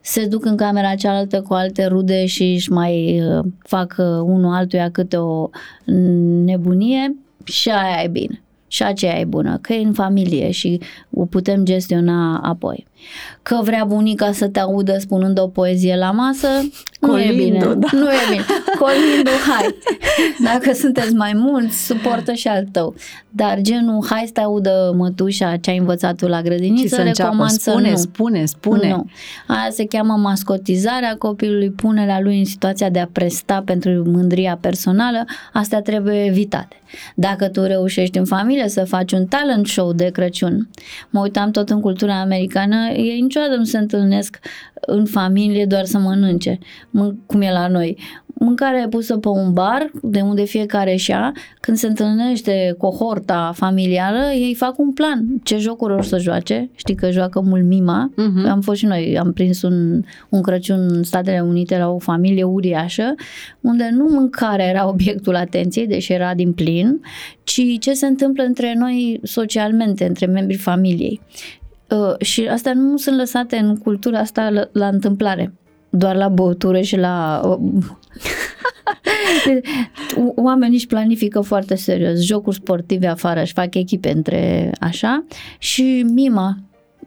Se 0.00 0.26
duc 0.26 0.44
în 0.44 0.56
camera 0.56 0.94
cealaltă 0.94 1.40
cu 1.40 1.54
alte 1.54 1.86
rude 1.86 2.26
și 2.26 2.42
își 2.42 2.72
mai 2.72 3.22
uh, 3.22 3.44
fac 3.58 3.94
uh, 3.98 4.06
unul 4.06 4.54
altuia 4.54 4.90
câte 4.90 5.16
o 5.16 5.50
nebunie 6.44 7.16
și 7.44 7.70
aia 7.70 8.02
e 8.04 8.08
bine. 8.08 8.41
Și 8.72 8.82
aceea 8.82 9.18
e 9.18 9.24
bună, 9.24 9.58
că 9.60 9.72
e 9.72 9.84
în 9.84 9.92
familie 9.92 10.50
și 10.50 10.80
o 11.10 11.24
putem 11.24 11.64
gestiona 11.64 12.38
apoi. 12.38 12.86
Că 13.42 13.60
vrea 13.62 13.84
bunica 13.84 14.32
să 14.32 14.48
te 14.48 14.60
audă 14.60 14.98
spunând 14.98 15.38
o 15.38 15.48
poezie 15.48 15.96
la 15.96 16.10
masă, 16.10 16.48
nu 17.06 17.20
e 17.20 17.26
Colindu, 17.26 17.44
bine. 17.44 17.74
da. 17.74 17.88
Nu 17.92 18.08
e 18.10 18.16
bine. 18.30 18.44
Colindu, 18.78 19.30
hai. 19.48 19.74
Dacă 20.52 20.72
sunteți 20.72 21.14
mai 21.14 21.32
mulți, 21.34 21.86
suportă 21.86 22.32
și 22.32 22.48
al 22.48 22.64
tău. 22.72 22.94
Dar 23.30 23.58
genul, 23.60 24.04
hai 24.08 24.22
să 24.26 24.32
te 24.32 24.40
audă 24.40 24.94
mătușa 24.96 25.56
ce 25.56 25.70
ai 25.70 25.76
învățat 25.76 26.16
tu 26.16 26.26
la 26.26 26.36
Și 26.36 26.42
grădiniță, 26.42 26.94
să 26.94 27.00
înceapă, 27.00 27.22
recomand 27.30 27.50
spune, 27.50 27.84
să 27.86 27.90
nu. 27.90 27.96
spune, 27.96 28.44
spune. 28.44 28.88
Nu. 28.88 29.06
Aia 29.46 29.68
se 29.70 29.84
cheamă 29.86 30.14
mascotizarea 30.14 31.14
copilului, 31.18 31.70
punerea 31.70 32.20
lui 32.20 32.38
în 32.38 32.44
situația 32.44 32.88
de 32.90 32.98
a 32.98 33.06
presta 33.12 33.62
pentru 33.64 33.90
mândria 34.06 34.58
personală, 34.60 35.24
astea 35.52 35.80
trebuie 35.80 36.24
evitate. 36.24 36.76
Dacă 37.14 37.48
tu 37.48 37.62
reușești 37.62 38.18
în 38.18 38.24
familie 38.24 38.68
să 38.68 38.84
faci 38.84 39.12
un 39.12 39.26
talent 39.26 39.66
show 39.66 39.92
de 39.92 40.04
Crăciun, 40.12 40.68
mă 41.10 41.20
uitam 41.20 41.50
tot 41.50 41.70
în 41.70 41.80
cultura 41.80 42.20
americană, 42.20 42.76
ei 42.96 43.20
niciodată 43.20 43.54
nu 43.56 43.64
se 43.64 43.78
întâlnesc 43.78 44.38
în 44.86 45.04
familie 45.06 45.64
doar 45.66 45.84
să 45.84 45.98
mănânce, 45.98 46.58
mă- 46.90 46.91
cum 47.26 47.40
e 47.40 47.52
la 47.52 47.68
noi. 47.68 47.96
Mâncarea 48.44 48.80
e 48.80 48.88
pusă 48.88 49.16
pe 49.16 49.28
un 49.28 49.52
bar, 49.52 49.90
de 50.02 50.20
unde 50.20 50.44
fiecare 50.44 50.96
și 50.96 51.10
ia. 51.10 51.32
Când 51.60 51.76
se 51.76 51.86
întâlnește 51.86 52.74
cohorta 52.78 53.52
familială, 53.54 54.32
ei 54.32 54.54
fac 54.54 54.78
un 54.78 54.92
plan. 54.92 55.24
Ce 55.42 55.58
jocuri 55.58 55.92
or 55.92 56.04
să 56.04 56.18
joace. 56.18 56.70
Știi 56.74 56.94
că 56.94 57.10
joacă 57.10 57.40
mult 57.40 57.64
mima. 57.64 58.10
Mhm. 58.16 58.46
Am 58.48 58.60
fost 58.60 58.78
și 58.78 58.86
noi, 58.86 59.18
am 59.18 59.32
prins 59.32 59.62
un, 59.62 60.02
un 60.28 60.42
Crăciun 60.42 60.86
în 60.90 61.02
Statele 61.02 61.40
Unite 61.40 61.78
la 61.78 61.88
o 61.90 61.98
familie 61.98 62.44
uriașă, 62.44 63.14
unde 63.60 63.90
nu 63.92 64.04
mâncarea 64.04 64.66
era 64.66 64.88
obiectul 64.88 65.36
atenției, 65.36 65.86
deși 65.86 66.12
era 66.12 66.34
din 66.34 66.52
plin, 66.52 67.00
ci 67.44 67.62
ce 67.80 67.92
se 67.92 68.06
întâmplă 68.06 68.42
între 68.42 68.74
noi 68.76 69.20
socialmente, 69.22 70.06
între 70.06 70.26
membrii 70.26 70.58
familiei. 70.58 71.20
Uh, 71.90 72.14
și 72.18 72.46
astea 72.46 72.72
nu 72.74 72.96
sunt 72.96 73.16
lăsate 73.16 73.56
în 73.56 73.76
cultura 73.76 74.18
asta 74.18 74.50
la, 74.50 74.68
la 74.72 74.86
întâmplare 74.86 75.52
doar 75.92 76.16
la 76.16 76.28
băutură 76.28 76.80
și 76.80 76.96
la... 76.96 77.40
O- 77.44 77.58
Oamenii 80.36 80.76
își 80.76 80.86
planifică 80.86 81.40
foarte 81.40 81.74
serios 81.74 82.20
jocuri 82.24 82.56
sportive 82.56 83.06
afară, 83.06 83.40
își 83.40 83.52
fac 83.52 83.74
echipe 83.74 84.10
între 84.10 84.72
așa 84.80 85.24
și 85.58 86.06
mima 86.12 86.56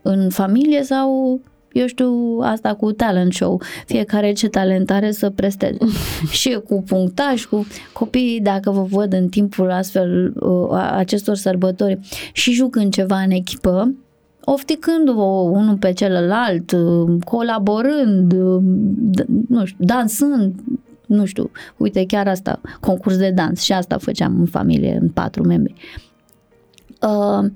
în 0.02 0.30
familie 0.30 0.84
sau 0.84 1.40
eu 1.72 1.88
știu, 1.88 2.40
asta 2.42 2.74
cu 2.74 2.92
talent 2.92 3.34
show. 3.34 3.62
Fiecare 3.86 4.32
ce 4.32 4.48
talent 4.48 4.92
are 4.92 5.12
să 5.12 5.30
presteze. 5.30 5.78
și 6.40 6.60
cu 6.68 6.84
punctaj, 6.88 7.46
cu 7.46 7.66
copiii, 7.94 8.42
dacă 8.42 8.72
vă 8.72 8.82
văd 8.84 9.14
în 9.14 9.28
timpul 9.28 9.72
astfel 9.72 10.34
uh, 10.40 10.68
a- 10.72 10.98
acestor 10.98 11.36
sărbători 11.36 12.00
și 12.34 12.52
jucând 12.52 12.94
ceva 12.94 13.20
în 13.20 13.32
echipă, 13.32 13.94
ofticându-vă 14.46 15.24
unul 15.50 15.76
pe 15.76 15.94
celălalt, 15.94 16.72
uh, 16.72 17.18
colaborând, 17.24 18.34
uh, 18.34 18.62
d- 19.22 19.26
nu 19.50 19.66
știu, 19.66 19.86
dansând, 19.86 20.54
nu 21.06 21.26
știu, 21.26 21.52
uite 21.78 22.06
chiar 22.06 22.28
asta, 22.28 22.62
concurs 22.80 23.18
de 23.18 23.32
dans 23.32 23.62
și 23.62 23.74
asta 23.74 23.98
făceam 23.98 24.40
în 24.40 24.46
familie, 24.46 24.98
în 25.02 25.10
patru 25.10 25.44
membri. 25.44 25.74
Uh, 27.02 27.52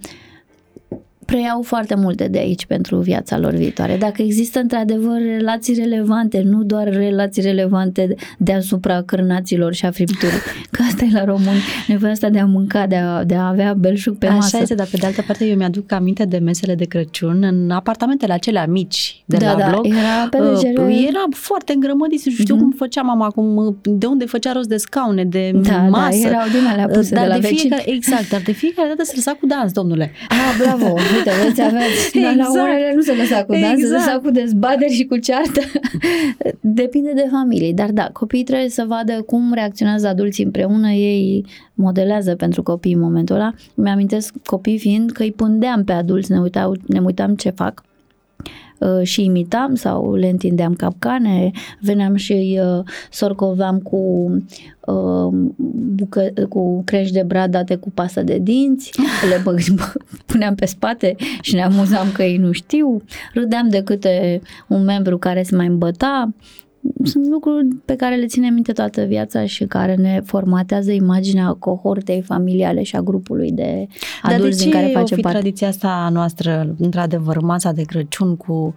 preiau 1.30 1.62
foarte 1.62 1.96
multe 1.96 2.28
de 2.28 2.38
aici 2.38 2.66
pentru 2.66 2.98
viața 2.98 3.38
lor 3.38 3.54
viitoare. 3.54 3.98
Dacă 3.98 4.22
există 4.22 4.60
într-adevăr 4.60 5.18
relații 5.38 5.74
relevante, 5.74 6.42
nu 6.46 6.64
doar 6.64 6.88
relații 6.94 7.42
relevante 7.42 8.16
deasupra 8.38 9.02
cârnaților 9.02 9.74
și 9.74 9.86
a 9.86 9.92
fripturii, 9.92 10.38
că 10.72 10.82
asta 10.90 11.06
e 11.06 11.10
la 11.14 11.24
români, 11.24 11.60
nevoia 11.88 12.12
asta 12.12 12.30
de 12.30 12.40
a 12.40 12.46
mânca, 12.46 12.88
de 12.88 12.96
a, 12.96 13.24
de 13.24 13.36
a 13.36 13.48
avea 13.48 13.74
belșug 13.74 14.18
pe 14.18 14.26
Așa 14.26 14.36
masă. 14.36 14.58
este, 14.62 14.76
dar 14.76 14.88
pe 14.92 14.98
de 15.00 15.06
altă 15.06 15.24
parte 15.28 15.46
eu 15.46 15.56
mi-aduc 15.56 15.92
aminte 15.92 16.26
de 16.26 16.38
mesele 16.38 16.76
de 16.76 16.86
Crăciun 16.86 17.44
în 17.44 17.70
apartamentele 17.72 18.34
acelea 18.34 18.66
mici 18.68 19.24
de 19.26 19.38
da, 19.38 19.52
la 19.52 19.58
da, 19.58 19.68
bloc. 19.70 19.88
era 19.88 20.28
perecere... 20.30 20.82
Uh, 20.82 21.06
Era 21.08 21.24
foarte 21.32 21.74
îngrămădit 21.74 22.22
și 22.22 22.30
știu 22.30 22.56
Mhm. 22.56 22.64
cum 22.64 22.74
făceam 22.78 23.06
mama 23.06 23.26
acum, 23.26 23.78
de 23.84 24.06
unde 24.06 24.26
făcea 24.26 24.52
rost 24.52 24.68
de 24.70 24.78
scaune, 24.78 25.24
de 25.26 25.52
da, 25.64 25.78
masă. 25.78 26.18
da, 26.22 26.28
erau 26.28 26.48
din 26.52 26.66
alea 26.72 26.88
puse 26.88 27.14
dar 27.14 27.24
de 27.24 27.30
la 27.30 27.34
de 27.34 27.40
vecini. 27.40 27.60
fiecare, 27.60 27.90
exact, 27.92 28.30
dar 28.30 28.42
de 28.42 28.52
fiecare 28.52 28.88
dată 28.88 29.04
se 29.04 29.12
lăsa 29.16 29.32
cu 29.40 29.46
dans, 29.48 29.72
domnule. 29.72 30.12
Ah, 30.30 30.38
bravo, 30.62 30.96
uite, 31.20 31.32
veți 31.46 31.62
aveți, 31.62 32.18
exact. 32.18 32.36
la 32.42 32.46
Exact. 32.48 32.68
unele 32.68 32.94
nu 32.96 33.02
se 33.02 33.14
lăsa 33.14 33.44
cu 33.44 33.52
dans, 33.52 33.66
se 33.66 33.86
Exact. 33.86 33.92
lăsa 33.92 34.20
cu 34.24 34.30
dezbateri 34.32 34.94
și 34.94 35.06
cu 35.06 35.18
ceartă. 35.18 35.62
Depinde 36.82 37.12
de 37.16 37.28
familie, 37.32 37.72
dar 37.74 37.92
da, 37.92 38.10
copiii 38.14 38.44
trebuie 38.44 38.70
să 38.70 38.86
vadă 38.88 39.22
cum 39.26 39.54
reacționează 39.54 40.08
adulții 40.08 40.44
împreună, 40.44 40.90
ei 40.90 41.46
modelează 41.74 42.36
pentru 42.36 42.64
copii 42.64 42.94
în 42.94 43.00
momentul 43.00 43.36
ăla. 43.36 43.54
Mi-amintesc 43.74 44.34
copii 44.46 44.78
fiind 44.80 45.12
că 45.12 45.24
îi 45.24 45.32
pândeam 45.32 45.84
pe 45.84 45.92
adulți, 45.92 46.32
ne, 46.32 46.40
uitau, 46.40 46.76
ne 46.88 47.00
uitam 47.00 47.36
ce 47.36 47.50
fac 47.50 47.84
uh, 47.84 47.89
și 49.02 49.24
imitam 49.24 49.76
sau 49.76 50.16
le 50.16 50.28
întindeam 50.28 50.74
capcane, 50.74 51.52
veneam 51.80 52.16
și 52.16 52.32
îi 52.32 52.60
uh, 52.60 52.84
sorcoveam 53.12 53.80
cu, 53.80 54.32
uh, 54.80 55.34
bucă, 55.96 56.34
cu 56.50 56.82
crești 56.86 57.14
de 57.14 57.24
brad 57.24 57.52
date 57.52 57.76
cu 57.76 57.90
pasă 57.94 58.22
de 58.22 58.38
dinți, 58.42 58.92
le 59.30 59.42
bă, 59.44 59.56
puneam 60.26 60.56
pe 60.56 60.66
spate 60.66 61.16
și 61.42 61.56
ne 61.56 61.64
amuzam 61.64 62.12
că 62.12 62.24
ei 62.24 62.38
nu 62.38 62.52
știu, 62.52 63.02
râdeam 63.34 63.70
de 63.70 63.84
câte 63.84 64.42
un 64.68 64.84
membru 64.84 65.18
care 65.18 65.44
se 65.44 65.56
mai 65.56 65.68
îmbăta. 65.68 66.34
Sunt 67.04 67.28
lucruri 67.28 67.68
pe 67.86 67.96
care 67.96 68.16
le 68.16 68.26
ținem 68.26 68.54
minte 68.54 68.72
toată 68.72 69.04
viața 69.04 69.46
și 69.46 69.66
care 69.66 69.96
ne 69.96 70.22
formatează 70.26 70.92
imaginea 70.92 71.56
cohortei 71.60 72.22
familiale 72.22 72.84
și 72.84 72.96
a 72.96 73.02
grupului 73.02 73.52
de 73.52 73.88
Dar 74.24 74.32
de 74.32 74.38
adulți 74.38 74.58
ce 74.58 74.64
din 74.64 74.74
care 74.74 74.86
o 74.86 75.00
facem 75.00 75.16
fi 75.16 75.22
parte. 75.22 75.38
tradiția 75.38 75.68
asta 75.68 76.10
noastră, 76.12 76.76
într-adevăr, 76.80 77.40
masa 77.40 77.72
de 77.72 77.82
Crăciun 77.82 78.36
cu 78.36 78.74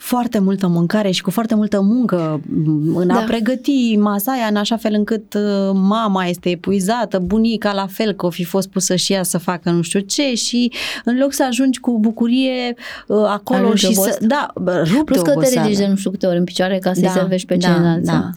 foarte 0.00 0.38
multă 0.38 0.66
mâncare 0.66 1.10
și 1.10 1.22
cu 1.22 1.30
foarte 1.30 1.54
multă 1.54 1.80
muncă 1.80 2.40
m, 2.64 2.96
în 2.96 3.10
a 3.10 3.14
Da. 3.14 3.20
pregăti 3.26 3.96
masa 3.96 4.32
aia 4.32 4.46
în 4.50 4.56
așa 4.56 4.76
fel 4.76 4.92
încât 4.94 5.34
uh, 5.34 5.70
mama 5.74 6.24
este 6.24 6.48
epuizată, 6.50 7.18
bunica 7.18 7.72
la 7.72 7.86
fel, 7.86 8.12
că 8.12 8.26
o 8.26 8.30
fi 8.30 8.44
fost 8.44 8.68
pusă 8.68 8.96
și 8.96 9.12
ea 9.12 9.22
să 9.22 9.38
facă 9.38 9.70
nu 9.70 9.82
știu 9.82 10.00
ce 10.00 10.34
și 10.34 10.72
în 11.04 11.18
loc 11.18 11.32
să 11.32 11.44
ajungi 11.48 11.80
cu 11.80 11.98
bucurie 11.98 12.74
uh, 13.06 13.16
acolo 13.26 13.58
Ajungi 13.60 13.86
și 13.86 13.94
să... 13.94 14.00
obosit. 14.00 14.20
Da, 14.26 14.50
bă, 14.54 14.82
rup 14.94 15.04
Plus 15.04 15.18
de 15.18 15.22
că 15.24 15.30
te 15.30 15.36
oboseală. 15.36 15.66
ridici 15.68 15.80
de 15.82 15.86
nu 15.90 15.96
știu 15.96 16.10
câte 16.10 16.26
ori 16.26 16.38
în 16.38 16.44
picioare 16.44 16.78
ca 16.78 16.92
să-i 16.92 17.02
Da, 17.02 17.10
servești 17.10 17.46
pe 17.46 17.56
da, 17.56 17.68
ceilalți. 17.68 18.06
da. 18.06 18.30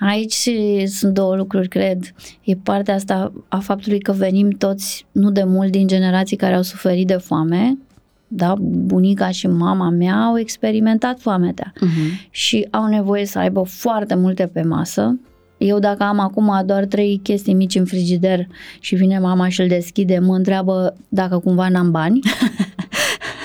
Aici 0.00 0.48
sunt 0.86 1.14
două 1.14 1.36
lucruri, 1.36 1.68
cred. 1.68 1.98
E 2.42 2.54
partea 2.62 2.94
asta 2.94 3.32
a 3.48 3.58
faptului 3.58 3.98
că 4.00 4.12
venim 4.12 4.50
toți, 4.50 5.06
nu 5.12 5.30
de 5.30 5.42
mult, 5.46 5.70
din 5.70 5.86
generații 5.86 6.36
care 6.36 6.54
au 6.54 6.62
suferit 6.62 7.06
de 7.06 7.14
foame, 7.16 7.78
da, 8.28 8.54
bunica 8.60 9.28
și 9.30 9.46
mama 9.46 9.88
mea 9.88 10.14
au 10.14 10.38
experimentat 10.38 11.20
foametea 11.20 11.72
Mhm. 11.80 11.90
și 12.30 12.66
au 12.70 12.86
nevoie 12.86 13.26
să 13.26 13.38
aibă 13.38 13.62
foarte 13.66 14.14
multe 14.14 14.46
pe 14.52 14.62
masă. 14.62 15.18
Eu 15.58 15.78
dacă 15.78 16.02
am 16.02 16.18
acum 16.18 16.62
doar 16.66 16.84
trei 16.84 17.20
chestii 17.22 17.54
mici 17.54 17.74
în 17.74 17.84
frigider 17.84 18.46
și 18.80 18.94
vine 18.94 19.18
mama 19.18 19.48
și 19.48 19.60
îl 19.60 19.68
deschide, 19.68 20.18
mă 20.18 20.34
întreabă 20.34 20.96
dacă 21.08 21.38
cumva 21.38 21.68
n-am 21.68 21.90
bani. 21.90 22.20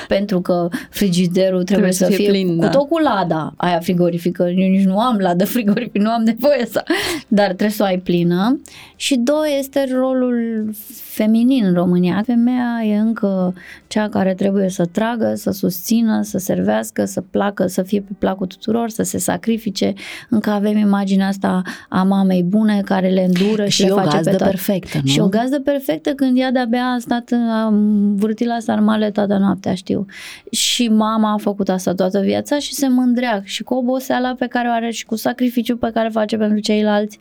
pentru 0.08 0.42
că 0.42 0.68
frigiderul 0.90 1.64
trebuie, 1.64 1.92
să 1.92 2.04
să 2.04 2.06
fie 2.06 2.16
fie, 2.16 2.30
plin, 2.30 2.56
cu 2.56 2.62
da. 2.62 2.70
tot 2.70 2.88
cu 2.90 2.98
lada 3.00 3.54
aia 3.58 3.80
frigorifică. 3.80 4.44
Eu 4.44 4.70
nici 4.70 4.86
nu 4.86 5.00
am 5.00 5.18
ladă 5.18 5.46
frigorifică, 5.46 5.98
nu 5.98 6.10
am 6.10 6.24
nevoie 6.24 6.66
să... 6.72 6.84
Dar 7.28 7.46
trebuie 7.46 7.70
să 7.70 7.84
o 7.84 7.86
ai 7.86 7.98
plină. 7.98 8.62
Și 8.96 9.16
doi, 9.16 9.56
este 9.60 9.88
rolul 9.94 10.70
feminin 10.94 11.66
în 11.66 11.74
România. 11.74 12.24
Femeia 12.26 12.82
e 12.86 12.98
încă 12.98 13.54
cea 13.88 14.10
care 14.10 14.34
trebuie 14.34 14.70
să 14.70 14.86
tragă, 14.86 15.34
să 15.36 15.52
susțină, 15.52 16.22
să 16.22 16.38
servească, 16.38 17.06
să 17.06 17.24
placă, 17.30 17.68
să 17.68 17.82
fie 17.82 18.02
pe 18.02 18.12
placul 18.20 18.48
tuturor, 18.48 18.90
să 18.90 19.04
se 19.04 19.18
sacrifice. 19.18 19.94
Încă 20.30 20.50
avem 20.50 20.78
imaginea 20.78 21.28
asta 21.28 21.62
a 21.90 22.04
mamei 22.04 22.44
bune 22.44 22.82
care 22.86 23.10
le 23.10 23.24
îndură 23.24 23.66
și, 23.66 23.72
Și 23.72 23.84
le 23.86 23.92
o 23.92 23.96
face 23.96 24.10
gazdă 24.10 24.30
pe 24.30 24.36
toate. 24.36 24.52
perfectă, 24.52 24.98
nu? 25.04 25.08
Și 25.10 25.20
o 25.20 25.28
gazdă 25.28 25.60
perfectă 25.60 26.10
când 26.10 26.38
ea 26.38 26.52
de-abia 26.52 26.84
a 26.84 26.98
stat, 27.00 27.32
a 27.52 27.74
vârtit 28.16 28.48
la 28.48 28.58
sarmale 28.60 29.12
toată 29.12 29.38
noaptea, 29.38 29.74
știi? 29.74 29.93
Știu. 29.94 30.06
Și 30.52 30.88
mama 30.88 31.34
a 31.34 31.38
făcut 31.38 31.70
asta 31.70 31.94
toată 31.94 32.20
viața 32.20 32.60
și 32.60 32.74
se 32.74 32.88
mândrea 32.88 33.42
și 33.44 33.64
cu 33.64 33.74
oboseala 33.74 34.36
pe 34.40 34.48
care 34.48 34.68
o 34.68 34.72
are 34.72 34.90
și 34.90 35.06
cu 35.06 35.16
sacrificiul 35.16 35.78
pe 35.78 35.92
care 35.94 36.10
face 36.10 36.38
pentru 36.38 36.60
ceilalți. 36.60 37.20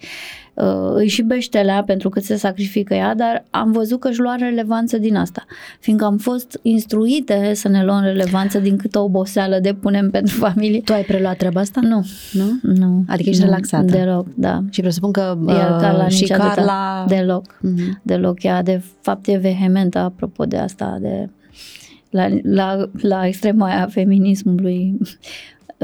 Uh, 0.54 0.92
îi 0.94 1.08
și 1.08 1.22
beștelea 1.22 1.82
pentru 1.86 2.08
că 2.08 2.20
se 2.20 2.36
sacrifică 2.36 2.94
ea, 2.94 3.14
dar 3.14 3.44
am 3.50 3.72
văzut 3.72 4.00
că 4.00 4.08
își 4.08 4.20
lua 4.20 4.34
relevanță 4.34 4.98
din 4.98 5.16
asta. 5.16 5.44
Fiindcă 5.80 6.04
am 6.04 6.16
fost 6.16 6.58
instruite 6.62 7.54
să 7.54 7.68
ne 7.68 7.84
luăm 7.84 8.02
relevanță 8.02 8.58
din 8.58 8.76
câtă 8.76 8.98
oboseală 8.98 9.58
depunem 9.58 10.10
pentru 10.10 10.36
familie. 10.36 10.80
Tu 10.80 10.92
ai 10.92 11.02
preluat 11.02 11.36
treaba 11.36 11.60
asta? 11.60 11.80
Nu. 11.80 12.06
Nu? 12.32 12.58
Nu. 12.62 13.04
Adică 13.08 13.28
ești 13.28 13.42
nu, 13.42 13.48
relaxată? 13.48 13.84
Deloc, 13.84 14.26
da. 14.34 14.60
Și 14.70 14.80
presupun 14.80 15.12
că 15.12 15.38
Iar 15.46 15.76
Carla 15.80 16.04
uh, 16.04 16.10
și 16.10 16.20
nici 16.20 16.30
atâta. 16.30 16.48
Carla... 16.54 17.04
Deloc. 17.08 17.58
Mhm. 17.60 18.00
Deloc. 18.02 18.42
Ea, 18.42 18.62
de 18.62 18.82
fapt, 19.00 19.26
e 19.26 19.36
vehementă 19.36 19.98
apropo 19.98 20.44
de 20.44 20.56
asta, 20.56 20.98
de 21.00 21.28
la, 22.12 22.28
la, 22.42 22.90
la 23.00 23.26
extrema 23.26 23.66
aia 23.66 23.82
a 23.82 23.86
feminismului. 23.88 24.94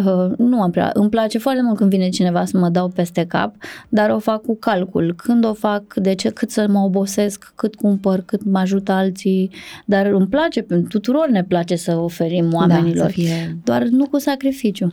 Uh, 0.04 0.36
nu 0.36 0.62
am 0.62 0.70
prea. 0.70 0.90
Îmi 0.94 1.08
place 1.08 1.38
foarte 1.38 1.62
mult 1.62 1.76
când 1.76 1.90
vine 1.90 2.08
cineva 2.08 2.44
să 2.44 2.58
mă 2.58 2.68
dau 2.68 2.88
peste 2.88 3.24
cap, 3.24 3.54
dar 3.88 4.10
o 4.10 4.18
fac 4.18 4.42
cu 4.42 4.56
calcul. 4.56 5.14
Când 5.16 5.44
o 5.44 5.54
fac, 5.54 5.94
de 5.94 6.14
ce, 6.14 6.30
cât 6.30 6.50
să 6.50 6.66
mă 6.68 6.78
obosesc, 6.78 7.52
cât 7.54 7.74
cumpăr, 7.74 8.20
cât 8.20 8.44
mă 8.44 8.58
ajută 8.58 8.92
alții. 8.92 9.50
Dar 9.84 10.06
îmi 10.06 10.26
place, 10.26 10.66
tuturor 10.88 11.28
ne 11.28 11.44
place 11.44 11.76
să 11.76 11.96
oferim 11.96 12.52
oamenilor. 12.52 12.96
Da, 12.96 13.02
să 13.02 13.08
fie 13.08 13.58
Doar 13.64 13.82
nu 13.82 14.08
cu 14.08 14.18
sacrificiu. 14.18 14.92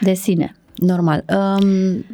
De 0.00 0.12
sine. 0.12 0.56
normal. 0.74 1.24
Um, 1.28 2.04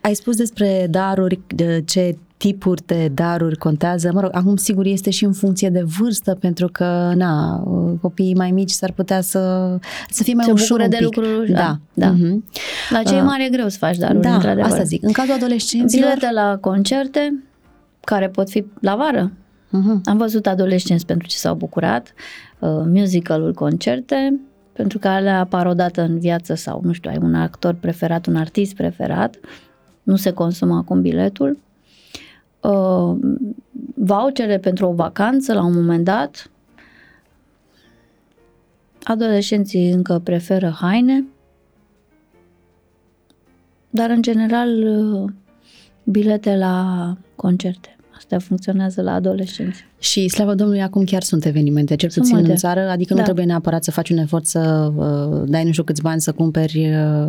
ai 0.00 0.14
spus 0.14 0.36
despre 0.36 0.86
daruri, 0.90 1.40
de 1.46 1.82
ce 1.86 2.16
tipuri 2.48 2.82
de 2.86 3.10
daruri 3.14 3.56
contează. 3.58 4.10
Mă 4.12 4.20
rog, 4.20 4.30
acum 4.32 4.56
sigur 4.56 4.86
este 4.86 5.10
și 5.10 5.24
în 5.24 5.32
funcție 5.32 5.68
de 5.70 5.82
vârstă, 5.98 6.34
pentru 6.40 6.68
că, 6.68 7.12
na, 7.16 7.62
copiii 8.00 8.34
mai 8.34 8.50
mici 8.50 8.70
s-ar 8.70 8.92
putea 8.92 9.20
să, 9.20 9.38
să 10.10 10.22
fie 10.22 10.34
mai 10.34 10.44
Se 10.44 10.50
ușor 10.52 10.78
bucură 10.78 10.84
un 10.84 10.90
de 10.90 10.96
pic. 10.96 11.04
lucruri, 11.04 11.52
Da. 11.52 11.76
da. 11.94 12.10
Mhm. 12.10 12.44
La 12.90 13.02
cei 13.02 13.16
Uh, 13.18 13.22
mari 13.26 13.44
e 13.44 13.48
greu 13.48 13.68
să 13.68 13.78
faci 13.78 13.96
daruri, 13.96 14.20
Da, 14.22 14.34
într-adevăr. 14.34 14.70
asta 14.70 14.82
zic. 14.82 15.02
În 15.02 15.12
cazul 15.12 15.32
adolescenților... 15.34 16.08
Bilete 16.12 16.32
la 16.34 16.56
concerte, 16.60 17.42
care 18.00 18.28
pot 18.28 18.48
fi 18.50 18.64
la 18.80 18.96
vară. 18.96 19.32
Mhm. 19.70 20.00
Am 20.04 20.16
văzut 20.16 20.46
adolescenți 20.46 21.06
pentru 21.06 21.28
ce 21.28 21.36
s-au 21.36 21.54
bucurat, 21.54 22.12
uh, 22.58 22.68
musicalul 22.84 23.52
concerte, 23.54 24.40
pentru 24.72 24.98
că 24.98 25.08
alea 25.08 25.38
apar 25.38 25.66
odată 25.66 26.02
în 26.02 26.18
viață 26.18 26.54
sau, 26.54 26.80
nu 26.84 26.92
știu, 26.92 27.10
ai 27.10 27.18
un 27.22 27.34
actor 27.34 27.74
preferat, 27.80 28.26
un 28.26 28.36
artist 28.36 28.74
preferat, 28.74 29.34
nu 30.02 30.16
se 30.16 30.30
consumă 30.30 30.74
acum 30.76 31.00
biletul. 31.00 31.58
Uh, 32.68 33.16
vouchere 33.94 34.58
pentru 34.58 34.86
o 34.86 34.92
vacanță 34.92 35.52
la 35.54 35.64
un 35.64 35.74
moment 35.74 36.04
dat. 36.04 36.50
Adolescenții 39.02 39.90
încă 39.90 40.20
preferă 40.24 40.76
haine, 40.80 41.24
dar 43.90 44.10
în 44.10 44.22
general 44.22 44.82
uh, 44.82 45.30
bilete 46.04 46.56
la 46.56 47.16
concerte. 47.36 47.96
Asta 48.16 48.38
funcționează 48.38 49.02
la 49.02 49.12
adolescenți. 49.12 49.84
Și 49.98 50.28
slavă 50.28 50.54
Domnului, 50.54 50.82
acum 50.82 51.04
chiar 51.04 51.22
sunt 51.22 51.44
evenimente, 51.44 51.96
cel 51.96 52.08
Sunt 52.08 52.24
puțin 52.24 52.38
în 52.38 52.44
multe. 52.44 52.60
țară, 52.60 52.80
adică 52.90 53.12
nu 53.12 53.18
Da. 53.18 53.24
trebuie 53.24 53.44
neapărat 53.44 53.84
să 53.84 53.90
faci 53.90 54.10
un 54.10 54.16
efort 54.18 54.46
să 54.46 54.92
uh, 54.96 55.42
dai 55.46 55.64
nu 55.64 55.70
știu 55.70 55.84
câți 55.84 56.02
bani 56.02 56.20
să 56.20 56.32
cumperi 56.32 56.94
uh, 56.94 57.26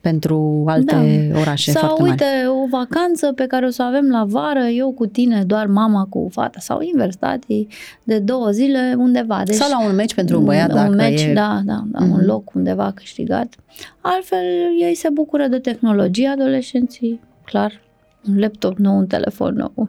pentru 0.00 0.64
alte 0.66 1.30
orașe 1.40 1.70
Sau 1.70 1.80
foarte 1.86 2.02
uite, 2.02 2.24
mari. 2.24 2.46
o 2.48 2.66
vacanță 2.70 3.32
pe 3.32 3.46
care 3.46 3.66
o 3.66 3.70
să 3.70 3.82
avem 3.82 4.08
la 4.10 4.24
vară, 4.24 4.60
eu 4.64 4.90
cu 4.92 5.06
tine, 5.06 5.44
doar 5.44 5.66
mama 5.66 6.06
cu 6.10 6.28
fata 6.32 6.58
sau 6.60 6.80
invers, 6.80 7.16
tati, 7.16 7.66
de 8.04 8.18
două 8.18 8.50
zile 8.50 8.94
undeva. 8.98 9.42
Deci, 9.44 9.54
Sau 9.54 9.70
la 9.80 9.88
un 9.88 9.94
meci 9.94 10.14
pentru 10.14 10.38
un 10.38 10.44
băiat, 10.44 10.68
un 10.68 10.74
dacă 10.74 10.90
meci, 10.94 11.22
e... 11.22 11.32
da, 11.32 11.60
da, 11.64 11.82
da, 11.86 11.98
Mhm. 12.04 12.12
un 12.12 12.24
loc 12.24 12.54
undeva 12.54 12.92
câștigat. 12.94 13.54
Altfel, 14.00 14.44
ei 14.80 14.94
se 14.94 15.08
bucură 15.12 15.46
de 15.46 15.58
tehnologie, 15.58 16.28
adolescenții, 16.28 17.20
clar, 17.44 17.80
un 18.28 18.38
laptop 18.38 18.76
nou, 18.78 18.96
un 18.96 19.06
telefon 19.06 19.54
nou. 19.54 19.88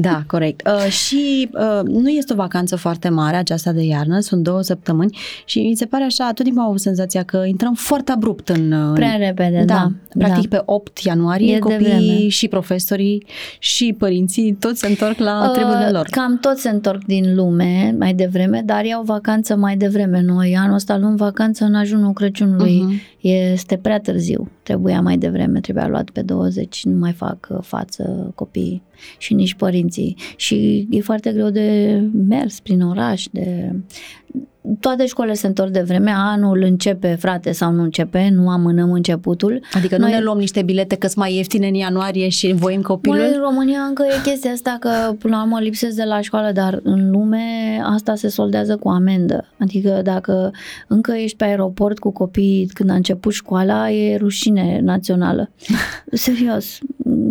Da, 0.00 0.22
corect. 0.26 0.66
Uh, 0.68 0.90
și 0.90 1.48
uh, 1.52 1.80
nu 1.84 2.08
este 2.08 2.32
o 2.32 2.36
vacanță 2.36 2.76
foarte 2.76 3.08
mare 3.08 3.36
aceasta 3.36 3.72
de 3.72 3.82
iarnă, 3.84 4.20
sunt 4.20 4.42
două 4.42 4.62
săptămâni 4.62 5.16
și 5.44 5.60
mi 5.60 5.76
se 5.76 5.86
pare 5.86 6.04
așa, 6.04 6.30
tot 6.34 6.44
timpul 6.44 6.62
am 6.62 6.68
avut 6.68 6.80
senzația 6.80 7.22
că 7.22 7.44
intrăm 7.46 7.74
foarte 7.74 8.12
abrupt 8.12 8.48
în... 8.48 8.72
uh, 8.72 8.92
Prea 8.94 9.16
repede, 9.16 9.62
da. 9.66 9.74
da, 9.74 9.90
practic 10.26 10.48
da. 10.48 10.56
pe 10.56 10.62
8 10.66 10.98
ianuarie 10.98 11.50
E 11.50 11.52
de 11.54 11.58
copiii 11.58 11.78
vreme. 11.78 12.28
și 12.28 12.48
profesorii 12.48 13.26
și 13.58 13.94
părinții 13.98 14.52
toți 14.52 14.78
se 14.80 14.86
întorc 14.86 15.18
la 15.18 15.50
treburile 15.54 15.84
Uh, 15.86 15.92
lor. 15.92 16.06
Cam 16.10 16.38
toți 16.38 16.60
se 16.60 16.68
întorc 16.68 17.04
din 17.04 17.34
lume 17.34 17.94
mai 17.98 18.14
devreme, 18.14 18.62
dar 18.64 18.84
iau 18.84 19.02
vacanță 19.02 19.56
mai 19.56 19.76
devreme. 19.76 20.20
Noi 20.22 20.56
anul 20.56 20.74
ăsta 20.74 20.96
luăm 20.98 21.16
vacanță 21.16 21.64
în 21.64 21.74
ajunul 21.74 22.12
Crăciunului. 22.12 22.80
Mhm. 22.82 23.00
Este 23.20 23.76
prea 23.76 24.00
târziu. 24.00 24.50
Trebuia 24.68 25.00
mai 25.00 25.18
devreme, 25.18 25.60
trebuia 25.60 25.88
luat 25.88 26.10
pe 26.10 26.22
20, 26.22 26.84
nu 26.84 26.98
mai 26.98 27.12
fac 27.12 27.48
uh, 27.50 27.58
față 27.62 28.32
copiii 28.34 28.82
și 29.18 29.34
nici 29.34 29.54
părinții. 29.54 30.16
Și 30.36 30.86
e 30.90 31.00
foarte 31.00 31.32
greu 31.32 31.50
de 31.50 32.00
mers 32.28 32.60
prin 32.60 32.82
oraș, 32.82 33.26
de... 33.32 33.74
Toate 34.80 35.06
școlile 35.06 35.34
se 35.34 35.46
întorc 35.46 35.70
de 35.70 35.80
vreme, 35.80 36.12
anul 36.14 36.62
începe, 36.62 37.16
frate, 37.20 37.52
sau 37.52 37.72
nu 37.72 37.82
începe, 37.82 38.28
nu 38.32 38.48
amânăm 38.48 38.92
începutul. 38.92 39.60
Adică 39.72 39.96
nu 39.96 40.02
Noi- 40.02 40.12
ne 40.12 40.20
luăm 40.20 40.38
niște 40.38 40.62
bilete 40.62 40.96
că 40.96 41.06
sunt 41.06 41.18
mai 41.18 41.34
ieftine 41.34 41.66
în 41.66 41.74
ianuarie 41.74 42.28
și 42.28 42.52
voim 42.52 42.82
copilul? 42.82 43.18
Măi, 43.18 43.30
în 43.34 43.40
România 43.40 43.78
încă 43.78 44.04
e 44.08 44.30
chestia 44.30 44.50
asta 44.50 44.76
că 44.80 44.90
până 45.18 45.36
la 45.36 45.42
urmă 45.42 45.60
lipsesc 45.60 45.96
de 45.96 46.04
la 46.04 46.20
școală, 46.20 46.52
dar 46.52 46.80
în 46.82 47.10
lume 47.10 47.38
asta 47.82 48.14
se 48.14 48.28
soldează 48.28 48.76
cu 48.76 48.88
amendă. 48.88 49.44
Adică 49.58 50.00
dacă 50.04 50.50
încă 50.86 51.12
ești 51.12 51.36
pe 51.36 51.44
aeroport 51.44 51.98
cu 51.98 52.10
copiii 52.10 52.66
când 52.66 52.90
a 52.90 52.94
început 52.94 53.32
școala, 53.32 53.90
e 53.90 54.16
rușine 54.16 54.80
națională. 54.82 55.50
Serios, 56.12 56.78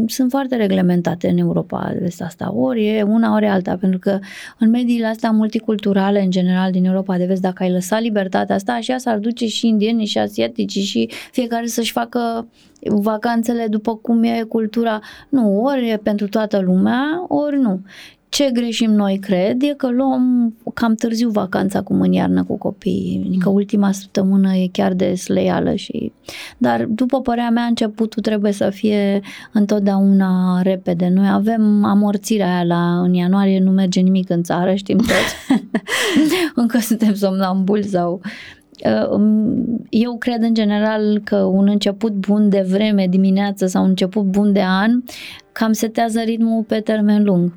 sunt 0.08 0.30
foarte 0.30 0.56
reglementate 0.56 1.30
în 1.30 1.38
Europa 1.38 1.94
de 2.00 2.10
asta. 2.20 2.54
Ori 2.56 2.88
e 2.88 3.02
una, 3.02 3.36
ori 3.36 3.46
e 3.46 3.50
alta, 3.50 3.78
pentru 3.80 4.00
că 4.00 4.20
în 4.60 4.70
mediile 4.70 5.08
astea 5.08 5.32
multiculturale, 5.32 6.22
în 6.22 6.32
general, 6.32 6.72
din 6.72 6.86
Europa 6.86 7.18
de 7.18 7.26
vest, 7.28 7.42
dacă 7.42 7.64
ai 7.64 7.72
lăsat 7.72 8.02
libertatea 8.02 8.56
asta, 8.56 8.74
așa 8.74 8.98
s-ar 8.98 9.18
duce 9.18 9.48
și 9.48 9.68
indienii 9.68 10.06
și 10.06 10.18
asiatici 10.18 10.78
și 10.78 11.10
fiecare 11.32 11.66
să-și 11.66 11.92
facă 11.92 12.48
vacanțele 12.82 13.68
după 13.68 13.96
cum 13.96 14.24
e 14.24 14.42
cultura. 14.42 15.00
Nu, 15.30 15.62
ori 15.62 15.90
e 15.90 15.98
pentru 15.98 16.28
toată 16.28 16.60
lumea, 16.60 17.26
ori 17.28 17.58
nu. 17.60 17.82
Ce 18.30 18.50
greșim 18.54 18.92
noi, 18.92 19.18
cred, 19.18 19.62
e 19.62 19.74
că 19.78 19.90
luăm 19.90 20.54
cam 20.74 20.96
târziu 20.96 21.30
vacanța 21.30 21.80
acum 21.80 22.02
în 22.02 22.12
iarnă 22.12 22.44
cu 22.44 22.58
copiii. 22.58 23.24
Adică 23.28 23.50
ultima 23.50 23.92
săptămână 23.92 24.54
e 24.54 24.68
chiar 24.72 24.94
de 24.94 25.14
sleială 25.16 25.76
și... 25.76 26.12
Dar, 26.58 26.86
după 26.86 27.22
părerea 27.22 27.50
mea, 27.50 27.64
începutul 27.64 28.22
trebuie 28.22 28.52
să 28.52 28.70
fie 28.70 29.22
întotdeauna 29.54 30.62
repede. 30.62 31.12
Noi 31.14 31.30
avem 31.32 31.84
amorțirea 31.84 32.54
aia 32.54 32.64
la, 32.64 33.00
în 33.02 33.14
ianuarie, 33.14 33.60
nu 33.60 33.72
merge 33.72 34.00
nimic 34.00 34.30
în 34.30 34.44
țară, 34.44 34.76
știm 34.76 34.98
toți. 34.98 35.62
Încă 36.56 36.78
suntem 36.78 37.14
somnambuli 37.14 37.84
sau... 37.84 38.22
Uh, 38.86 39.22
Eu 39.90 40.18
cred 40.18 40.42
în 40.42 40.54
general 40.54 41.22
că 41.24 41.36
un 41.36 41.68
început 41.68 42.14
bun 42.14 42.50
de 42.50 42.66
vreme 42.70 43.08
dimineață 43.10 43.66
sau 43.66 43.84
un 43.84 43.90
început 43.90 44.24
bun 44.24 44.54
de 44.54 44.64
an 44.64 45.04
cam 45.52 45.72
setează 45.72 46.20
ritmul 46.20 46.64
pe 46.64 46.80
termen 46.80 47.24
lung. 47.24 47.52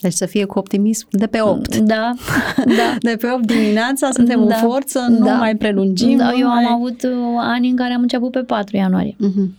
Deci 0.00 0.12
să 0.12 0.26
fie 0.26 0.44
cu 0.44 0.58
optimism 0.58 1.06
de 1.10 1.26
pe 1.26 1.40
8. 1.40 1.76
Da, 1.76 2.12
da. 2.78 2.96
De 2.98 3.16
pe 3.20 3.26
8 3.34 3.46
dimineața 3.46 4.10
suntem 4.12 4.46
Da. 4.48 4.54
în 4.54 4.60
forță, 4.68 4.98
nu 5.08 5.24
Da. 5.24 5.32
mai 5.34 5.56
prelungim. 5.56 6.16
Da, 6.16 6.30
nu 6.30 6.38
eu 6.38 6.48
mai... 6.48 6.64
am 6.64 6.72
avut 6.74 7.02
uh, 7.02 7.10
ani 7.38 7.68
în 7.68 7.76
care 7.76 7.92
am 7.92 8.00
început 8.02 8.30
pe 8.32 8.38
4 8.40 8.76
ianuarie, 8.76 9.14
Mhm. 9.18 9.56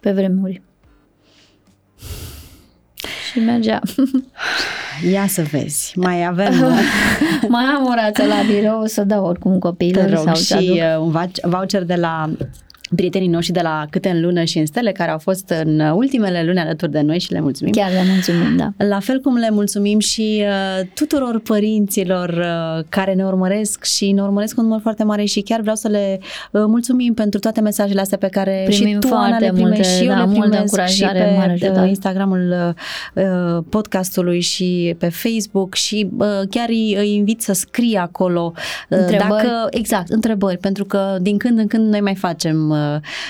pe 0.00 0.12
vremuri. 0.12 0.62
Și 3.32 3.38
mergea. 3.38 3.80
Ia 5.12 5.26
să 5.26 5.42
vezi, 5.50 5.92
mai 5.98 6.24
avem, 6.26 6.52
Mai 7.48 7.64
am 7.64 7.84
o 7.86 7.94
rață 7.94 8.24
la 8.24 8.36
birou, 8.46 8.80
o 8.82 8.86
să 8.86 9.04
dau 9.04 9.24
oricum 9.24 9.52
te 9.52 9.58
copiilor 9.58 10.08
rog, 10.10 10.24
sau 10.24 10.34
să 10.34 10.42
și 10.44 10.52
aduc. 10.52 10.74
uh, 10.76 10.98
un 11.06 11.10
vac- 11.22 11.42
voucher 11.50 11.82
de 11.84 11.94
la 11.94 12.30
prietenii 12.94 13.28
noștri 13.28 13.52
de 13.52 13.60
la 13.62 13.86
Câte 13.90 14.08
în 14.08 14.20
lună 14.20 14.44
și 14.44 14.58
în 14.58 14.66
stele, 14.66 14.92
care 14.92 15.10
au 15.10 15.18
fost 15.18 15.54
în 15.64 15.80
ultimele 15.80 16.42
luni 16.44 16.58
alături 16.58 16.90
de 16.90 17.00
noi 17.00 17.18
și 17.18 17.32
le 17.32 17.40
mulțumim. 17.40 17.72
Chiar 17.72 17.90
le 17.90 18.02
mulțumim, 18.12 18.56
da. 18.56 18.86
La 18.86 18.98
fel 18.98 19.20
cum 19.20 19.36
le 19.36 19.48
mulțumim 19.50 19.98
și 19.98 20.42
uh, 20.42 20.86
tuturor 20.94 21.40
părinților 21.40 22.28
uh, 22.28 22.84
care 22.88 23.14
ne 23.14 23.24
urmăresc 23.24 23.84
și 23.84 24.12
ne 24.12 24.22
urmăresc 24.22 24.54
cu 24.54 24.60
un 24.60 24.66
număr 24.66 24.82
foarte 24.82 25.04
mare 25.04 25.24
și 25.24 25.40
chiar 25.40 25.60
vreau 25.60 25.76
să 25.76 25.88
le 25.88 26.18
uh, 26.50 26.62
mulțumim 26.66 27.14
pentru 27.14 27.40
toate 27.40 27.60
mesajele 27.60 28.00
astea 28.00 28.18
pe 28.18 28.28
care 28.28 28.62
Primim 28.66 28.92
și 28.92 29.08
tu, 29.08 29.14
Ana, 29.14 29.26
foarte 29.26 29.44
le 29.44 29.50
primești 29.52 29.76
multe, 29.76 29.96
și 29.96 30.04
eu 30.04 30.08
da, 30.08 30.18
le 30.18 30.24
multă 30.24 30.40
primesc 30.40 30.62
încurajare, 30.62 31.18
și 31.18 31.36
mare 31.36 31.56
pe 31.58 31.66
ajutor. 31.66 31.82
uh, 31.82 31.88
Instagramul 31.88 32.74
uh, 33.14 33.24
uh, 33.24 33.64
podcastului 33.68 34.40
și 34.40 34.94
pe 34.98 35.08
Facebook 35.08 35.74
și 35.74 36.08
uh, 36.18 36.26
chiar 36.50 36.68
îi, 36.68 36.96
îi 36.98 37.14
invit 37.14 37.40
să 37.42 37.52
scrie 37.52 37.98
acolo 37.98 38.52
uh, 38.54 38.98
Întrebări. 38.98 39.28
dacă, 39.28 39.66
exact, 39.70 40.08
întrebări, 40.10 40.58
pentru 40.58 40.84
că 40.84 41.16
din 41.20 41.36
când 41.36 41.58
în 41.58 41.66
când 41.66 41.88
noi 41.88 42.00
mai 42.00 42.14
facem 42.14 42.70
uh, 42.70 42.78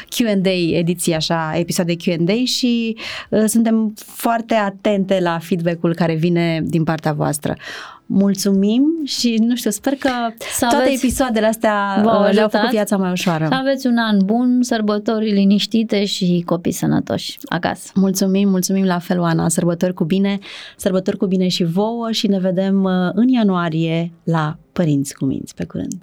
Q&A, 0.09 0.77
ediții 0.79 1.15
așa, 1.15 1.53
episoade 1.59 1.95
Q&A 1.97 2.45
și 2.45 2.97
uh, 3.31 3.45
suntem 3.47 3.95
foarte 3.97 4.55
atente 4.55 5.21
la 5.21 5.39
feedback-ul 5.39 5.95
care 5.95 6.15
vine 6.15 6.61
din 6.65 6.85
partea 6.85 7.13
voastră. 7.13 7.57
mulțumim 8.07 8.83
și 9.05 9.37
nu 9.41 9.57
știu, 9.57 9.71
sper 9.71 9.93
că 9.93 10.09
Să 10.39 10.67
toate 10.71 10.77
aveți- 10.77 11.05
episoadele 11.05 11.47
astea 11.47 12.01
V-au 12.05 12.15
uh, 12.15 12.21
le-au 12.21 12.29
ajutat? 12.29 12.51
făcut 12.51 12.71
viața 12.71 12.97
mai 12.97 13.11
ușoară. 13.11 13.47
Să 13.47 13.55
aveți 13.55 13.87
un 13.87 13.97
an 13.99 14.19
bun, 14.25 14.59
sărbători 14.63 15.31
liniștite 15.33 16.05
și 16.05 16.43
copii 16.47 16.73
sănătoși 16.73 17.39
acasă. 17.49 17.91
Mulțumim, 17.95 18.49
mulțumim 18.49 18.85
la 18.85 18.99
fel, 18.99 19.21
Oana. 19.21 19.49
Sărbători 19.49 19.95
cu 19.95 20.05
bine, 20.05 20.39
sărbători 20.77 21.17
cu 21.17 21.27
bine 21.27 21.49
și 21.49 21.65
vouă 21.65 22.09
și 22.11 22.27
ne 22.27 22.39
vedem 22.39 22.83
uh, 22.83 22.93
în 23.13 23.29
ianuarie 23.29 24.13
la 24.25 24.57
Părinți 24.73 25.15
cu 25.15 25.25
Minți. 25.25 25.55
Pe 25.55 25.65
curând! 25.65 25.95